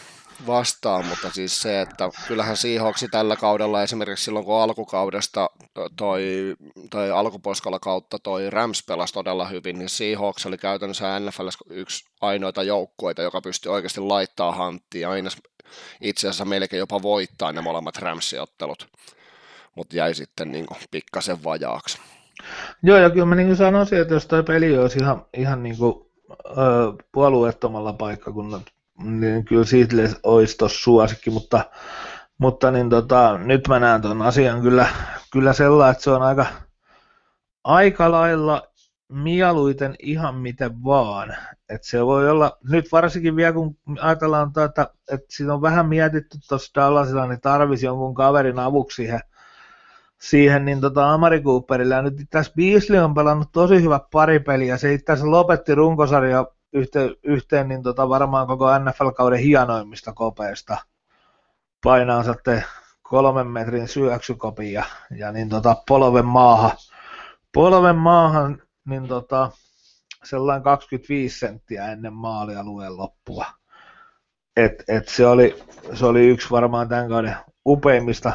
vastaan, 0.47 1.07
mutta 1.07 1.31
siis 1.31 1.63
se, 1.63 1.81
että 1.81 2.11
kyllähän 2.29 2.57
Seahawksi 2.57 3.09
tällä 3.09 3.37
kaudella 3.37 3.83
esimerkiksi 3.83 4.25
silloin 4.25 4.45
kun 4.45 4.61
alkukaudesta 4.61 5.51
toi, 5.97 6.55
toi 6.91 7.11
alkuposkalla 7.11 7.79
kautta 7.79 8.19
toi 8.19 8.51
Rams 8.51 8.83
pelasi 8.89 9.15
todella 9.15 9.49
hyvin, 9.49 9.79
niin 9.79 9.89
Seahawks 9.89 10.47
oli 10.47 10.59
käytännössä 10.59 11.21
NFL 11.21 11.49
yksi 11.71 12.05
ainoita 12.21 12.63
joukkueita, 12.63 13.23
joka 13.23 13.41
pystyi 13.41 13.73
oikeasti 13.73 14.01
laittaa 14.01 14.53
hanttiin 14.53 15.09
aina 15.09 15.31
itse 16.01 16.29
asiassa 16.29 16.45
melkein 16.45 16.79
jopa 16.79 17.03
voittaa 17.03 17.53
ne 17.53 17.61
molemmat 17.61 17.97
Ramsiottelut, 17.97 18.89
mutta 19.75 19.97
jäi 19.97 20.15
sitten 20.15 20.53
niin 20.53 20.67
kuin 20.67 20.79
pikkasen 20.91 21.45
vajaaksi. 21.45 21.99
Joo, 22.83 22.99
ja 22.99 23.11
kyllä 23.11 23.27
mä 23.27 23.35
niin 23.35 23.57
sanoisin, 23.57 24.01
että 24.01 24.15
jos 24.15 24.27
toi 24.27 24.43
peli 24.43 24.79
olisi 24.79 24.99
ihan, 24.99 25.27
ihan 25.37 25.63
niin 25.63 25.77
kuin, 25.77 26.11
ö, 26.47 27.05
puolueettomalla 27.13 27.93
paikkakunnalla 27.93 28.65
niin 29.03 29.45
kyllä 29.45 29.65
siitä 29.65 29.97
olisi 30.23 30.57
suosikki, 30.67 31.31
mutta, 31.31 31.71
mutta 32.39 32.71
niin 32.71 32.91
tota, 32.91 33.39
nyt 33.39 33.69
mä 33.69 33.81
näen 33.81 34.03
tuon 34.03 34.23
asian 34.23 34.63
kyllä, 34.63 34.89
kyllä 35.33 35.53
sellainen, 35.53 35.93
että 35.93 36.05
se 36.05 36.11
on 36.11 36.23
aika, 36.23 36.47
aika 37.65 38.11
lailla 38.11 38.63
mieluiten 39.09 39.95
ihan 39.99 40.35
miten 40.35 40.85
vaan. 40.85 41.37
että 41.69 41.89
se 41.89 42.07
voi 42.07 42.31
olla, 42.31 42.59
nyt 42.71 42.93
varsinkin 42.93 43.37
vielä 43.37 43.53
kun 43.53 43.77
ajatellaan, 44.01 44.49
että, 44.49 44.69
tuota, 44.69 44.95
että 45.11 45.27
siinä 45.31 45.55
on 45.55 45.63
vähän 45.63 45.89
mietitty 45.89 46.39
tuossa 46.49 46.73
Dallasilla, 46.75 47.27
niin 47.27 47.41
tarvisi 47.41 47.87
jonkun 47.87 48.15
kaverin 48.15 48.59
avuksi 48.59 48.97
siihen, 48.97 49.21
siihen 50.21 50.65
niin 50.65 50.81
tota 50.81 51.13
Amari 51.13 51.41
Cooperille. 51.41 51.95
Ja 51.95 52.03
nyt 52.03 52.15
tässä 52.31 52.53
Beasley 52.57 53.01
on 53.01 53.15
pelannut 53.15 53.49
tosi 53.53 53.83
hyvä 53.83 54.01
paripeliä. 54.13 54.77
Se 54.77 54.93
itse 54.93 55.13
asiassa 55.13 55.31
lopetti 55.31 55.75
runkosarja 55.75 56.47
yhteen, 56.75 57.17
yhteen 57.23 57.69
niin 57.69 57.83
tota 57.83 58.09
varmaan 58.09 58.47
koko 58.47 58.79
NFL-kauden 58.79 59.39
hienoimmista 59.39 60.13
kopeista. 60.13 60.77
Painaa 61.85 62.23
sitten 62.23 62.65
kolmen 63.03 63.47
metrin 63.47 63.89
syöksykopin 63.89 64.73
ja, 64.73 64.85
ja 65.17 65.33
niin 65.33 65.49
tota 65.49 65.77
polven 65.89 66.27
maahan, 66.27 66.71
polven 67.55 67.97
maahan 67.97 68.63
niin 68.89 69.09
tota, 69.09 69.51
sellainen 70.25 70.63
25 70.63 71.39
senttiä 71.39 71.93
ennen 71.93 72.13
maalialueen 72.13 72.97
loppua. 72.97 73.47
Et, 74.57 74.85
et 74.89 75.09
se, 75.09 75.27
oli, 75.27 75.63
se 75.95 76.07
oli 76.07 76.29
yksi 76.29 76.51
varmaan 76.51 76.89
tämän 76.89 77.09
kauden 77.09 77.37
upeimmista 77.67 78.33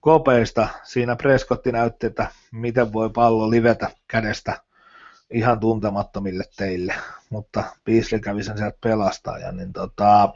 kopeista. 0.00 0.68
Siinä 0.82 1.16
Prescotti 1.16 1.72
näytti, 1.72 2.06
että 2.06 2.26
miten 2.52 2.92
voi 2.92 3.10
pallo 3.10 3.50
livetä 3.50 3.90
kädestä 4.06 4.67
ihan 5.30 5.60
tuntemattomille 5.60 6.44
teille, 6.56 6.94
mutta 7.30 7.64
Beasley 7.84 8.20
kävi 8.20 8.42
sen 8.42 8.58
sieltä 8.58 8.78
pelastaa, 8.82 9.38
ja 9.38 9.52
niin 9.52 9.72
tota, 9.72 10.32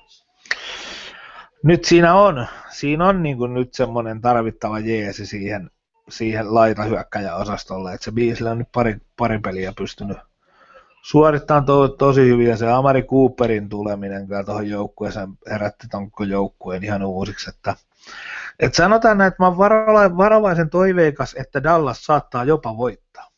nyt 1.63 1.85
siinä 1.85 2.15
on, 2.15 2.47
siinä 2.71 3.09
on 3.09 3.23
niin 3.23 3.37
kuin 3.37 3.55
nyt 3.55 3.75
semmoinen 3.75 4.21
tarvittava 4.21 4.79
jeesi 4.79 5.27
siihen, 5.27 5.71
siihen 6.09 6.55
laitahyökkäjäosastolle, 6.55 7.95
että 7.95 8.05
se 8.05 8.13
Beasley 8.13 8.51
on 8.51 8.59
nyt 8.59 8.69
pari, 8.73 8.97
pari 9.17 9.39
peliä 9.39 9.73
pystynyt 9.77 10.19
suorittamaan 11.03 11.65
to, 11.65 11.89
tosi 11.89 12.21
hyvin, 12.21 12.47
ja 12.47 12.57
se 12.57 12.71
Amari 12.71 13.03
Cooperin 13.03 13.69
tuleminen 13.69 14.27
kyllä 14.27 14.45
tuohon 14.45 14.69
joukkueeseen 14.69 15.29
herätti 15.51 15.87
ton 15.89 16.11
joukkueen 16.29 16.85
ihan 16.85 17.05
uusiksi, 17.05 17.51
että 17.51 17.77
et 18.61 18.75
sanotaan 18.75 19.19
näin, 19.19 19.29
että 19.29 19.43
mä 19.43 19.57
varovaisen 20.17 20.71
toiveikas, 20.71 21.35
että 21.39 21.63
Dallas 21.63 22.05
saattaa 22.05 22.45
jopa 22.45 22.77
voittaa. 22.77 23.32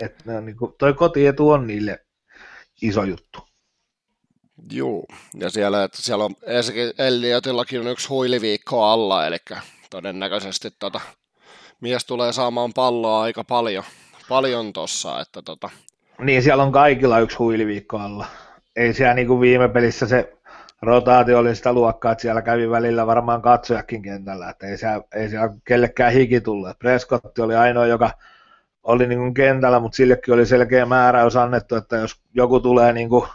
Että 0.00 0.24
ne 0.24 0.36
on 0.36 0.46
niin 0.46 0.56
kuin, 0.56 0.74
toi 0.78 0.94
kotietu 0.94 1.50
on 1.50 1.66
niille 1.66 1.98
iso 2.82 3.04
juttu. 3.04 3.40
Joo, 4.70 5.04
ja 5.34 5.50
siellä, 5.50 5.84
että 5.84 6.02
siellä 6.02 6.24
on 6.24 6.34
Elliotillakin 6.98 7.80
on 7.80 7.86
yksi 7.86 8.08
huiliviikko 8.08 8.84
alla, 8.84 9.26
eli 9.26 9.36
todennäköisesti 9.90 10.68
tota, 10.78 11.00
mies 11.80 12.04
tulee 12.04 12.32
saamaan 12.32 12.72
palloa 12.72 13.22
aika 13.22 13.44
paljon, 13.44 13.84
paljon 14.28 14.72
tossa, 14.72 15.20
että 15.20 15.42
tota... 15.42 15.70
Niin, 16.18 16.42
siellä 16.42 16.62
on 16.62 16.72
kaikilla 16.72 17.18
yksi 17.18 17.36
huiliviikko 17.36 17.98
alla. 17.98 18.26
Ei 18.76 18.94
siellä 18.94 19.14
niin 19.14 19.26
kuin 19.26 19.40
viime 19.40 19.68
pelissä 19.68 20.06
se 20.06 20.32
rotaatio 20.82 21.38
oli 21.38 21.54
sitä 21.56 21.72
luokkaa, 21.72 22.12
että 22.12 22.22
siellä 22.22 22.42
kävi 22.42 22.70
välillä 22.70 23.06
varmaan 23.06 23.42
katsojakin 23.42 24.02
kentällä, 24.02 24.50
että 24.50 24.66
ei 24.66 24.78
siellä, 24.78 25.02
ei 25.14 25.28
siellä 25.28 25.48
kellekään 25.64 26.12
hiki 26.12 26.40
tullut. 26.40 26.78
Prescott 26.78 27.38
oli 27.38 27.54
ainoa, 27.54 27.86
joka 27.86 28.10
oli 28.82 29.06
niin 29.06 29.18
kuin 29.18 29.34
kentällä, 29.34 29.80
mutta 29.80 29.96
sillekin 29.96 30.34
oli 30.34 30.46
selkeä 30.46 30.86
määräys 30.86 31.36
annettu, 31.36 31.76
että 31.76 31.96
jos 31.96 32.22
joku 32.34 32.60
tulee 32.60 32.92
niin 32.92 33.08
kuin, 33.08 33.28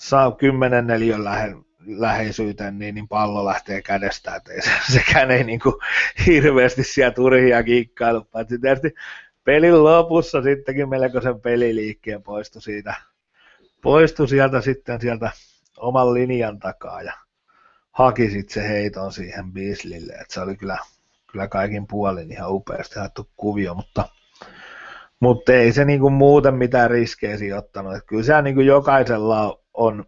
saa 0.00 0.32
kymmenen 0.32 0.86
neliön 0.86 1.24
lähe, 1.24 1.56
läheisyyteen, 1.86 2.78
niin, 2.78 2.94
niin 2.94 3.08
pallo 3.08 3.44
lähtee 3.44 3.82
kädestä, 3.82 4.34
että 4.34 4.52
ei, 4.52 4.60
sekään 4.92 5.30
ei 5.30 5.44
niin 5.44 5.60
kuin, 5.60 5.74
hirveästi 6.26 6.84
siellä 6.84 7.14
turhia 7.14 7.62
kiikkailu, 7.62 8.24
paitsi 8.24 8.58
tietysti 8.58 8.94
pelin 9.44 9.84
lopussa 9.84 10.42
sittenkin 10.42 10.88
melkoisen 10.88 11.40
peliliikkeen 11.40 12.22
poistui 12.22 12.62
siitä, 12.62 12.94
poistui 13.82 14.28
sieltä 14.28 14.60
sitten 14.60 15.00
sieltä 15.00 15.30
oman 15.76 16.14
linjan 16.14 16.58
takaa 16.58 17.02
ja 17.02 17.12
haki 17.92 18.30
sitten 18.30 18.54
se 18.54 18.68
heiton 18.68 19.12
siihen 19.12 19.52
Beasleylle, 19.52 20.12
että 20.12 20.34
se 20.34 20.40
oli 20.40 20.56
kyllä, 20.56 20.78
kyllä 21.32 21.48
kaikin 21.48 21.86
puolin 21.86 22.32
ihan 22.32 22.52
upeasti 22.52 22.98
haettu 22.98 23.30
kuvio, 23.36 23.74
mutta, 23.74 24.08
mutta 25.20 25.52
ei 25.52 25.72
se 25.72 25.84
niinku 25.84 26.10
muuten 26.10 26.54
mitään 26.54 26.90
riskejä 26.90 27.38
siinä 27.38 27.56
ottanut. 27.56 27.94
että 27.94 28.06
kyllä 28.06 28.22
se 28.22 28.42
niinku 28.42 28.60
jokaisella 28.60 29.60
on 29.74 30.04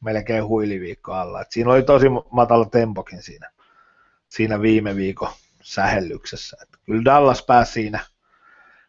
melkein 0.00 0.46
huiliviikko 0.46 1.12
alla. 1.12 1.40
Et 1.40 1.52
siinä 1.52 1.72
oli 1.72 1.82
tosi 1.82 2.06
matala 2.30 2.64
tempokin 2.64 3.22
siinä, 3.22 3.50
siinä 4.28 4.62
viime 4.62 4.96
viikon 4.96 5.28
sähellyksessä. 5.62 6.56
Et 6.62 6.68
kyllä 6.84 7.04
Dallas 7.04 7.42
pääsi 7.42 7.72
siinä 7.72 8.00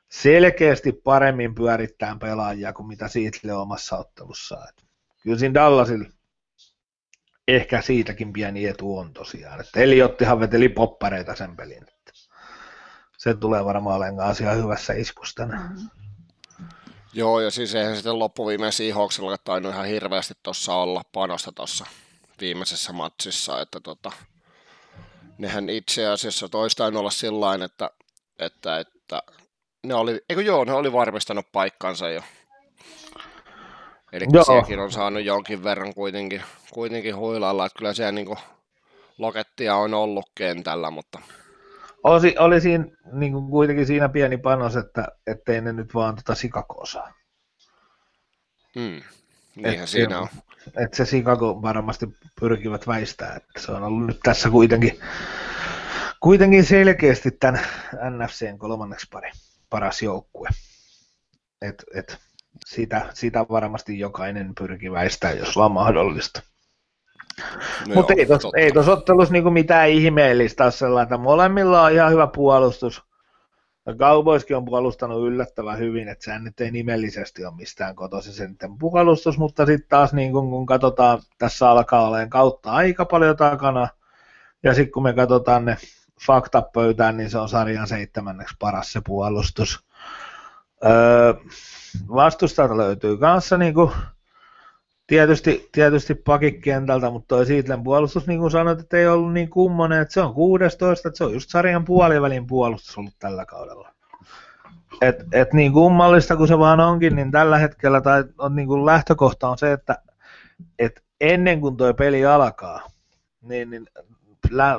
selkeästi 0.10 0.92
paremmin 0.92 1.56
pyörittämään 1.56 2.20
pelaajia 2.20 2.74
kuin 2.74 2.88
mitä 2.88 3.08
Siitle 3.08 3.54
omassa 3.54 3.98
ottelussaan. 3.98 4.70
Et 4.70 4.86
kyllä 5.24 5.38
siinä 5.38 5.54
Dallasilla 5.54 6.10
ehkä 7.48 7.82
siitäkin 7.82 8.34
pieni 8.34 8.66
etu 8.66 8.98
on 8.98 9.14
tosiaan. 9.14 9.60
Että 9.60 9.80
Eliottihan 9.80 10.40
veteli 10.40 10.70
poppareita 10.70 11.36
sen 11.36 11.56
pelin. 11.56 11.86
Se 13.26 13.34
tulee 13.34 13.66
varmaan 13.66 13.96
olemaan 13.96 14.30
asia 14.30 14.52
hyvässä 14.52 14.94
iskusta. 14.94 15.46
Mm-hmm. 15.46 15.90
Joo, 17.14 17.40
ja 17.40 17.52
siis 17.52 17.76
eihän 17.76 17.96
sitten 17.96 18.20
loppuviimeen 18.20 18.72
Seahawksilla 18.72 19.38
tainnut 19.38 19.74
ihan 19.74 19.86
hirveästi 19.86 20.34
tuossa 20.44 20.74
olla 20.74 21.02
panosta 21.12 21.52
tuossa 21.52 21.86
viimeisessä 22.42 22.94
matsissa, 22.94 23.62
että 23.62 23.80
tota, 23.80 24.12
nehän 25.38 25.70
itse 25.70 26.08
asiassa 26.08 26.50
toistain 26.50 26.98
olla 26.98 27.10
sillä 27.10 27.66
että, 27.66 27.90
että, 28.40 28.80
että 28.80 29.22
ne 29.84 29.94
oli, 29.94 30.22
eikö 30.30 30.42
joo, 30.42 30.64
ne 30.64 30.74
oli 30.74 30.94
varmistanut 30.94 31.46
paikkansa 31.52 32.10
jo. 32.10 32.22
Eli 34.12 34.26
sekin 34.46 34.80
on 34.80 34.92
saanut 34.92 35.24
jonkin 35.24 35.64
verran 35.64 35.94
kuitenkin, 35.94 36.44
kuitenkin 36.72 37.16
huilalla, 37.16 37.66
että 37.66 37.78
kyllä 37.78 37.94
siellä 37.94 38.12
niin 38.12 38.38
lokettia 39.18 39.76
on 39.76 39.94
ollut 39.94 40.26
kentällä, 40.36 40.92
mutta... 40.92 41.20
Oli, 42.06 42.36
oli 42.40 42.62
siinä 42.62 42.86
niin 43.12 43.32
kuin 43.32 43.50
kuitenkin 43.50 43.86
siinä 43.86 44.10
pieni 44.10 44.38
panos, 44.38 44.76
että 44.76 45.08
ettei 45.28 45.62
ne 45.62 45.74
nyt 45.74 45.94
vaan 45.94 46.16
tota 46.16 46.34
Chicagoa 46.34 47.12
Hmm. 48.76 49.02
Niinhän 49.56 49.84
et 49.84 49.90
siinä 49.90 50.20
on. 50.20 50.28
Että 50.78 50.98
se 50.98 51.06
Chicago 51.06 51.62
varmasti 51.62 52.06
pyrkivät 52.40 52.88
väistää, 52.88 53.36
että 53.36 53.60
se 53.60 53.72
on 53.72 53.84
ollut 53.84 54.08
nyt 54.08 54.20
tässä 54.24 54.50
kuitenkin, 54.50 55.00
kuitenkin 56.20 56.66
selkeästi 56.66 57.32
tämän 57.32 57.62
NFCn 58.10 58.58
kolmanneksi 58.58 59.08
pari, 59.12 59.32
paras 59.70 60.02
joukkue. 60.02 60.50
Et, 61.62 61.84
et 61.96 62.18
sitä, 62.66 63.10
sitä 63.14 63.46
varmasti 63.50 64.00
jokainen 64.00 64.56
pyrkii 64.60 64.92
väistää, 64.92 65.32
jos 65.32 65.56
vaan 65.56 65.72
mahdollista. 65.72 66.42
No 67.88 67.96
Mutta 67.96 68.14
ei 68.18 68.26
tuossa 68.26 68.50
ei 68.56 68.72
tos 68.72 68.88
ottelussa 68.88 69.34
niinku 69.34 69.50
mitään 69.50 69.90
ihmeellistä 69.90 70.64
ole 70.64 70.72
sellainen, 70.72 71.20
molemmilla 71.20 71.82
on 71.82 71.92
ihan 71.92 72.12
hyvä 72.12 72.28
puolustus. 72.28 73.04
Cowboyskin 73.94 74.58
on 74.58 74.66
puolustanut 74.66 75.28
yllättävän 75.28 75.80
hyvin, 75.80 76.08
että 76.08 76.26
sehän 76.26 76.44
nyt 76.44 76.62
ei 76.62 76.72
nimellisesti 76.72 77.46
ole 77.46 77.56
mistään 77.56 77.96
kotoisin 77.96 78.34
sen 78.34 78.58
puolustus, 78.80 79.38
mutta 79.38 79.66
sitten 79.66 79.90
taas 79.90 80.14
niin 80.14 80.32
kun, 80.32 80.50
kun 80.50 80.66
katsotaan, 80.66 81.20
tässä 81.38 81.70
alkaa 81.70 82.08
olemaan 82.08 82.30
kautta 82.30 82.72
aika 82.72 83.06
paljon 83.06 83.38
takana, 83.38 83.88
ja 84.64 84.74
sitten 84.74 84.92
kun 84.92 85.04
me 85.04 85.14
katsotaan 85.14 85.66
ne 85.66 85.78
faktat 86.28 86.72
pöytään, 86.72 87.18
niin 87.18 87.30
se 87.30 87.38
on 87.38 87.50
sarjan 87.50 87.88
seitsemänneksi 87.88 88.56
paras 88.60 88.94
se 88.94 89.02
puolustus. 89.06 89.86
Öö, 90.86 91.34
vastustajalta 92.16 92.78
löytyy 92.78 93.18
kanssa 93.18 93.58
niin 93.58 93.74
kuin, 93.74 93.92
tietysti, 95.08 95.70
tietysti 95.72 96.16
pakikkentältä, 96.16 97.10
mutta 97.10 97.36
toi 97.36 97.46
Siitlen 97.46 97.84
puolustus, 97.84 98.28
niin 98.28 98.40
kuin 98.40 98.52
sanoit, 98.52 98.80
että 98.80 98.98
ei 98.98 99.08
ollut 99.08 99.34
niin 99.34 99.50
kummonen, 99.50 100.02
että 100.02 100.14
se 100.14 100.22
on 100.22 100.34
16, 100.34 101.10
että 101.10 101.18
se 101.18 101.24
on 101.24 101.34
just 101.34 101.50
sarjan 101.50 101.86
puolivälin 101.86 102.48
puolustus 102.48 102.98
ollut 102.98 103.14
tällä 103.20 103.46
kaudella. 103.46 103.92
Et, 105.02 105.16
et 105.32 105.54
niin 105.54 105.74
kummallista 105.74 106.36
kuin 106.36 106.48
se 106.48 106.60
vaan 106.60 106.80
onkin, 106.80 107.16
niin 107.16 107.32
tällä 107.32 107.58
hetkellä 107.58 108.02
tai 108.02 108.24
on 108.38 108.56
niin 108.56 108.68
kuin 108.68 108.86
lähtökohta 108.86 109.50
on 109.50 109.58
se, 109.58 109.72
että 109.72 109.98
et 110.80 111.04
ennen 111.22 111.62
kuin 111.62 111.78
tuo 111.78 111.94
peli 111.94 112.26
alkaa, 112.26 112.82
niin, 113.42 113.70
niin 113.70 113.88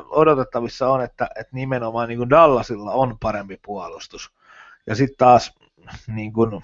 odotettavissa 0.09 0.91
on, 0.91 1.03
että, 1.03 1.29
että 1.37 1.57
nimenomaan 1.57 2.09
niin 2.09 2.19
kuin 2.19 2.31
Dallasilla 2.31 2.93
on 2.93 3.17
parempi 3.23 3.61
puolustus. 3.67 4.31
Ja 4.87 4.95
sitten 4.95 5.17
taas 5.19 5.55
niin 6.07 6.33
kuin 6.33 6.63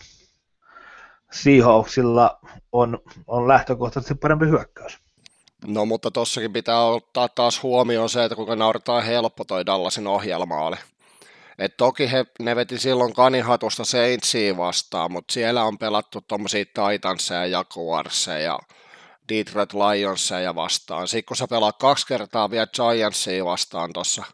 Seahawksilla 1.32 2.38
on, 2.72 2.98
on 3.26 3.48
lähtökohtaisesti 3.48 4.14
parempi 4.14 4.46
hyökkäys. 4.46 4.98
No 5.66 5.86
mutta 5.86 6.10
tossakin 6.10 6.52
pitää 6.52 6.84
ottaa 6.84 7.28
taas 7.28 7.62
huomioon 7.62 8.08
se, 8.08 8.24
että 8.24 8.36
kuinka 8.36 8.56
nauretaan 8.56 9.04
helppo 9.04 9.44
toi 9.44 9.66
Dallasin 9.66 10.06
ohjelma 10.06 10.60
oli. 10.60 10.76
Et 11.58 11.76
toki 11.76 12.12
he, 12.12 12.26
ne 12.38 12.56
veti 12.56 12.78
silloin 12.78 13.14
kanihatusta 13.14 13.84
Saintsia 13.84 14.56
vastaan, 14.56 15.12
mutta 15.12 15.32
siellä 15.32 15.64
on 15.64 15.78
pelattu 15.78 16.20
tuommoisia 16.20 16.64
Titansia 16.64 17.36
ja 17.36 17.46
Jaguarsia 17.46 18.38
ja 18.38 18.58
Detroit 19.28 19.72
Lionsia 19.74 20.54
vastaan. 20.54 21.08
Sitten 21.08 21.24
kun 21.24 21.36
sä 21.36 21.48
pelaat 21.48 21.76
kaksi 21.78 22.06
kertaa 22.06 22.50
vielä 22.50 22.66
Giantsia 22.66 23.44
vastaan 23.44 23.92
tuossa 23.92 24.24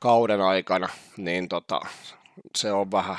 kauden 0.00 0.40
aikana, 0.40 0.88
niin 1.16 1.48
tota, 1.48 1.80
se 2.56 2.72
on 2.72 2.90
vähän, 2.90 3.18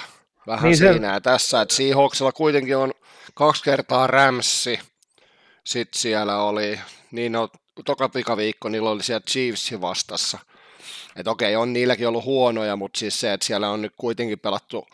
vähän 0.49 0.63
niin 0.63 0.77
siinä 0.77 1.07
se... 1.07 1.13
ja 1.13 1.21
tässä, 1.21 1.61
että 1.61 1.75
Seahawksilla 1.75 2.31
kuitenkin 2.31 2.77
on 2.77 2.91
kaksi 3.33 3.63
kertaa 3.63 4.07
Ramsi, 4.07 4.79
sitten 5.63 6.01
siellä 6.01 6.41
oli, 6.41 6.79
niin 7.11 7.31
no, 7.31 7.49
toka 7.85 8.09
pikaviikko 8.09 8.69
niillä 8.69 8.89
oli 8.89 9.03
siellä 9.03 9.23
Chiefsi 9.29 9.81
vastassa, 9.81 10.39
että 11.15 11.31
okei, 11.31 11.55
on 11.55 11.73
niilläkin 11.73 12.07
ollut 12.07 12.25
huonoja, 12.25 12.75
mutta 12.75 12.99
siis 12.99 13.19
se, 13.19 13.33
että 13.33 13.45
siellä 13.45 13.69
on 13.69 13.81
nyt 13.81 13.93
kuitenkin 13.97 14.39
pelattu 14.39 14.87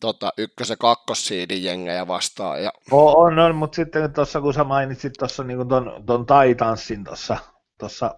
tota, 0.00 0.32
ykkös- 0.38 0.70
ja 0.70 0.76
kakkossiidin 0.76 1.64
jengejä 1.64 2.06
vastaan. 2.06 2.62
Ja... 2.62 2.72
On, 2.90 3.38
on, 3.38 3.54
mutta 3.54 3.76
sitten 3.76 4.12
tuossa 4.12 4.40
kun 4.40 4.54
sä 4.54 4.64
mainitsit 4.64 5.12
tuossa 5.18 5.44
niin 5.44 5.68
ton, 5.68 6.02
ton 6.06 6.26
Titansin 6.26 7.04
tuossa 7.78 8.14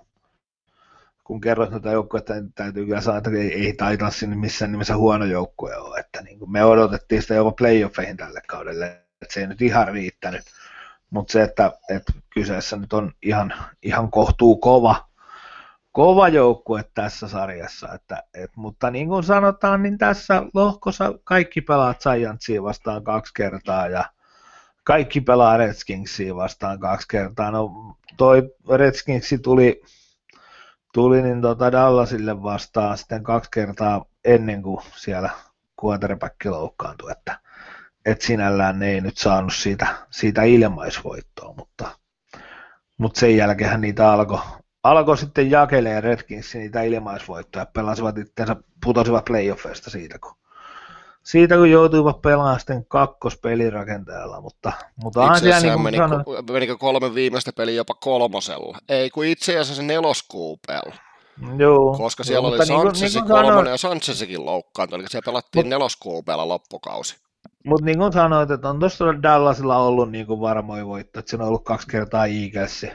kun 1.24 1.40
kerroit 1.40 1.70
noita 1.70 1.90
joukkueita, 1.90 2.34
niin 2.34 2.52
täytyy 2.52 2.84
kyllä 2.86 3.00
sanoa, 3.00 3.18
että 3.18 3.30
ei, 3.30 3.66
ei 3.66 3.72
Titanssin 3.72 4.38
missään 4.38 4.72
nimessä 4.72 4.96
huono 4.96 5.24
joukkue 5.24 5.76
ole. 5.76 5.98
Että 6.00 6.22
niin 6.22 6.38
kuin 6.38 6.52
me 6.52 6.64
odotettiin 6.64 7.22
sitä 7.22 7.34
jopa 7.34 7.52
playoffeihin 7.52 8.16
tälle 8.16 8.40
kaudelle, 8.48 8.86
että 9.22 9.34
se 9.34 9.40
ei 9.40 9.46
nyt 9.46 9.62
ihan 9.62 9.88
riittänyt. 9.88 10.42
Mutta 11.10 11.32
se, 11.32 11.42
että, 11.42 11.72
että 11.90 12.12
kyseessä 12.34 12.76
nyt 12.76 12.92
on 12.92 13.12
ihan, 13.22 13.54
ihan 13.82 14.10
kohtuu 14.10 14.56
kova, 14.56 15.08
kova 15.92 16.28
joukkue 16.28 16.84
tässä 16.94 17.28
sarjassa. 17.28 17.92
Että, 17.92 18.22
et, 18.34 18.50
mutta 18.56 18.90
niin 18.90 19.08
kuin 19.08 19.24
sanotaan, 19.24 19.82
niin 19.82 19.98
tässä 19.98 20.42
lohkossa 20.54 21.14
kaikki 21.24 21.60
pelaat 21.60 22.02
Giantsia 22.02 22.62
vastaan 22.62 23.04
kaksi 23.04 23.32
kertaa 23.34 23.88
ja 23.88 24.04
kaikki 24.84 25.20
pelaa 25.20 25.56
Redskinsia 25.56 26.36
vastaan 26.36 26.80
kaksi 26.80 27.08
kertaa. 27.08 27.50
No 27.50 27.70
toi 28.16 28.54
Redskinsi 28.74 29.38
tuli 29.38 29.82
tuli 30.94 31.22
niin 31.22 31.42
tota 31.42 31.72
Dallasille 31.72 32.42
vastaan 32.42 32.98
sitten 32.98 33.22
kaksi 33.22 33.50
kertaa 33.50 34.04
ennen 34.24 34.62
kuin 34.62 34.82
siellä 34.96 35.30
quarterback 35.84 36.44
loukkaantui, 36.44 37.12
että, 37.12 37.40
että 38.06 38.26
sinällään 38.26 38.78
ne 38.78 38.90
ei 38.90 39.00
nyt 39.00 39.16
saanut 39.16 39.54
siitä, 39.54 39.86
siitä 40.10 40.42
ilmaisvoittoa, 40.42 41.54
mutta, 41.58 41.98
mutta 42.98 43.20
sen 43.20 43.36
jälkeen 43.36 43.80
niitä 43.80 44.12
alkoi 44.12 44.38
alko 44.84 45.16
sitten 45.16 45.50
jakelee 45.50 46.00
Redskins 46.00 46.54
niitä 46.54 46.82
ilmaisvoittoja, 46.82 47.66
pelasivat 47.66 48.18
itseensä, 48.18 48.56
putosivat 48.84 49.24
playoffeista 49.24 49.90
siitä, 49.90 50.18
kun 50.18 50.36
siitä 51.24 51.56
kun 51.56 51.70
joutuivat 51.70 52.22
pelaamaan 52.22 52.60
sitten 52.60 52.86
kakkospelirakenteella, 52.86 54.40
mutta, 54.40 54.72
mutta 55.02 55.26
itse 55.26 55.48
asiassa 55.48 55.68
niin 55.68 55.80
meni, 55.80 55.96
sanon... 55.96 56.24
menikö 56.50 56.76
kolme 56.76 57.14
viimeistä 57.14 57.52
peliä 57.52 57.74
jopa 57.74 57.94
kolmosella, 57.94 58.78
ei 58.88 59.10
kun 59.10 59.24
itse 59.24 59.58
asiassa 59.58 59.82
neloskuupeella. 59.82 60.94
Joo, 61.56 61.94
koska 61.98 62.24
siellä 62.24 62.48
joo, 62.48 62.56
oli 62.56 62.66
Sanchezin 62.66 63.20
niin 63.20 63.28
kolmonen 63.28 63.54
sanoin... 63.54 63.70
ja 63.70 63.76
Sanchezikin 63.76 64.46
loukkaantui, 64.46 64.98
eli 64.98 65.08
siellä 65.08 65.24
pelattiin 65.24 65.66
Mut, 65.66 65.70
neloskuupeella 65.70 66.48
loppukausi. 66.48 67.16
Mutta 67.66 67.84
niin 67.84 67.98
kuin 67.98 68.12
sanoit, 68.12 68.50
että 68.50 68.68
on 68.68 68.80
tuossa 68.80 69.22
Dallasilla 69.22 69.76
ollut 69.76 70.10
niin 70.10 70.26
kuin 70.26 70.40
varmoja 70.40 70.86
voittoja, 70.86 71.20
että 71.20 71.30
se 71.30 71.36
on 71.36 71.42
ollut 71.42 71.64
kaksi 71.64 71.86
kertaa 71.86 72.26
Eagles, 72.26 72.86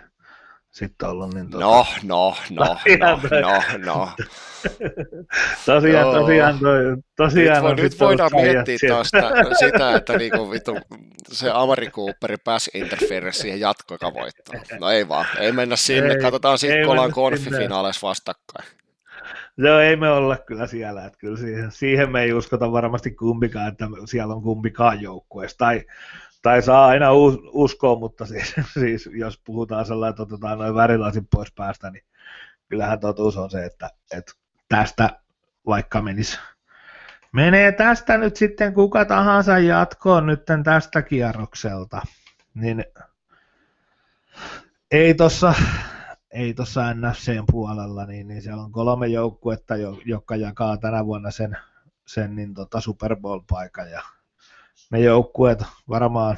sitten 0.72 1.10
ollut. 1.10 1.34
Niin 1.34 1.50
tuota... 1.52 1.66
No, 1.66 1.86
no, 2.04 2.36
no, 2.50 2.66
no, 3.00 3.20
no, 3.42 3.62
no. 3.86 4.10
tosiaan, 5.66 6.08
Joo. 6.08 6.20
tosiaan, 6.20 6.60
toi, 6.60 6.78
tosiaan 7.18 7.76
nyt, 7.76 7.84
nyt 7.84 8.00
voidaan 8.00 8.32
miettiä 8.34 8.78
taas 8.88 9.12
sitä, 9.66 9.96
että 9.96 10.18
niinku, 10.18 10.52
vitu, 10.52 10.78
se 11.28 11.52
Amari 11.54 11.90
Cooperi 11.90 12.36
pääsi 12.44 12.72
interference 12.74 13.42
siihen 13.42 13.60
jatkoika 13.60 14.14
voittoon. 14.14 14.62
No 14.80 14.90
ei 14.90 15.08
vaan, 15.08 15.26
ei 15.40 15.52
mennä 15.52 15.76
sinne, 15.76 16.14
ei, 16.14 16.20
katsotaan 16.22 16.58
sitten, 16.58 16.82
kun 16.82 16.92
ollaan 16.92 17.12
konfifinaaleissa 17.12 18.08
vastakkain. 18.08 18.70
Joo, 19.58 19.80
ei 19.80 19.96
me 19.96 20.10
olla 20.10 20.38
kyllä 20.38 20.68
siellä, 20.68 21.06
että 21.06 21.20
kyllä 21.20 21.38
siihen, 21.38 21.72
siihen 21.72 22.12
me 22.12 22.22
ei 22.22 22.34
uskota 22.34 22.72
varmasti 22.72 23.12
kumpikaan, 23.12 23.68
että 23.68 23.88
siellä 24.06 24.34
on 24.34 24.42
kumpikaan 24.42 25.02
joukkueessa, 25.02 25.58
tai, 25.58 25.86
tai 26.42 26.62
saa 26.62 26.86
aina 26.86 27.10
uskoa, 27.54 28.00
mutta 28.00 28.26
siis, 28.32 28.56
siis 28.74 29.10
jos 29.14 29.42
puhutaan 29.46 29.86
sellainen, 29.86 30.10
että 30.10 30.24
otetaan 30.24 30.58
noin 30.58 30.76
värilasin 30.76 31.28
pois 31.36 31.52
päästä, 31.52 31.90
niin 31.90 32.04
kyllähän 32.70 33.00
totuus 33.00 33.38
on 33.38 33.50
se, 33.50 33.66
että, 33.66 33.90
että 34.12 34.32
tästä 34.70 35.20
vaikka 35.66 36.02
menisi. 36.02 36.40
Menee 37.32 37.72
tästä 37.72 38.18
nyt 38.18 38.36
sitten 38.36 38.74
kuka 38.74 39.06
tahansa 39.06 39.60
jatkoon 39.60 40.26
nyt 40.26 40.44
tästä 40.64 41.02
kierrokselta, 41.02 42.02
niin 42.54 42.86
ei 44.92 45.14
tuossa 45.14 45.54
ei 46.32 46.54
tuossa 46.54 46.94
NFCn 46.94 47.44
puolella, 47.52 48.06
niin, 48.06 48.28
niin 48.28 48.42
siellä 48.42 48.64
on 48.64 48.72
kolme 48.72 49.08
joukkuetta, 49.08 49.74
jotka 50.06 50.36
jakaa 50.36 50.78
tänä 50.78 51.06
vuonna 51.06 51.32
sen, 51.32 51.58
sen 52.06 52.36
niin 52.36 52.54
tota 52.54 52.82
Super 52.82 53.16
Bowl-paikan, 53.16 53.92
ja 53.92 54.02
ne 54.92 55.00
joukkueet 55.00 55.64
varmaan 55.90 56.38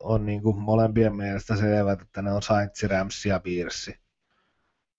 on 0.00 0.26
niin 0.26 0.42
kuin 0.42 0.58
molempien 0.58 1.16
mielestä 1.16 1.56
selvät, 1.56 2.00
että 2.00 2.22
ne 2.22 2.32
on 2.32 2.42
Saints, 2.42 2.82
Rams 2.82 3.26
ja 3.26 3.40
Bears. 3.40 3.90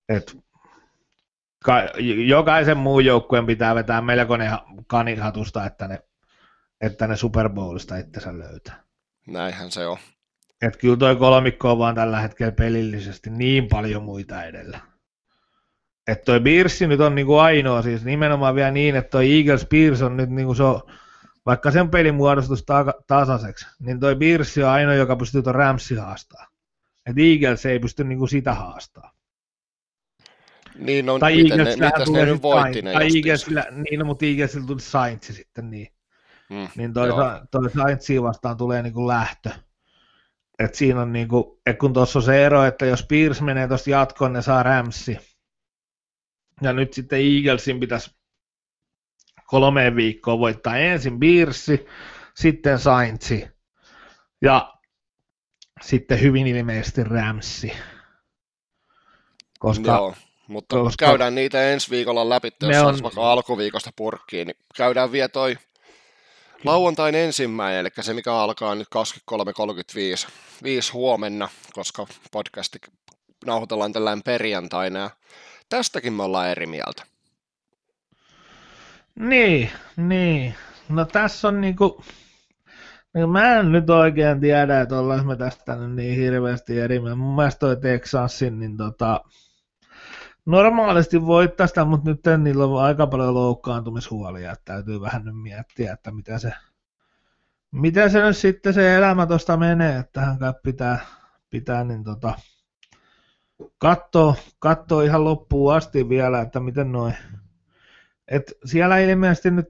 Et 0.10 0.38
ka, 1.66 1.74
jokaisen 2.26 2.78
muun 2.78 3.06
joukkueen 3.06 3.46
pitää 3.46 3.76
vetää 3.76 4.02
melkoinen 4.02 4.52
kanihatusta, 4.88 5.66
että 5.66 5.88
ne, 5.88 6.04
että 6.82 7.08
ne 7.08 7.16
Super 7.16 7.50
Bowlista 7.50 7.98
itsensä 7.98 8.40
löytää. 8.40 8.84
Näinhän 9.28 9.72
se 9.72 9.88
on. 9.88 9.98
Että 10.62 10.80
kyllä 10.80 10.98
toi 10.98 11.16
kolmikko 11.16 11.72
on 11.72 11.78
vaan 11.80 11.96
tällä 11.96 12.20
hetkellä 12.20 12.52
pelillisesti 12.52 13.30
niin 13.30 13.68
paljon 13.68 14.04
muita 14.04 14.44
edellä. 14.44 14.80
Että 16.08 16.26
toi 16.26 16.40
Beersi 16.40 16.88
nyt 16.88 17.00
on 17.00 17.16
niinku 17.16 17.38
ainoa, 17.38 17.82
siis 17.82 18.06
nimenomaan 18.06 18.56
vielä 18.56 18.72
niin, 18.72 18.96
että 18.96 19.10
toi 19.10 19.38
Eagles 19.38 19.66
Beers 19.66 20.02
on 20.02 20.18
nyt 20.18 20.30
niinku 20.30 20.54
se 20.54 20.64
on, 20.64 20.82
vaikka 21.46 21.72
sen 21.72 21.90
pelin 21.90 22.16
muodostus 22.16 22.64
ta- 22.66 22.94
tasaiseksi, 23.08 23.66
niin 23.80 24.00
toi 24.00 24.16
Beersi 24.16 24.64
on 24.64 24.70
ainoa, 24.70 24.94
joka 24.94 25.16
pystyy 25.16 25.42
tuon 25.42 25.56
Ramsi 25.56 25.96
haastaa. 25.96 26.48
että 27.06 27.22
Eagles 27.22 27.66
ei 27.66 27.80
pysty 27.80 28.04
niinku 28.04 28.28
sitä 28.28 28.54
haastaa. 28.54 29.12
Niin, 30.76 31.06
no, 31.06 31.20
tai 31.20 31.36
miten 31.44 31.58
ne, 31.58 31.64
mitäs 31.64 32.10
ne 32.10 32.26
nyt 32.26 32.42
voitti 32.42 32.82
ne 32.82 32.94
tai 32.94 33.08
Eaglesillä, 33.16 33.66
niin, 33.72 34.00
no, 34.00 34.06
mutta 34.06 34.26
Eaglesillä 34.26 34.68
tuli 34.68 34.82
Saints 34.82 35.28
sitten 35.28 35.70
niin. 35.70 35.88
Mm, 36.50 36.68
niin 36.76 36.94
toi, 36.94 37.10
toi 37.52 37.70
Saintsiin 37.70 38.24
vastaan 38.24 38.58
tulee 38.58 38.82
niinku 38.82 39.08
lähtö. 39.08 39.50
Et 40.60 40.76
siinä 40.76 41.02
on 41.02 41.14
niinku, 41.14 41.62
et 41.66 41.78
kun 41.78 41.94
tuossa 41.94 42.20
on 42.20 42.24
se 42.24 42.46
ero, 42.46 42.64
että 42.64 42.86
jos 42.86 43.06
Pierce 43.06 43.44
menee 43.44 43.68
tuosta 43.68 43.90
jatkoon, 43.90 44.34
ne 44.34 44.42
saa 44.42 44.64
Ramsi. 44.64 45.18
Ja 46.62 46.74
nyt 46.74 46.94
sitten 46.94 47.20
Eaglesin 47.20 47.80
pitäisi 47.80 48.21
kolmeen 49.52 49.96
viikkoon 49.96 50.40
voittaa 50.40 50.78
ensin 50.78 51.20
Pierce, 51.20 51.86
sitten 52.36 52.80
Saintsi 52.80 53.48
ja 54.42 54.74
sitten 55.82 56.22
hyvin 56.22 56.48
ilmeisesti 56.48 57.04
Ramsi. 57.04 57.74
Koska, 59.60 59.92
Joo, 59.92 60.16
mutta 60.48 60.76
koska 60.76 61.06
käydään 61.06 61.36
niitä 61.36 61.70
ensi 61.70 61.90
viikolla 61.90 62.30
läpi, 62.30 62.52
jos 62.62 62.84
on... 62.84 63.04
vaikka 63.04 63.32
alkuviikosta 63.32 63.92
purkkiin, 63.96 64.48
niin 64.48 64.58
käydään 64.76 65.12
vielä 65.12 65.30
toi 65.30 65.58
Lauantain 66.66 67.16
ensimmäinen, 67.16 67.80
eli 67.80 67.90
se 68.02 68.14
mikä 68.14 68.34
alkaa 68.34 68.76
nyt 68.76 68.88
23.35 70.26 70.32
5 70.64 70.92
huomenna, 70.92 71.50
koska 71.74 72.08
podcasti 72.32 72.80
nauhoitellaan 73.46 73.94
tällainen 73.94 74.24
perjantaina. 74.24 75.00
Ja 75.00 75.10
tästäkin 75.70 76.14
me 76.14 76.24
ollaan 76.24 76.50
eri 76.50 76.66
mieltä. 76.66 77.11
Niin, 79.22 79.70
niin. 79.98 80.56
No 80.90 81.06
tässä 81.06 81.48
on 81.48 81.62
niinku, 81.62 82.04
niin 83.14 83.30
mä 83.30 83.56
en 83.56 83.72
nyt 83.72 83.90
oikein 83.90 84.40
tiedä, 84.40 84.82
että 84.82 85.00
ollaan 85.00 85.28
me 85.28 85.36
tästä 85.36 85.76
nyt 85.76 85.96
niin 85.96 86.16
hirveästi 86.16 86.80
eri. 86.80 87.00
Mun 87.00 87.36
mielestä 87.36 87.60
toi 87.60 87.78
Texasin, 87.78 88.60
niin 88.60 88.78
tota, 88.78 89.22
normaalisti 90.46 91.26
voittaa 91.26 91.68
sitä, 91.68 91.86
mutta 91.86 92.10
nyt 92.10 92.44
niillä 92.44 92.66
on 92.66 92.84
aika 92.84 93.08
paljon 93.08 93.34
loukkaantumishuolia, 93.34 94.52
että 94.52 94.74
täytyy 94.74 95.02
vähän 95.02 95.26
nyt 95.26 95.42
miettiä, 95.42 95.94
että 95.94 96.12
mitä 96.12 96.40
se, 96.40 96.54
mitä 97.72 98.10
se 98.10 98.22
nyt 98.22 98.38
sitten 98.38 98.74
se 98.74 98.96
elämä 98.96 99.26
tuosta 99.26 99.58
menee, 99.58 100.00
että 100.00 100.22
hän 100.22 100.38
pitää, 100.64 101.00
pitää 101.50 101.84
niin 101.84 102.04
tota, 102.04 102.34
katsoa, 103.78 104.36
katsoa 104.60 105.04
ihan 105.04 105.24
loppuun 105.24 105.76
asti 105.76 106.10
vielä, 106.10 106.42
että 106.42 106.60
miten 106.60 106.92
noin, 106.92 107.14
et 108.32 108.54
siellä 108.66 108.98
ilmeisesti 108.98 109.52
nyt 109.52 109.68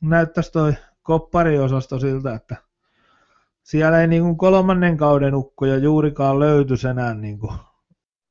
näyttäisi 0.00 0.52
toi 0.52 0.74
koppariosasto 1.02 1.98
siltä, 1.98 2.34
että 2.34 2.56
siellä 3.62 4.00
ei 4.00 4.06
niin 4.06 4.22
kuin 4.22 4.36
kolmannen 4.36 4.96
kauden 4.96 5.34
ukkoja 5.34 5.76
juurikaan 5.76 6.38
löytyisi 6.40 6.88
enää 6.88 7.14
niin 7.14 7.38
kuin 7.38 7.52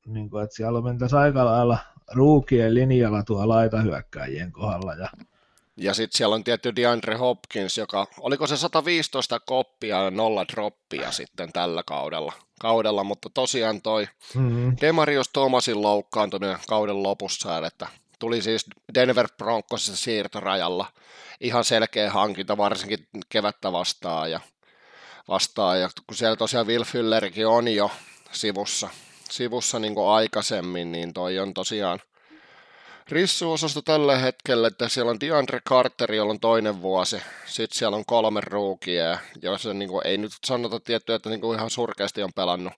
niin 0.06 0.30
kuin, 0.30 0.44
että 0.44 0.56
siellä 0.56 0.80
mentäisiin 0.80 1.18
aika 1.18 1.44
lailla 1.44 1.78
ruukien 2.12 2.74
linjalla 2.74 3.22
tuolla 3.22 3.54
laitahyökkäjien 3.54 4.52
kohdalla. 4.52 4.94
Ja, 4.94 5.08
ja 5.76 5.94
sitten 5.94 6.18
siellä 6.18 6.34
on 6.34 6.44
tietty 6.44 6.76
DeAndre 6.76 7.14
Hopkins, 7.14 7.78
joka, 7.78 8.06
oliko 8.20 8.46
se 8.46 8.56
115 8.56 9.40
koppia 9.40 10.02
ja 10.02 10.10
nolla 10.10 10.44
droppia 10.52 11.12
sitten 11.12 11.52
tällä 11.52 11.82
kaudella, 11.86 12.32
kaudella 12.60 13.04
mutta 13.04 13.30
tosiaan 13.30 13.82
toi 13.82 14.08
mm-hmm. 14.34 14.76
Demarius 14.80 15.28
Thomasin 15.28 15.82
loukkaantuminen 15.82 16.58
kauden 16.68 17.02
lopussa, 17.02 17.66
että 17.66 17.86
tuli 18.18 18.42
siis 18.42 18.66
Denver 18.94 19.28
Broncosissa 19.38 19.96
siirtorajalla. 19.96 20.86
Ihan 21.40 21.64
selkeä 21.64 22.10
hankinta, 22.10 22.56
varsinkin 22.56 23.08
kevättä 23.28 23.72
vastaan 23.72 24.30
ja 24.30 24.40
vastaan, 25.28 25.80
ja 25.80 25.88
kun 26.06 26.16
siellä 26.16 26.36
tosiaan 26.36 26.66
Will 26.66 26.84
Füllerikin 26.84 27.46
on 27.46 27.68
jo 27.68 27.90
sivussa, 28.32 28.88
sivussa 29.30 29.78
niin 29.78 29.94
kuin 29.94 30.08
aikaisemmin, 30.08 30.92
niin 30.92 31.12
toi 31.12 31.38
on 31.38 31.54
tosiaan 31.54 32.00
rissuosasto 33.08 33.82
tällä 33.82 34.18
hetkellä, 34.18 34.68
että 34.68 34.88
siellä 34.88 35.10
on 35.10 35.20
DeAndre 35.20 35.60
Carter, 35.68 36.12
jolla 36.12 36.30
on 36.30 36.40
toinen 36.40 36.82
vuosi, 36.82 37.22
sitten 37.46 37.78
siellä 37.78 37.96
on 37.96 38.06
kolme 38.06 38.40
ruukia, 38.40 39.18
joissa 39.42 39.74
niin 39.74 39.88
kuin, 39.88 40.06
ei 40.06 40.18
nyt 40.18 40.32
sanota 40.46 40.80
tiettyä, 40.80 41.16
että 41.16 41.30
niin 41.30 41.40
kuin 41.40 41.58
ihan 41.58 41.70
surkeasti 41.70 42.22
on 42.22 42.32
pelannut, 42.34 42.72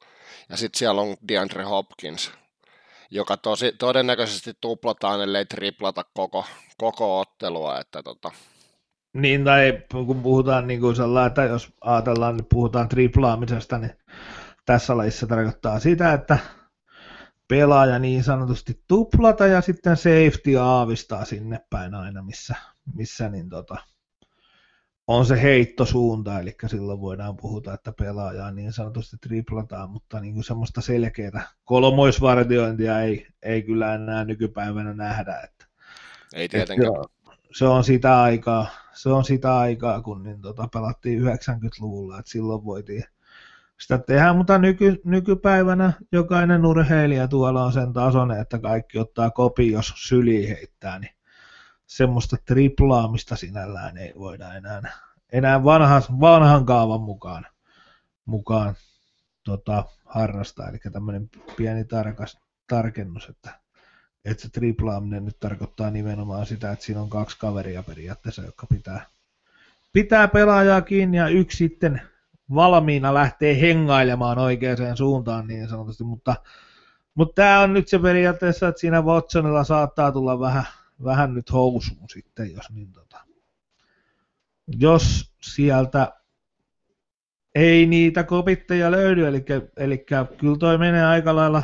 ja 0.48 0.56
sitten 0.56 0.78
siellä 0.78 1.00
on 1.00 1.16
DeAndre 1.28 1.64
Hopkins, 1.64 2.30
joka 3.10 3.36
tosi, 3.36 3.72
todennäköisesti 3.72 4.52
tuplataan, 4.60 5.22
ellei 5.22 5.46
triplata 5.46 6.04
koko, 6.14 6.44
koko 6.76 7.20
ottelua, 7.20 7.80
että 7.80 8.02
tota, 8.02 8.30
niin, 9.12 9.44
tai 9.44 9.82
kun 9.90 10.22
puhutaan 10.22 10.66
niin 10.66 10.80
kuin 10.80 10.96
sellainen, 10.96 11.28
että 11.28 11.44
jos 11.44 11.72
ajatellaan, 11.80 12.36
niin 12.36 12.46
puhutaan 12.50 12.88
triplaamisesta, 12.88 13.78
niin 13.78 13.92
tässä 14.66 14.96
lajissa 14.96 15.26
tarkoittaa 15.26 15.78
sitä, 15.80 16.12
että 16.12 16.38
pelaaja 17.48 17.98
niin 17.98 18.24
sanotusti 18.24 18.84
tuplata 18.88 19.46
ja 19.46 19.60
sitten 19.60 19.96
safety 19.96 20.56
aavistaa 20.60 21.24
sinne 21.24 21.60
päin 21.70 21.94
aina, 21.94 22.22
missä, 22.22 22.54
missä 22.94 23.28
niin 23.28 23.48
tota, 23.48 23.76
on 25.08 25.26
se 25.26 25.42
heittosuunta, 25.42 26.40
eli 26.40 26.54
silloin 26.66 27.00
voidaan 27.00 27.36
puhuta, 27.36 27.74
että 27.74 27.92
pelaajaa 27.92 28.50
niin 28.50 28.72
sanotusti 28.72 29.16
triplataan, 29.20 29.90
mutta 29.90 30.20
niin 30.20 30.34
kuin 30.34 30.44
semmoista 30.44 30.80
selkeää 30.80 31.48
kolmoisvartiointia 31.64 33.00
ei, 33.00 33.26
ei 33.42 33.62
kyllä 33.62 33.94
enää 33.94 34.24
nykypäivänä 34.24 34.94
nähdä. 34.94 35.40
Että, 35.44 35.66
ei 36.34 36.48
tietenkään. 36.48 36.92
Että 36.94 37.48
se 37.52 37.64
on 37.64 37.84
sitä 37.84 38.22
aikaa, 38.22 38.66
se 38.94 39.08
on 39.08 39.24
sitä 39.24 39.58
aikaa 39.58 40.02
kun 40.02 40.22
niin 40.22 40.40
tota, 40.40 40.68
pelattiin 40.72 41.22
90-luvulla, 41.22 42.18
että 42.18 42.30
silloin 42.30 42.64
voitiin 42.64 43.04
sitä 43.80 43.98
tehdään, 43.98 44.36
mutta 44.36 44.58
nyky, 44.58 45.00
nykypäivänä 45.04 45.92
jokainen 46.12 46.66
urheilija 46.66 47.28
tuolla 47.28 47.64
on 47.64 47.72
sen 47.72 47.92
tasoinen, 47.92 48.40
että 48.40 48.58
kaikki 48.58 48.98
ottaa 48.98 49.30
kopi, 49.30 49.72
jos 49.72 49.92
syli 49.96 50.48
heittää, 50.48 50.98
niin 50.98 51.17
semmoista 51.88 52.36
triplaamista 52.44 53.36
sinällään 53.36 53.96
ei 53.96 54.12
voida 54.18 54.54
enää, 54.54 54.82
enää 55.32 55.64
vanhan, 55.64 56.02
vanhan 56.20 56.66
kaavan 56.66 57.00
mukaan, 57.00 57.46
mukaan 58.24 58.74
tota, 59.44 59.84
harrastaa. 60.04 60.68
Eli 60.68 60.78
tämmöinen 60.92 61.30
pieni 61.56 61.84
tarkas, 61.84 62.38
tarkennus, 62.66 63.28
että, 63.28 63.60
että 64.24 64.42
se 64.42 64.50
triplaaminen 64.50 65.24
nyt 65.24 65.40
tarkoittaa 65.40 65.90
nimenomaan 65.90 66.46
sitä, 66.46 66.72
että 66.72 66.84
siinä 66.84 67.00
on 67.00 67.10
kaksi 67.10 67.38
kaveria 67.38 67.82
periaatteessa, 67.82 68.42
jotka 68.42 68.66
pitää, 68.66 69.06
pitää 69.92 70.28
pelaajaa 70.28 70.80
kiinni 70.80 71.16
ja 71.16 71.28
yksi 71.28 71.56
sitten 71.56 72.02
valmiina 72.54 73.14
lähtee 73.14 73.60
hengailemaan 73.60 74.38
oikeaan 74.38 74.96
suuntaan 74.96 75.46
niin 75.46 75.68
sanotusti, 75.68 76.04
mutta, 76.04 76.36
Mutta 77.14 77.34
tämä 77.34 77.60
on 77.60 77.72
nyt 77.72 77.88
se 77.88 77.98
periaatteessa, 77.98 78.68
että 78.68 78.80
siinä 78.80 79.02
Watsonilla 79.02 79.64
saattaa 79.64 80.12
tulla 80.12 80.40
vähän, 80.40 80.64
vähän 81.04 81.34
nyt 81.34 81.52
housuun 81.52 82.08
sitten, 82.08 82.52
jos 82.52 82.70
niin 82.70 82.92
tota. 82.92 83.20
Jos 84.66 85.32
sieltä 85.42 86.12
ei 87.54 87.86
niitä 87.86 88.24
kopitteja 88.24 88.90
löydy, 88.90 89.26
eli, 89.26 89.44
eli 89.76 90.06
kyllä 90.38 90.58
toi 90.58 90.78
menee 90.78 91.04
aika 91.04 91.36
lailla, 91.36 91.62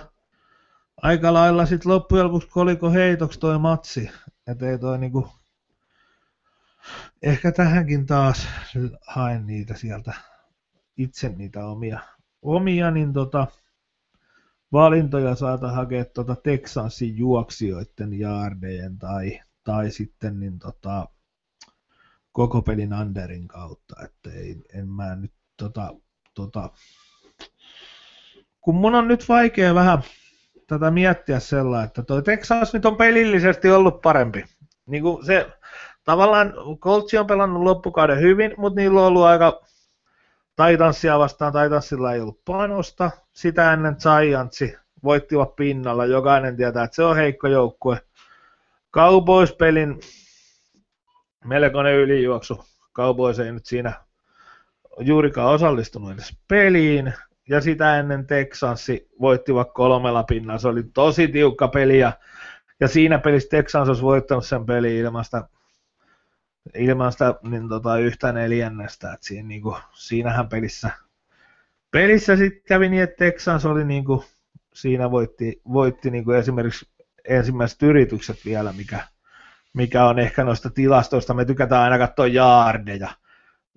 aika 1.03 1.33
lailla 1.33 1.67
sit 1.67 1.85
loppujen 1.85 2.27
lopuksi 2.27 2.49
koliko 2.49 2.91
heitoksi 2.91 3.41
toi 3.41 3.59
matsi, 3.59 4.11
että 4.47 4.71
ei 4.71 4.79
toi 4.79 4.99
niinku, 4.99 5.29
ehkä 7.23 7.53
tähänkin 7.53 8.07
taas 8.07 8.49
haen 9.07 9.47
niitä 9.47 9.75
sieltä, 9.77 10.15
itse 10.97 11.29
niitä 11.29 11.67
omia, 11.67 12.01
omia 12.43 12.91
niin 12.91 13.13
tota, 13.13 13.47
valintoja 14.73 15.35
saata 15.35 15.73
hakea 15.73 16.05
tuota 16.05 16.37
Texansin 16.37 17.17
juoksijoiden 17.17 18.19
jaardejen 18.19 18.99
tai, 18.99 19.41
tai 19.65 19.91
sitten 19.91 20.41
niin 20.41 20.59
tota, 20.59 21.09
koko 22.33 22.63
pelin 22.63 22.95
underin 22.95 23.49
kautta, 23.49 23.95
että 24.05 24.31
ei, 24.31 24.57
en 24.75 24.89
mä 24.89 25.17
nyt 25.17 25.33
tota, 25.57 25.95
tota, 26.35 26.71
kun 28.61 28.75
mun 28.75 28.95
on 28.95 29.09
nyt 29.09 29.29
vaikea 29.29 29.75
vähän 29.75 30.03
tätä 30.67 30.91
miettiä 30.91 31.41
sellainen, 31.41 31.87
että 31.87 32.03
toi 32.03 32.23
Texas 32.23 32.75
nyt 32.75 32.87
on 32.87 32.97
pelillisesti 32.97 33.71
ollut 33.71 34.01
parempi. 34.03 34.45
Niin 34.87 35.03
kuin 35.03 35.27
se, 35.27 35.47
tavallaan 36.05 36.53
Coltsi 36.81 37.19
on 37.19 37.27
pelannut 37.27 37.63
loppukauden 37.63 38.21
hyvin, 38.21 38.55
mutta 38.57 38.81
niillä 38.81 39.01
on 39.01 39.07
ollut 39.07 39.23
aika 39.23 39.61
Titanssia 40.57 41.19
vastaan, 41.19 41.53
Titansilla 41.53 42.13
ei 42.13 42.21
ollut 42.21 42.45
panosta. 42.45 43.11
Sitä 43.33 43.73
ennen 43.73 43.97
Giantsi 44.21 44.77
voittivat 45.05 45.57
pinnalla, 45.57 46.07
jokainen 46.07 46.57
tietää, 46.57 46.85
että 46.85 46.95
se 46.95 47.05
on 47.05 47.17
heikko 47.17 47.49
joukkue. 47.49 48.01
Cowboys-pelin 48.93 50.01
melkoinen 51.45 51.95
ylijuoksu. 51.95 52.65
Cowboys 52.95 53.39
ei 53.39 53.53
nyt 53.53 53.67
siinä 53.67 53.93
juurikaan 54.99 55.55
osallistunut 55.55 56.11
edes 56.13 56.39
peliin. 56.49 57.13
Ja 57.49 57.61
sitä 57.61 57.99
ennen 57.99 58.27
Texansi 58.27 59.09
voittivat 59.21 59.73
kolmella 59.75 60.23
pinnalla. 60.23 60.59
Se 60.59 60.69
oli 60.69 60.83
tosi 60.83 61.29
tiukka 61.29 61.69
peli 61.69 61.99
ja, 61.99 62.13
ja 62.81 62.89
siinä 62.89 63.19
pelissä 63.19 63.49
Texans 63.49 63.89
olisi 63.89 64.03
voittanut 64.03 64.47
sen 64.47 64.67
peli 64.67 64.99
ilman 64.99 65.25
sitä, 65.25 65.49
ilman 66.75 67.13
sitä 67.13 67.35
niin 67.43 67.69
tota, 67.69 67.99
yhtä 67.99 68.33
neljännestä. 68.33 69.13
Et 69.13 69.23
siinä, 69.23 69.49
niin 69.49 69.63
kuin, 69.63 69.77
siinähän 69.93 70.49
pelissä, 70.49 70.91
pelissä 71.91 72.37
sitten 72.37 72.63
kävi 72.69 72.89
niin, 72.89 73.03
että 73.03 73.25
Texans 73.25 73.67
oli 73.67 73.85
niin 73.85 74.05
kuin, 74.05 74.25
siinä 74.75 75.11
voitti, 75.11 75.61
voitti 75.73 76.11
niin 76.11 76.25
kuin 76.25 76.39
esimerkiksi 76.39 76.89
ensimmäiset 77.29 77.83
yritykset 77.83 78.37
vielä, 78.45 78.73
mikä, 78.73 79.01
mikä 79.73 80.05
on 80.05 80.19
ehkä 80.19 80.45
noista 80.45 80.71
tilastoista. 80.71 81.35
Me 81.35 81.45
tykätään 81.45 81.83
aina 81.83 81.99
katsoa 81.99 82.27
jaardeja 82.27 83.11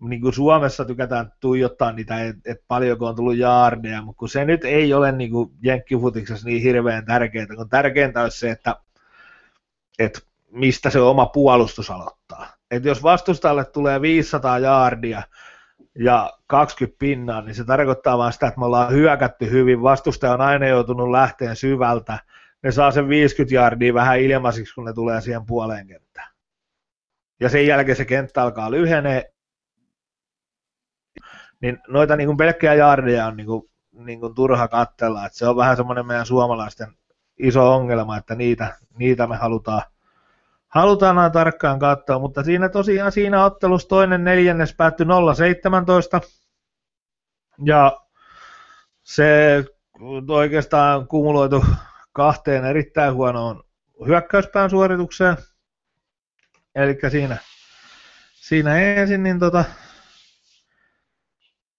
niin 0.01 0.21
kuin 0.21 0.33
Suomessa 0.33 0.85
tykätään 0.85 1.31
tuijottaa 1.39 1.91
niitä, 1.91 2.23
että 2.23 2.51
et 2.51 2.63
paljonko 2.67 3.05
on 3.07 3.15
tullut 3.15 3.37
jaardeja, 3.37 4.01
mutta 4.01 4.19
kun 4.19 4.29
se 4.29 4.45
nyt 4.45 4.65
ei 4.65 4.93
ole 4.93 5.11
niin 5.11 5.31
kuin 5.31 5.51
jenkkifutiksessa 5.61 6.47
niin 6.47 6.61
hirveän 6.61 7.05
tärkeää, 7.05 7.47
kun 7.55 7.69
tärkeintä 7.69 8.21
olisi 8.21 8.39
se, 8.39 8.51
että, 8.51 8.75
että 9.99 10.19
mistä 10.51 10.89
se 10.89 10.99
oma 10.99 11.25
puolustus 11.25 11.91
aloittaa. 11.91 12.56
Et 12.71 12.85
jos 12.85 13.03
vastustajalle 13.03 13.65
tulee 13.65 14.01
500 14.01 14.59
jaardia 14.59 15.21
ja 15.99 16.33
20 16.47 16.99
pinnaa, 16.99 17.41
niin 17.41 17.55
se 17.55 17.63
tarkoittaa 17.63 18.17
vain 18.17 18.33
sitä, 18.33 18.47
että 18.47 18.59
me 18.59 18.65
ollaan 18.65 18.91
hyökätty 18.91 19.49
hyvin, 19.51 19.81
vastustaja 19.81 20.33
on 20.33 20.41
aina 20.41 20.67
joutunut 20.67 21.11
lähteen 21.11 21.55
syvältä, 21.55 22.19
ne 22.63 22.71
saa 22.71 22.91
sen 22.91 23.09
50 23.09 23.55
jaardia 23.55 23.93
vähän 23.93 24.19
ilmaisiksi, 24.19 24.75
kun 24.75 24.85
ne 24.85 24.93
tulee 24.93 25.21
siihen 25.21 25.45
puoleen 25.45 25.87
kenttään. 25.87 26.29
Ja 27.39 27.49
sen 27.49 27.67
jälkeen 27.67 27.95
se 27.95 28.05
kenttä 28.05 28.43
alkaa 28.43 28.71
lyhenee, 28.71 29.33
niin 31.61 31.79
noita 31.87 32.15
niin 32.15 32.27
kuin 32.27 32.37
pelkkää 32.37 32.73
jaardia 32.73 33.25
on 33.25 33.37
niin 33.37 33.47
kuin, 33.47 33.69
niin 33.91 34.19
kuin 34.19 34.35
turha 34.35 34.67
katsella, 34.67 35.25
että 35.25 35.37
se 35.37 35.47
on 35.47 35.55
vähän 35.55 35.77
semmoinen 35.77 36.05
meidän 36.05 36.25
suomalaisten 36.25 36.87
iso 37.39 37.73
ongelma, 37.73 38.17
että 38.17 38.35
niitä, 38.35 38.77
niitä 38.97 39.27
me 39.27 39.35
halutaan, 39.35 39.81
halutaan 40.67 41.17
aina 41.17 41.29
tarkkaan 41.29 41.79
katsoa, 41.79 42.19
mutta 42.19 42.43
siinä 42.43 42.69
tosiaan 42.69 43.11
siinä 43.11 43.45
ottelussa 43.45 43.87
toinen 43.87 44.23
neljännes 44.23 44.75
päättyi 44.75 45.05
0-17, 45.05 45.09
ja 47.65 47.97
se 49.03 49.63
oikeastaan 50.29 51.07
kumuloitu 51.07 51.65
kahteen 52.13 52.65
erittäin 52.65 53.13
huonoon 53.13 53.63
hyökkäyspään 54.07 54.69
suoritukseen, 54.69 55.37
eli 56.75 56.97
siinä, 57.09 57.37
siinä 58.33 58.77
ensin 58.77 59.23
niin 59.23 59.39
tota, 59.39 59.65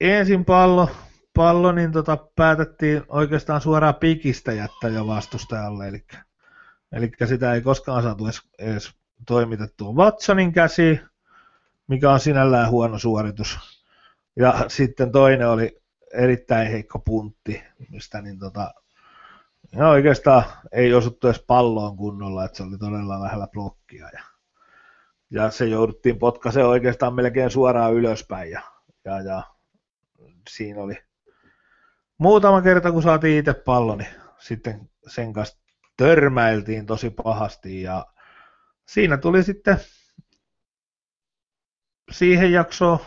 ensin 0.00 0.44
pallo, 0.44 0.90
pallo 1.34 1.72
niin 1.72 1.92
tota, 1.92 2.16
päätettiin 2.36 3.02
oikeastaan 3.08 3.60
suoraan 3.60 3.94
pikistä 3.94 4.52
jättää 4.52 4.90
jo 4.90 5.06
vastustajalle, 5.06 5.88
eli, 5.88 6.04
eli 6.92 7.10
sitä 7.24 7.54
ei 7.54 7.60
koskaan 7.60 8.02
saatu 8.02 8.24
edes, 8.24 8.42
edes 8.58 8.94
toimitettua 9.26 9.92
Watsonin 9.92 10.52
käsi, 10.52 11.00
mikä 11.86 12.10
on 12.10 12.20
sinällään 12.20 12.70
huono 12.70 12.98
suoritus. 12.98 13.58
Ja 14.36 14.64
sitten 14.68 15.12
toinen 15.12 15.48
oli 15.48 15.80
erittäin 16.14 16.70
heikko 16.70 16.98
puntti, 16.98 17.62
mistä 17.90 18.20
niin 18.22 18.38
tota, 18.38 18.74
no 19.74 19.90
oikeastaan 19.90 20.44
ei 20.72 20.94
osuttu 20.94 21.26
edes 21.26 21.44
palloon 21.46 21.96
kunnolla, 21.96 22.44
että 22.44 22.56
se 22.56 22.62
oli 22.62 22.78
todella 22.78 23.22
lähellä 23.22 23.46
blokkia. 23.52 24.08
Ja, 24.12 24.22
ja 25.30 25.50
se 25.50 25.66
jouduttiin 25.66 26.18
potkasemaan 26.18 26.70
oikeastaan 26.70 27.14
melkein 27.14 27.50
suoraan 27.50 27.94
ylöspäin. 27.94 28.50
Ja, 28.50 28.62
ja, 29.04 29.22
ja 29.22 29.42
siinä 30.48 30.82
oli 30.82 31.02
muutama 32.18 32.62
kerta, 32.62 32.92
kun 32.92 33.02
saatiin 33.02 33.38
itse 33.38 33.54
pallo, 33.54 33.96
niin 33.96 34.10
sitten 34.38 34.90
sen 35.06 35.32
kanssa 35.32 35.58
törmäiltiin 35.98 36.86
tosi 36.86 37.10
pahasti 37.10 37.82
ja 37.82 38.06
siinä 38.88 39.16
tuli 39.16 39.42
sitten 39.42 39.80
siihen 42.10 42.52
jaksoon 42.52 42.98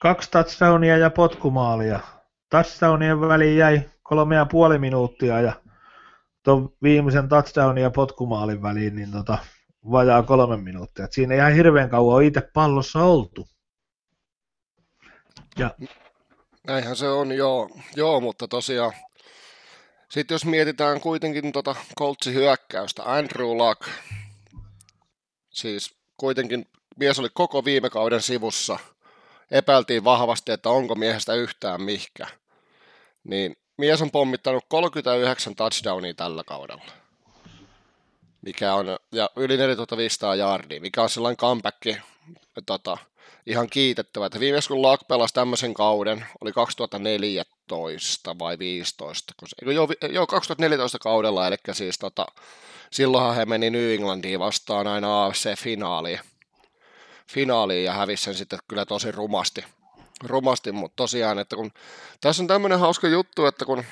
kaksi 0.00 0.30
touchdownia 0.30 0.96
ja 0.96 1.10
potkumaalia. 1.10 2.00
Touchdownien 2.50 3.20
väliin 3.20 3.56
jäi 3.56 3.90
kolme 4.02 4.36
ja 4.36 4.46
puoli 4.46 4.78
minuuttia 4.78 5.40
ja 5.40 5.52
tuon 6.44 6.72
viimeisen 6.82 7.28
touchdownin 7.28 7.82
ja 7.82 7.90
potkumaalin 7.90 8.62
väliin 8.62 8.96
niin 8.96 9.12
tota, 9.12 9.38
vajaa 9.90 10.22
kolme 10.22 10.56
minuuttia. 10.56 11.04
Et 11.04 11.12
siinä 11.12 11.34
ei 11.34 11.38
ihan 11.38 11.52
hirveän 11.52 11.90
kauan 11.90 12.24
itse 12.24 12.50
pallossa 12.54 13.04
oltu. 13.04 13.48
Ja 15.58 15.70
Näinhän 16.66 16.96
se 16.96 17.08
on, 17.08 17.32
joo, 17.32 17.70
joo 17.96 18.20
mutta 18.20 18.48
tosiaan 18.48 18.92
sitten 20.10 20.34
jos 20.34 20.44
mietitään 20.44 21.00
kuitenkin 21.00 21.52
tota 21.52 21.76
Coltsin 21.98 22.34
hyökkäystä, 22.34 23.02
Andrew 23.12 23.48
Luck, 23.48 23.88
siis 25.50 25.94
kuitenkin 26.16 26.68
mies 26.96 27.18
oli 27.18 27.28
koko 27.34 27.64
viime 27.64 27.90
kauden 27.90 28.22
sivussa, 28.22 28.78
epäiltiin 29.50 30.04
vahvasti, 30.04 30.52
että 30.52 30.70
onko 30.70 30.94
miehestä 30.94 31.34
yhtään 31.34 31.82
mihkä, 31.82 32.26
niin 33.24 33.56
mies 33.78 34.02
on 34.02 34.10
pommittanut 34.10 34.64
39 34.68 35.54
touchdownia 35.54 36.14
tällä 36.14 36.44
kaudella, 36.44 36.84
mikä 38.42 38.74
on, 38.74 38.86
ja 39.12 39.30
yli 39.36 39.56
4500 39.56 40.34
yardia, 40.34 40.80
mikä 40.80 41.02
on 41.02 41.10
sellainen 41.10 41.36
comeback, 41.36 41.86
tota, 42.66 42.98
ihan 43.46 43.70
kiitettävä. 43.70 44.26
Että 44.26 44.40
viimeksi 44.40 44.68
kun 44.68 44.82
Laak 44.82 45.00
pelasi 45.08 45.34
tämmöisen 45.34 45.74
kauden, 45.74 46.26
oli 46.40 46.52
2014 47.68 48.38
vai 48.38 48.58
15, 48.58 49.34
kun 49.40 49.48
se, 49.48 49.74
joo, 49.74 49.88
joo, 50.12 50.26
2014 50.26 50.98
kaudella, 50.98 51.46
eli 51.46 51.56
siis 51.72 51.98
tota, 51.98 52.26
silloinhan 52.90 53.34
he 53.34 53.44
meni 53.44 53.70
New 53.70 53.94
Englandiin 53.94 54.38
vastaan 54.38 54.86
aina 54.86 55.24
AFC-finaaliin, 55.24 56.20
finaaliin 57.28 57.84
ja 57.84 57.92
hävisi 57.92 58.24
sen 58.24 58.34
sitten 58.34 58.58
kyllä 58.68 58.86
tosi 58.86 59.12
rumasti, 59.12 59.64
rumasti 60.24 60.72
mutta 60.72 60.96
tosiaan, 60.96 61.38
että 61.38 61.56
kun 61.56 61.72
tässä 62.20 62.42
on 62.42 62.46
tämmöinen 62.46 62.78
hauska 62.78 63.08
juttu, 63.08 63.46
että 63.46 63.64
kun 63.64 63.84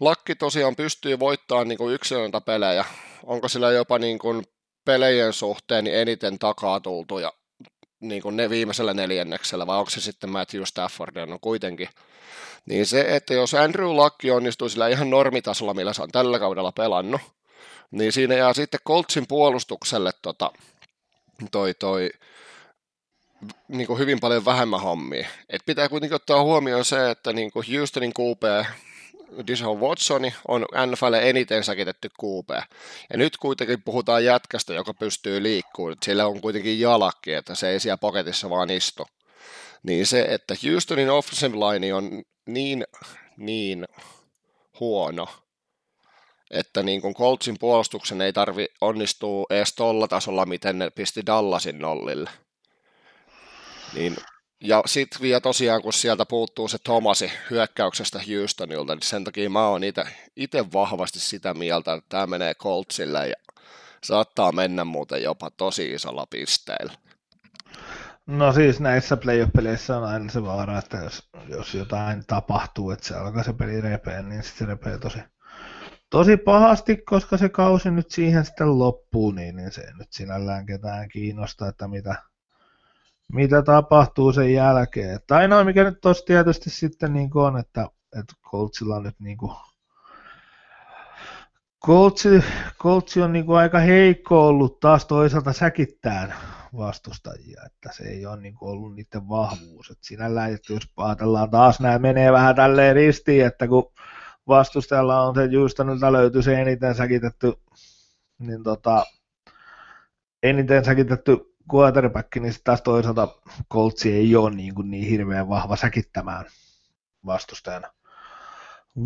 Lakki 0.00 0.34
tosiaan 0.34 0.76
pystyy 0.76 1.18
voittamaan 1.18 1.68
niin 1.68 1.90
yksilöntä 1.92 2.40
pelejä, 2.40 2.84
onko 3.22 3.48
sillä 3.48 3.72
jopa 3.72 3.98
niin 3.98 4.18
kuin 4.18 4.44
pelejen 4.84 5.32
suhteen 5.32 5.86
eniten 5.86 6.38
takaa 6.38 6.80
tultu 6.80 7.18
ja 7.18 7.32
niin 8.00 8.22
kuin 8.22 8.36
ne 8.36 8.50
viimeisellä 8.50 8.94
neljänneksellä, 8.94 9.66
vai 9.66 9.78
onko 9.78 9.90
se 9.90 10.00
sitten 10.00 10.30
Matthew 10.30 10.62
Stafford, 10.64 11.26
no 11.26 11.38
kuitenkin. 11.40 11.88
Niin 12.66 12.86
se, 12.86 13.16
että 13.16 13.34
jos 13.34 13.54
Andrew 13.54 13.90
Luck 13.90 14.14
onnistuu 14.34 14.68
sillä 14.68 14.88
ihan 14.88 15.10
normitasolla, 15.10 15.74
millä 15.74 15.92
se 15.92 16.02
on 16.02 16.10
tällä 16.10 16.38
kaudella 16.38 16.72
pelannut, 16.72 17.20
niin 17.90 18.12
siinä 18.12 18.34
jää 18.34 18.52
sitten 18.52 18.80
Coltsin 18.86 19.26
puolustukselle 19.26 20.10
tota, 20.22 20.50
toi, 21.50 21.74
toi, 21.74 22.10
niin 23.68 23.86
kuin 23.86 23.98
hyvin 23.98 24.20
paljon 24.20 24.44
vähemmän 24.44 24.80
hommia. 24.80 25.28
Et 25.48 25.62
pitää 25.66 25.88
kuitenkin 25.88 26.16
ottaa 26.16 26.42
huomioon 26.42 26.84
se, 26.84 27.10
että 27.10 27.32
niin 27.32 27.52
kuin 27.52 27.66
Houstonin 27.76 28.12
QP 28.20 28.66
Dishon 29.46 29.80
Watsoni 29.80 30.34
on 30.48 30.66
NFL 30.86 31.12
eniten 31.12 31.64
säkitetty 31.64 32.08
QB. 32.08 32.50
Ja 33.10 33.16
nyt 33.16 33.36
kuitenkin 33.36 33.82
puhutaan 33.82 34.24
jätkästä, 34.24 34.74
joka 34.74 34.94
pystyy 34.94 35.42
liikkumaan. 35.42 35.96
Sillä 36.02 36.26
on 36.26 36.40
kuitenkin 36.40 36.80
jalakki, 36.80 37.32
että 37.32 37.54
se 37.54 37.68
ei 37.68 37.80
siellä 37.80 37.96
paketissa 37.96 38.50
vaan 38.50 38.70
istu. 38.70 39.06
Niin 39.82 40.06
se, 40.06 40.26
että 40.28 40.54
Houstonin 40.64 41.10
offensive 41.10 41.56
line 41.56 41.94
on 41.94 42.22
niin, 42.46 42.84
niin 43.36 43.84
huono, 44.80 45.28
että 46.50 46.82
niin 46.82 47.00
kuin 47.00 47.14
Coltsin 47.14 47.56
puolustuksen 47.60 48.20
ei 48.20 48.32
tarvi 48.32 48.66
onnistua 48.80 49.46
edes 49.50 49.74
tolla 49.74 50.08
tasolla, 50.08 50.46
miten 50.46 50.78
ne 50.78 50.90
pisti 50.90 51.26
Dallasin 51.26 51.78
nollille. 51.78 52.30
Niin, 53.94 54.16
ja 54.60 54.82
sitten 54.86 55.20
vielä 55.22 55.40
tosiaan, 55.40 55.82
kun 55.82 55.92
sieltä 55.92 56.26
puuttuu 56.26 56.68
se 56.68 56.78
Tomasi 56.84 57.32
hyökkäyksestä 57.50 58.20
Houstonilta, 58.28 58.94
niin 58.94 59.02
sen 59.02 59.24
takia 59.24 59.50
mä 59.50 59.68
oon 59.68 59.82
itse 60.36 60.72
vahvasti 60.72 61.20
sitä 61.20 61.54
mieltä, 61.54 61.92
että 61.92 62.08
tämä 62.08 62.26
menee 62.26 62.54
Coltsille 62.54 63.28
ja 63.28 63.34
saattaa 64.04 64.52
mennä 64.52 64.84
muuten 64.84 65.22
jopa 65.22 65.50
tosi 65.50 65.90
isolla 65.90 66.26
pisteellä. 66.30 66.92
No 68.26 68.52
siis 68.52 68.80
näissä 68.80 69.16
playoff-peleissä 69.16 69.96
on 69.96 70.04
aina 70.04 70.30
se 70.30 70.42
vaara, 70.42 70.78
että 70.78 70.96
jos, 70.96 71.30
jos 71.48 71.74
jotain 71.74 72.26
tapahtuu, 72.26 72.90
että 72.90 73.06
se 73.06 73.14
alkaa 73.14 73.42
se 73.42 73.52
peli 73.52 73.80
repeä, 73.80 74.22
niin 74.22 74.42
sitten 74.42 74.66
se 74.66 74.72
repeää 74.72 74.98
tosi, 74.98 75.18
tosi 76.10 76.36
pahasti, 76.36 76.96
koska 76.96 77.36
se 77.36 77.48
kausi 77.48 77.90
nyt 77.90 78.10
siihen 78.10 78.44
sitten 78.44 78.78
loppuu, 78.78 79.30
niin, 79.30 79.56
niin 79.56 79.72
se 79.72 79.80
ei 79.80 79.94
nyt 79.98 80.12
sinällään 80.12 80.66
ketään 80.66 81.08
kiinnosta, 81.08 81.68
että 81.68 81.88
mitä, 81.88 82.22
mitä 83.32 83.62
tapahtuu 83.62 84.32
sen 84.32 84.52
jälkeen. 84.52 85.20
Tai 85.26 85.38
ainoa, 85.42 85.64
mikä 85.64 85.84
nyt 85.84 86.00
tuossa 86.00 86.24
tietysti 86.24 86.70
sitten 86.70 87.12
niin 87.12 87.30
on, 87.34 87.58
että, 87.58 87.88
että 88.20 88.34
Coltsilla 88.50 89.00
nyt 89.00 89.20
niin 89.20 89.36
kuin, 89.36 89.52
Coltsi, 91.86 92.28
Coltsi 92.78 93.22
on 93.22 93.32
niin 93.32 93.46
kuin 93.46 93.58
aika 93.58 93.78
heikko 93.78 94.48
ollut 94.48 94.80
taas 94.80 95.06
toisaalta 95.06 95.52
säkittään 95.52 96.34
vastustajia, 96.76 97.62
että 97.66 97.92
se 97.92 98.04
ei 98.04 98.26
ole 98.26 98.36
niin 98.36 98.54
kuin 98.54 98.70
ollut 98.70 98.94
niiden 98.94 99.28
vahvuus. 99.28 99.90
Että 99.90 100.06
sinällään, 100.06 100.52
että 100.52 100.72
jos 100.72 100.82
ajatellaan 100.96 101.50
taas, 101.50 101.80
nämä 101.80 101.98
menee 101.98 102.32
vähän 102.32 102.54
tälleen 102.54 102.94
ristiin, 102.94 103.46
että 103.46 103.68
kun 103.68 103.92
vastustajalla 104.48 105.20
on 105.22 105.34
se 105.34 105.48
Houstonilta 105.58 106.12
löytyy 106.12 106.42
se 106.42 106.60
eniten 106.60 106.94
säkitetty, 106.94 107.52
niin 108.38 108.62
tota, 108.62 109.06
eniten 110.42 110.84
säkitetty 110.84 111.55
quarterback, 111.74 112.36
niin 112.36 112.54
taas 112.64 112.82
toisaalta 112.82 113.28
Coltsi 113.72 114.12
ei 114.12 114.36
ole 114.36 114.50
niin, 114.50 114.74
kuin 114.74 114.90
niin 114.90 115.08
hirveän 115.08 115.48
vahva 115.48 115.76
säkittämään 115.76 116.44
vastustajana. 117.26 117.92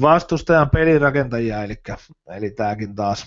Vastustajan 0.00 0.70
pelirakentajia, 0.70 1.62
eli, 1.62 1.76
eli 2.26 2.50
tämäkin 2.50 2.94
taas 2.94 3.26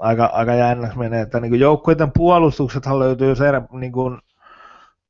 aika, 0.00 0.26
aika 0.26 0.54
jännäksi 0.54 0.98
menee, 0.98 1.20
että 1.20 1.40
niin 1.40 1.60
joukkueiden 1.60 2.12
puolustuksethan 2.12 2.98
löytyy 2.98 3.36
se, 3.36 3.44
niin 3.72 3.92
kuin 3.92 4.18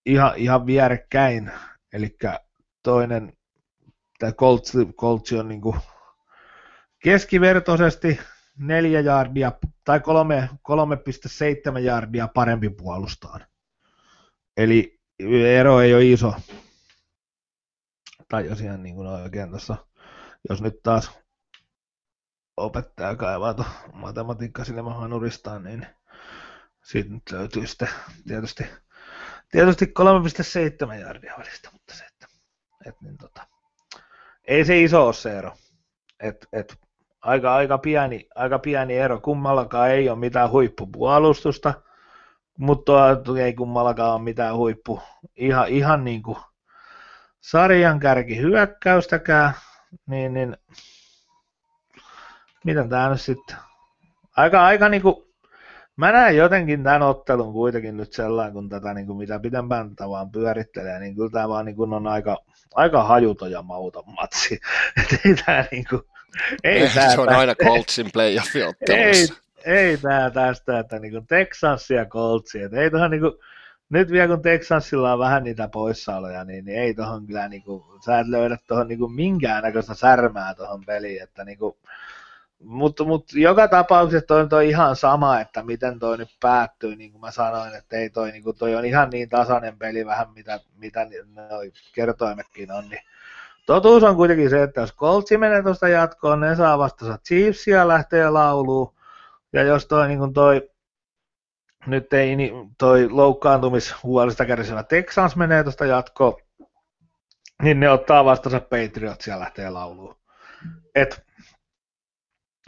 ihan, 0.06 0.32
ihan 0.36 0.66
vierekkäin, 0.66 1.50
eli 1.92 2.16
toinen, 2.82 3.32
tämä 4.18 4.32
Coltsi, 4.32 4.78
Coltsi 5.00 5.38
on 5.38 5.48
niin 5.48 5.60
kuin 5.60 5.76
keskivertoisesti 7.02 8.20
neljä 8.58 9.00
jardia 9.00 9.52
tai 9.84 9.98
3,7 9.98 11.78
jardia 11.78 12.28
parempi 12.28 12.70
puolustaan. 12.70 13.46
Eli 14.56 15.00
ero 15.58 15.80
ei 15.80 15.94
ole 15.94 16.04
iso. 16.04 16.34
Tai 18.28 18.46
jos 18.46 18.60
ihan 18.60 18.82
niin 18.82 18.94
kuin 18.94 19.06
oikein 19.08 19.50
tuossa, 19.50 19.76
jos 20.48 20.62
nyt 20.62 20.82
taas 20.82 21.10
opettaja 22.56 23.16
kaivaa 23.16 23.54
tuon 23.54 23.68
matematiikka 23.92 24.64
sinne 24.64 24.82
nuristaan, 25.08 25.62
niin 25.62 25.86
siitä 26.84 27.10
nyt 27.10 27.30
löytyy 27.30 27.66
sitten 27.66 27.88
tietysti, 28.28 28.64
tietysti 29.50 29.92
3,7 30.88 30.94
jardia 30.94 31.34
välistä, 31.38 31.68
mutta 31.72 31.94
se, 31.94 32.04
että, 32.04 32.26
että 32.86 33.04
niin 33.04 33.18
tota, 33.18 33.46
ei 34.44 34.64
se 34.64 34.82
iso 34.82 35.06
ole 35.06 35.14
se 35.14 35.38
ero. 35.38 35.56
Et, 36.20 36.48
et 36.52 36.80
aika, 37.22 37.54
aika, 37.54 37.78
pieni, 37.78 38.28
aika 38.34 38.58
pieni 38.58 38.96
ero. 38.96 39.20
Kummallakaan 39.20 39.90
ei 39.90 40.08
ole 40.08 40.18
mitään 40.18 40.50
huippupuolustusta, 40.50 41.74
mutta 42.58 42.92
ei 43.42 43.54
kummallakaan 43.54 44.14
ole 44.14 44.22
mitään 44.22 44.56
huippu. 44.56 45.00
Ihan, 45.36 45.68
ihan 45.68 46.04
niin 46.04 46.22
kuin 46.22 46.38
sarjan 47.40 48.00
kärki 48.00 48.38
hyökkäystäkään, 48.38 49.52
niin, 50.06 50.34
niin 50.34 50.56
miten 52.64 52.88
tämä 52.88 53.08
nyt 53.08 53.20
sitten? 53.20 53.56
Aika, 54.36 54.66
aika 54.66 54.88
niin 54.88 55.02
kuin, 55.02 55.16
mä 55.96 56.12
näen 56.12 56.36
jotenkin 56.36 56.82
tämän 56.82 57.02
ottelun 57.02 57.52
kuitenkin 57.52 57.96
nyt 57.96 58.12
sellainen, 58.12 58.52
kun 58.52 58.68
tätä 58.68 58.94
niin 58.94 59.06
kuin 59.06 59.18
mitä 59.18 59.40
pitempään 59.40 59.88
tätä 59.88 60.08
vaan 60.08 60.30
pyörittelee, 60.30 60.98
niin 61.00 61.14
kyllä 61.14 61.30
tämä 61.30 61.48
vaan 61.48 61.64
niin 61.64 61.76
kuin 61.76 61.92
on 61.92 62.06
aika, 62.06 62.38
aika 62.74 63.04
hajuto 63.04 63.46
ja 63.46 63.62
mauton 63.62 64.04
matsi. 64.06 64.60
Ei 65.24 65.34
tämä 65.34 65.64
niin 65.70 65.84
kuin, 65.90 66.02
ei 66.64 66.90
tää, 66.94 67.14
se 67.14 67.20
on 67.20 67.28
tää, 67.28 67.38
aina 67.38 67.54
Coltsin 67.54 68.10
playoffi 68.12 68.58
Ei, 68.88 69.28
ei 69.64 69.96
tämä 69.96 70.30
tästä, 70.30 70.78
että 70.78 70.98
niinku 70.98 71.20
Texans 71.28 71.90
ja 71.90 72.04
Coltsi, 72.04 72.62
että 72.62 72.80
ei 72.80 72.90
tuohon 72.90 73.10
niinku, 73.10 73.40
nyt 73.92 74.10
vielä 74.10 74.28
kun 74.28 74.42
Texansilla 74.42 75.12
on 75.12 75.18
vähän 75.18 75.44
niitä 75.44 75.68
poissaoloja, 75.68 76.44
niin, 76.44 76.64
niin 76.64 76.78
ei 76.78 76.94
tuohon 76.94 77.26
kyllä, 77.26 77.48
niinku, 77.48 77.98
sä 78.04 78.18
et 78.18 78.28
löydä 78.28 78.58
tuohon 78.68 78.88
niinku 78.88 79.08
minkäännäköistä 79.08 79.94
särmää 79.94 80.54
tuohon 80.54 80.84
peliin, 80.86 81.22
että 81.22 81.44
niinku, 81.44 81.78
mutta 82.64 83.04
mut 83.04 83.32
joka 83.32 83.68
tapauksessa 83.68 84.26
toi 84.26 84.40
on 84.40 84.48
toi 84.48 84.68
ihan 84.68 84.96
sama, 84.96 85.40
että 85.40 85.62
miten 85.62 85.98
toi 85.98 86.18
nyt 86.18 86.36
päättyy, 86.40 86.96
niin 86.96 87.12
kuin 87.12 87.20
mä 87.20 87.30
sanoin, 87.30 87.74
että 87.74 87.96
ei 87.96 88.10
toi, 88.10 88.32
niin 88.32 88.44
toi 88.58 88.74
on 88.74 88.84
ihan 88.84 89.10
niin 89.10 89.28
tasainen 89.28 89.78
peli 89.78 90.06
vähän, 90.06 90.26
mitä, 90.34 90.60
mitä 90.76 91.06
noi 91.50 91.72
kertoimetkin 91.94 92.72
on, 92.72 92.88
niin 92.88 93.02
Totuus 93.66 94.02
on 94.02 94.16
kuitenkin 94.16 94.50
se, 94.50 94.62
että 94.62 94.80
jos 94.80 94.94
Coltsi 94.94 95.38
menee 95.38 95.62
tuosta 95.62 95.88
jatkoon, 95.88 96.40
ne 96.40 96.56
saa 96.56 96.78
vastassa 96.78 97.18
Chiefsia 97.28 97.88
lähtee 97.88 98.30
lauluun. 98.30 98.94
Ja 99.52 99.62
jos 99.62 99.86
toi, 99.86 100.08
niin 100.08 100.18
kuin 100.18 100.32
toi 100.32 100.70
nyt 101.86 102.12
ei 102.12 102.36
niin 102.36 102.74
toi 102.78 103.08
loukkaantumishuolista 103.10 104.44
kärsivä 104.44 104.82
Texans 104.82 105.36
menee 105.36 105.62
tuosta 105.62 105.86
jatkoon, 105.86 106.34
niin 107.62 107.80
ne 107.80 107.90
ottaa 107.90 108.24
vastassa 108.24 108.60
Patriotsia 108.60 109.40
lähtee 109.40 109.70
lauluun. 109.70 110.16
Et, 110.94 111.26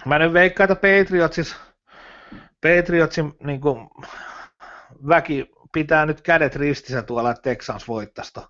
mä 0.06 0.18
nyt 0.18 0.32
veikkaan, 0.32 0.72
että 0.72 0.88
Patriotsis, 0.88 1.56
Patriotsin 2.60 3.32
niin 3.44 3.60
kuin, 3.60 3.88
väki 5.08 5.50
pitää 5.72 6.06
nyt 6.06 6.20
kädet 6.20 6.56
ristissä 6.56 7.02
tuolla, 7.02 7.30
että 7.30 7.42
Texans 7.42 7.88
voittaista 7.88 8.48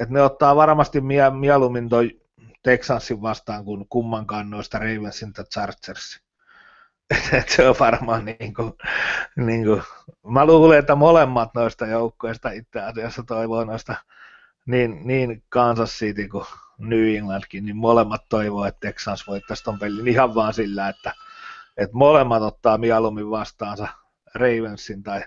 että 0.00 0.14
ne 0.14 0.22
ottaa 0.22 0.56
varmasti 0.56 1.00
mie- 1.00 1.30
mieluummin 1.30 1.88
toi 1.88 2.20
Texansin 2.62 3.22
vastaan 3.22 3.64
kuin 3.64 3.86
kummankaan 3.88 4.50
noista 4.50 4.78
Ravensin 4.78 5.32
tai 5.32 5.44
Chargersin. 5.44 6.24
Et 7.38 7.48
se 7.48 7.68
on 7.68 7.74
varmaan 7.80 8.24
niin 8.24 8.54
kuin, 8.54 8.72
niin 9.36 9.64
kuin, 9.64 9.82
mä 10.26 10.46
luulen, 10.46 10.78
että 10.78 10.94
molemmat 10.94 11.54
noista 11.54 11.86
joukkoista 11.86 12.50
itse 12.50 12.80
asiassa 12.80 13.22
toivoo 13.22 13.64
noista 13.64 13.94
niin, 14.66 15.00
niin 15.04 15.42
Kansas 15.48 15.90
City 15.98 16.28
kuin 16.28 16.44
New 16.78 17.16
Englandkin, 17.16 17.64
niin 17.64 17.76
molemmat 17.76 18.24
toivoo, 18.28 18.64
että 18.64 18.80
Texans 18.80 19.26
voittaisi 19.26 19.64
ton 19.64 19.78
pelin 19.78 20.08
ihan 20.08 20.34
vaan 20.34 20.54
sillä, 20.54 20.88
että, 20.88 21.12
että 21.76 21.96
molemmat 21.96 22.42
ottaa 22.42 22.78
mieluummin 22.78 23.30
vastaansa 23.30 23.88
Ravensin 24.34 25.02
tai, 25.02 25.24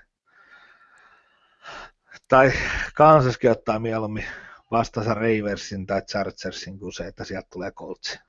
tai 2.27 2.51
Kansaskin 2.93 3.51
ottaa 3.51 3.79
mieluummin 3.79 4.25
vastansa 4.71 5.13
Raversin 5.13 5.85
tai 5.87 6.01
Chargersin 6.01 6.79
kuin 6.79 6.93
se, 6.93 7.07
että 7.07 7.23
sieltä 7.23 7.47
tulee 7.53 7.71
Coltsi. 7.71 8.19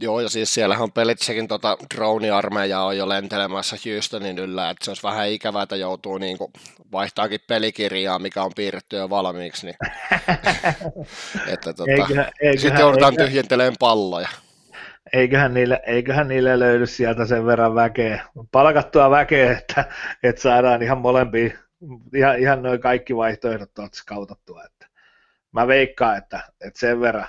Joo, 0.00 0.20
ja 0.20 0.28
siis 0.28 0.54
siellähän 0.54 0.82
on 0.82 0.92
Pelitsekin 0.92 1.48
tota 1.48 1.76
drone-armeija 1.94 2.80
on 2.80 2.96
jo 2.96 3.08
lentelemässä 3.08 3.76
Houstonin 3.86 4.38
yllä, 4.38 4.70
että 4.70 4.84
se 4.84 4.90
olisi 4.90 5.02
vähän 5.02 5.28
ikävää, 5.28 5.62
että 5.62 5.76
joutuu 5.76 6.18
niin 6.18 6.38
kuin 6.38 6.52
vaihtaakin 6.92 7.40
pelikirjaa, 7.48 8.18
mikä 8.18 8.42
on 8.42 8.52
piirretty 8.56 8.96
jo 8.96 9.10
valmiiksi, 9.10 9.66
niin 9.66 9.76
että 11.52 11.72
tota, 11.72 11.90
eiköhän, 11.90 12.30
eiköhän, 12.40 12.58
sitten 12.58 12.80
joudutaan 12.80 13.12
eiköhän, 13.12 13.28
tyhjentelemään 13.28 13.74
palloja. 13.78 14.28
Eiköhän 15.12 15.54
niille, 15.54 15.82
eiköhän 15.86 16.28
niille 16.28 16.58
löydy 16.58 16.86
sieltä 16.86 17.26
sen 17.26 17.46
verran 17.46 17.74
väkeä, 17.74 18.24
palkattua 18.52 19.10
väkeä, 19.10 19.58
että, 19.58 19.84
että 20.22 20.42
saadaan 20.42 20.82
ihan 20.82 20.98
molempia, 20.98 21.50
ihan, 22.14 22.38
ihan 22.38 22.62
noin 22.62 22.80
kaikki 22.80 23.16
vaihtoehdot 23.16 23.74
tuolta 23.74 23.96
skautattua. 23.96 24.64
Että 24.64 24.77
mä 25.52 25.66
veikkaan, 25.66 26.16
että, 26.16 26.40
että 26.60 26.80
sen 26.80 27.00
verran 27.00 27.28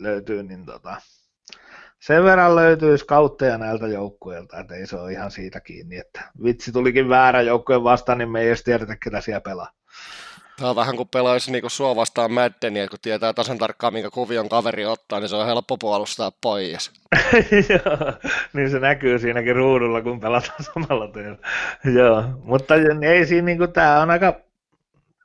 löytyy, 0.00 0.42
niin 0.42 0.66
tota, 0.66 0.96
sen 2.00 2.24
verran 2.24 2.56
löytyy 2.56 2.98
skautteja 2.98 3.58
näiltä 3.58 3.86
joukkueilta, 3.86 4.60
että 4.60 4.74
ei 4.74 4.86
se 4.86 4.96
ole 4.96 5.12
ihan 5.12 5.30
siitä 5.30 5.60
kiinni, 5.60 5.96
että 5.96 6.30
vitsi 6.44 6.72
tulikin 6.72 7.08
väärä 7.08 7.42
joukkueen 7.42 7.84
vastaan, 7.84 8.18
niin 8.18 8.30
me 8.30 8.40
ei 8.40 8.46
edes 8.46 8.62
tiedetä, 8.62 8.96
ketä 8.96 9.20
siellä 9.20 9.40
pelaa. 9.40 9.70
Tämä 10.56 10.70
on 10.70 10.76
vähän 10.76 10.96
kuin 10.96 11.08
pelaisi 11.08 11.52
niin 11.52 11.70
sua 11.70 11.96
vastaan 11.96 12.32
Maddenia, 12.32 12.88
kun 12.88 12.98
tietää 13.02 13.32
tasan 13.32 13.58
tarkkaan, 13.58 13.92
minkä 13.92 14.10
kuvion 14.10 14.48
kaveri 14.48 14.86
ottaa, 14.86 15.20
niin 15.20 15.28
se 15.28 15.36
on 15.36 15.46
helppo 15.46 15.76
puolustaa 15.78 16.32
pois. 16.40 16.90
Joo, 17.70 18.12
niin 18.52 18.70
se 18.70 18.80
näkyy 18.80 19.18
siinäkin 19.18 19.56
ruudulla, 19.56 20.02
kun 20.02 20.20
pelataan 20.20 20.64
samalla 20.74 21.08
teillä. 21.08 21.38
Joo, 21.94 22.24
mutta 22.44 22.74
ei 23.08 23.26
siinä 23.26 23.44
niin 23.46 23.58
kuin, 23.58 23.72
tämä 23.72 24.00
on 24.00 24.10
aika, 24.10 24.40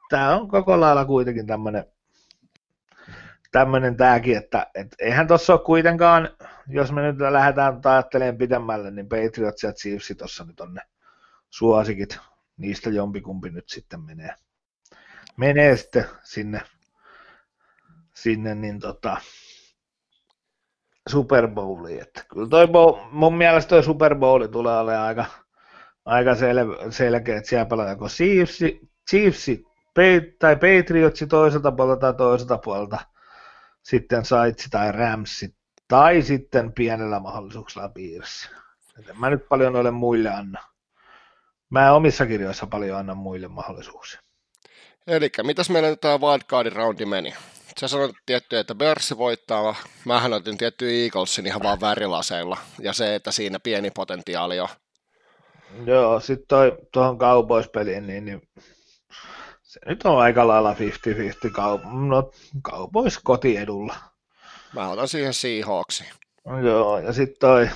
tämä 0.09 0.35
on 0.35 0.47
koko 0.47 0.79
lailla 0.79 1.05
kuitenkin 1.05 1.47
tämmöinen, 1.47 1.85
tämmöinen 3.51 3.97
tämäkin, 3.97 4.37
että 4.37 4.67
et, 4.75 4.95
eihän 4.99 5.27
tuossa 5.27 5.53
ole 5.53 5.61
kuitenkaan, 5.65 6.29
jos 6.67 6.91
me 6.91 7.01
nyt 7.01 7.19
lähdetään 7.19 7.81
ajattelemaan 7.85 8.37
pidemmälle, 8.37 8.91
niin 8.91 9.09
Patriots 9.09 9.63
ja 9.63 9.73
Chiefs 9.73 10.13
tuossa 10.17 10.43
nyt 10.43 10.59
on 10.59 10.73
ne 10.73 10.81
suosikit, 11.49 12.19
niistä 12.57 12.89
jompikumpi 12.89 13.49
nyt 13.49 13.69
sitten 13.69 14.01
menee 14.01 14.35
menee 15.39 15.77
sitten 15.77 16.05
sinne, 16.23 16.61
sinne 18.13 18.55
niin 18.55 18.79
tota, 18.79 19.17
Super 21.09 21.47
Bowliin. 21.47 22.01
Että 22.01 22.23
kyllä 22.33 22.49
toi 22.49 22.67
mun 23.11 23.37
mielestä 23.37 23.69
toi 23.69 23.83
Super 23.83 24.15
Bowl 24.15 24.45
tulee 24.45 24.79
olemaan 24.79 25.07
aika, 25.07 25.25
aika 26.05 26.35
sel, 26.35 26.57
selkeä, 26.89 27.37
että 27.37 27.49
siellä 27.49 27.65
pelaa 27.65 27.89
joko 27.89 28.07
Chiefs, 28.07 28.59
Chiefs 29.09 29.45
tai 30.39 30.55
Patriotsi 30.55 31.27
toiselta 31.27 31.71
puolelta 31.71 31.99
tai 31.99 32.13
toiselta 32.13 32.57
puolelta, 32.57 32.99
sitten 33.83 34.25
Saitsi 34.25 34.69
tai 34.69 34.91
Ramsi, 34.91 35.55
tai 35.87 36.21
sitten 36.21 36.73
pienellä 36.73 37.19
mahdollisuuksella 37.19 37.89
piirissä. 37.89 38.49
mä 39.13 39.29
nyt 39.29 39.49
paljon 39.49 39.75
ole 39.75 39.91
muille 39.91 40.29
anna. 40.29 40.63
Mä 41.69 41.93
omissa 41.93 42.25
kirjoissa 42.25 42.67
paljon 42.67 42.99
annan 42.99 43.17
muille 43.17 43.47
mahdollisuuksia. 43.47 44.21
Eli 45.07 45.31
mitäs 45.43 45.69
meillä 45.69 45.89
nyt 45.89 46.01
tämä 46.01 46.17
wildcardin 46.19 46.73
roundi 46.73 47.05
meni? 47.05 47.33
Sä 47.79 47.87
sanoit 47.87 48.15
tietty, 48.25 48.57
että 48.57 48.75
Börssi 48.75 49.17
voittaa. 49.17 49.75
Mähän 50.05 50.33
otin 50.33 50.57
tietty 50.57 50.89
Eaglesin 50.89 51.47
ihan 51.47 51.63
vaan 51.63 51.81
värilaseilla. 51.81 52.57
Ja 52.79 52.93
se, 52.93 53.15
että 53.15 53.31
siinä 53.31 53.59
pieni 53.59 53.91
potentiaali 53.91 54.59
on. 54.59 54.67
Joo, 55.85 56.19
sitten 56.19 56.57
tuohon 56.93 57.17
Cowboys-peliin, 57.17 58.07
niin, 58.07 58.25
niin 58.25 58.41
se 59.69 59.79
nyt 59.85 60.03
on 60.03 60.19
aika 60.19 60.47
lailla 60.47 60.73
50-50 60.73 60.75
kaup- 61.49 62.07
no, 62.07 62.31
Cowboys 62.61 63.19
kotiedulla. 63.23 63.95
Mä 64.73 64.89
otan 64.89 65.07
siihen 65.07 65.33
Seahawksi. 65.33 66.03
Joo, 66.63 66.99
ja 66.99 67.13
sitten 67.13 67.39
toi 67.39 67.69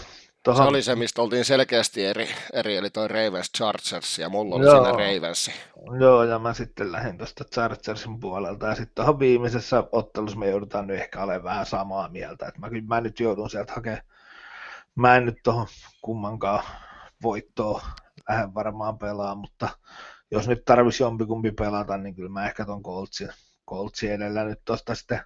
Tohon... 0.43 0.63
Se 0.63 0.69
oli 0.69 0.81
se, 0.81 0.95
mistä 0.95 1.21
oltiin 1.21 1.45
selkeästi 1.45 2.05
eri, 2.05 2.27
eri 2.53 2.77
eli 2.77 2.89
toi 2.89 3.07
Ravens 3.07 3.51
Chargers, 3.57 4.19
ja 4.19 4.29
mulla 4.29 4.55
oli 4.55 4.65
Joo. 4.65 4.75
siinä 4.75 4.91
Ravens. 4.91 5.51
Joo, 5.99 6.23
ja 6.23 6.39
mä 6.39 6.53
sitten 6.53 6.91
lähdin 6.91 7.17
tuosta 7.17 7.43
Chargersin 7.43 8.19
puolelta, 8.19 8.67
ja 8.67 8.75
sitten 8.75 8.95
tuohon 8.95 9.19
viimeisessä 9.19 9.83
ottelussa 9.91 10.37
me 10.37 10.49
joudutaan 10.49 10.87
nyt 10.87 10.99
ehkä 10.99 11.23
olemaan 11.23 11.43
vähän 11.43 11.65
samaa 11.65 12.09
mieltä, 12.09 12.47
että 12.47 12.59
mä, 12.59 12.67
mä 12.87 13.01
nyt 13.01 13.19
joudun 13.19 13.49
sieltä 13.49 13.73
hakemaan, 13.73 14.01
mä 14.95 15.15
en 15.15 15.25
nyt 15.25 15.37
tuohon 15.43 15.67
kummankaan 16.01 16.63
voittoa 17.23 17.81
lähden 18.29 18.53
varmaan 18.53 18.97
pelaa, 18.97 19.35
mutta 19.35 19.69
jos 20.33 20.47
nyt 20.47 20.65
tarvisi 20.65 21.03
jompikumpi 21.03 21.51
pelata, 21.51 21.97
niin 21.97 22.15
kyllä 22.15 22.29
mä 22.29 22.45
ehkä 22.45 22.65
ton 22.65 22.83
Coltsin, 22.83 23.29
Coltsin 23.69 24.11
edellä 24.11 24.43
nyt 24.43 24.59
tuosta 24.65 24.95
sitten 24.95 25.21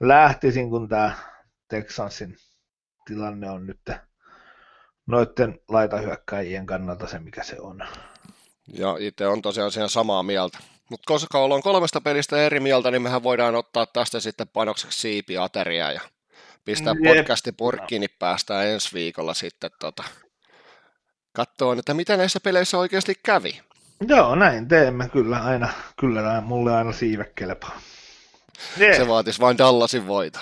lähtisin, 0.00 0.70
kun 0.70 0.88
tämä 0.88 1.12
Texansin 1.68 2.36
tilanne 3.04 3.50
on 3.50 3.66
nyt 3.66 3.80
noiden 5.06 5.60
laitahyökkäjien 5.68 6.66
kannalta 6.66 7.06
se, 7.06 7.18
mikä 7.18 7.42
se 7.42 7.60
on. 7.60 7.82
Ja 8.72 8.96
itse 8.98 9.26
on 9.26 9.42
tosiaan 9.42 9.72
siinä 9.72 9.88
samaa 9.88 10.22
mieltä. 10.22 10.58
Mutta 10.90 11.04
koska 11.06 11.38
ollaan 11.38 11.62
kolmesta 11.62 12.00
pelistä 12.00 12.46
eri 12.46 12.60
mieltä, 12.60 12.90
niin 12.90 13.02
mehän 13.02 13.22
voidaan 13.22 13.54
ottaa 13.54 13.86
tästä 13.86 14.20
sitten 14.20 14.48
panokseksi 14.48 15.00
siipiateria 15.00 15.92
ja 15.92 16.00
pistää 16.64 16.94
Jep. 17.02 17.16
podcasti 17.16 17.52
purkkiin, 17.52 18.00
niin 18.00 18.10
päästään 18.18 18.66
ensi 18.66 18.94
viikolla 18.94 19.34
sitten 19.34 19.70
tota, 19.80 20.04
katsoa, 21.32 21.76
että 21.78 21.94
mitä 21.94 22.16
näissä 22.16 22.40
peleissä 22.40 22.78
oikeasti 22.78 23.14
kävi. 23.22 23.60
Joo, 24.08 24.34
näin 24.34 24.68
teemme 24.68 25.08
kyllä 25.08 25.38
aina. 25.38 25.68
Kyllä 26.00 26.40
mulle 26.40 26.76
aina 26.76 26.92
siive 26.92 27.32
kelpaa. 27.34 27.80
Se 28.96 29.08
vaatisi 29.08 29.40
vain 29.40 29.58
Dallasin 29.58 30.06
voita. 30.06 30.40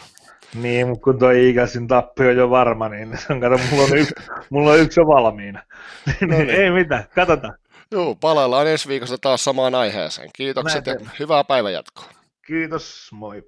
Niin, 0.54 0.88
mutta 0.88 1.04
kun 1.04 1.18
tuo 1.18 1.30
Iigasin 1.30 1.88
tappi 1.88 2.26
on 2.26 2.36
jo 2.36 2.50
varma, 2.50 2.88
niin 2.88 3.18
se 3.18 3.32
on, 3.32 3.40
kato, 3.40 3.58
mulla 3.70 3.84
on 3.84 3.98
yksi, 3.98 4.14
mulla 4.50 4.70
on 4.70 4.78
yksi 4.78 5.00
jo 5.00 5.06
valmiina. 5.06 5.62
no 6.20 6.38
niin. 6.38 6.50
Ei 6.50 6.70
mitään, 6.70 7.04
katsotaan. 7.14 7.54
Joo, 7.90 8.14
palaillaan 8.14 8.66
ensi 8.66 8.88
viikosta 8.88 9.18
taas 9.18 9.44
samaan 9.44 9.74
aiheeseen. 9.74 10.30
Kiitokset 10.32 10.86
Näin 10.86 11.00
ja 11.00 11.10
hyvää 11.18 11.44
päivänjatkoa. 11.44 12.04
Kiitos, 12.46 13.10
moi. 13.12 13.42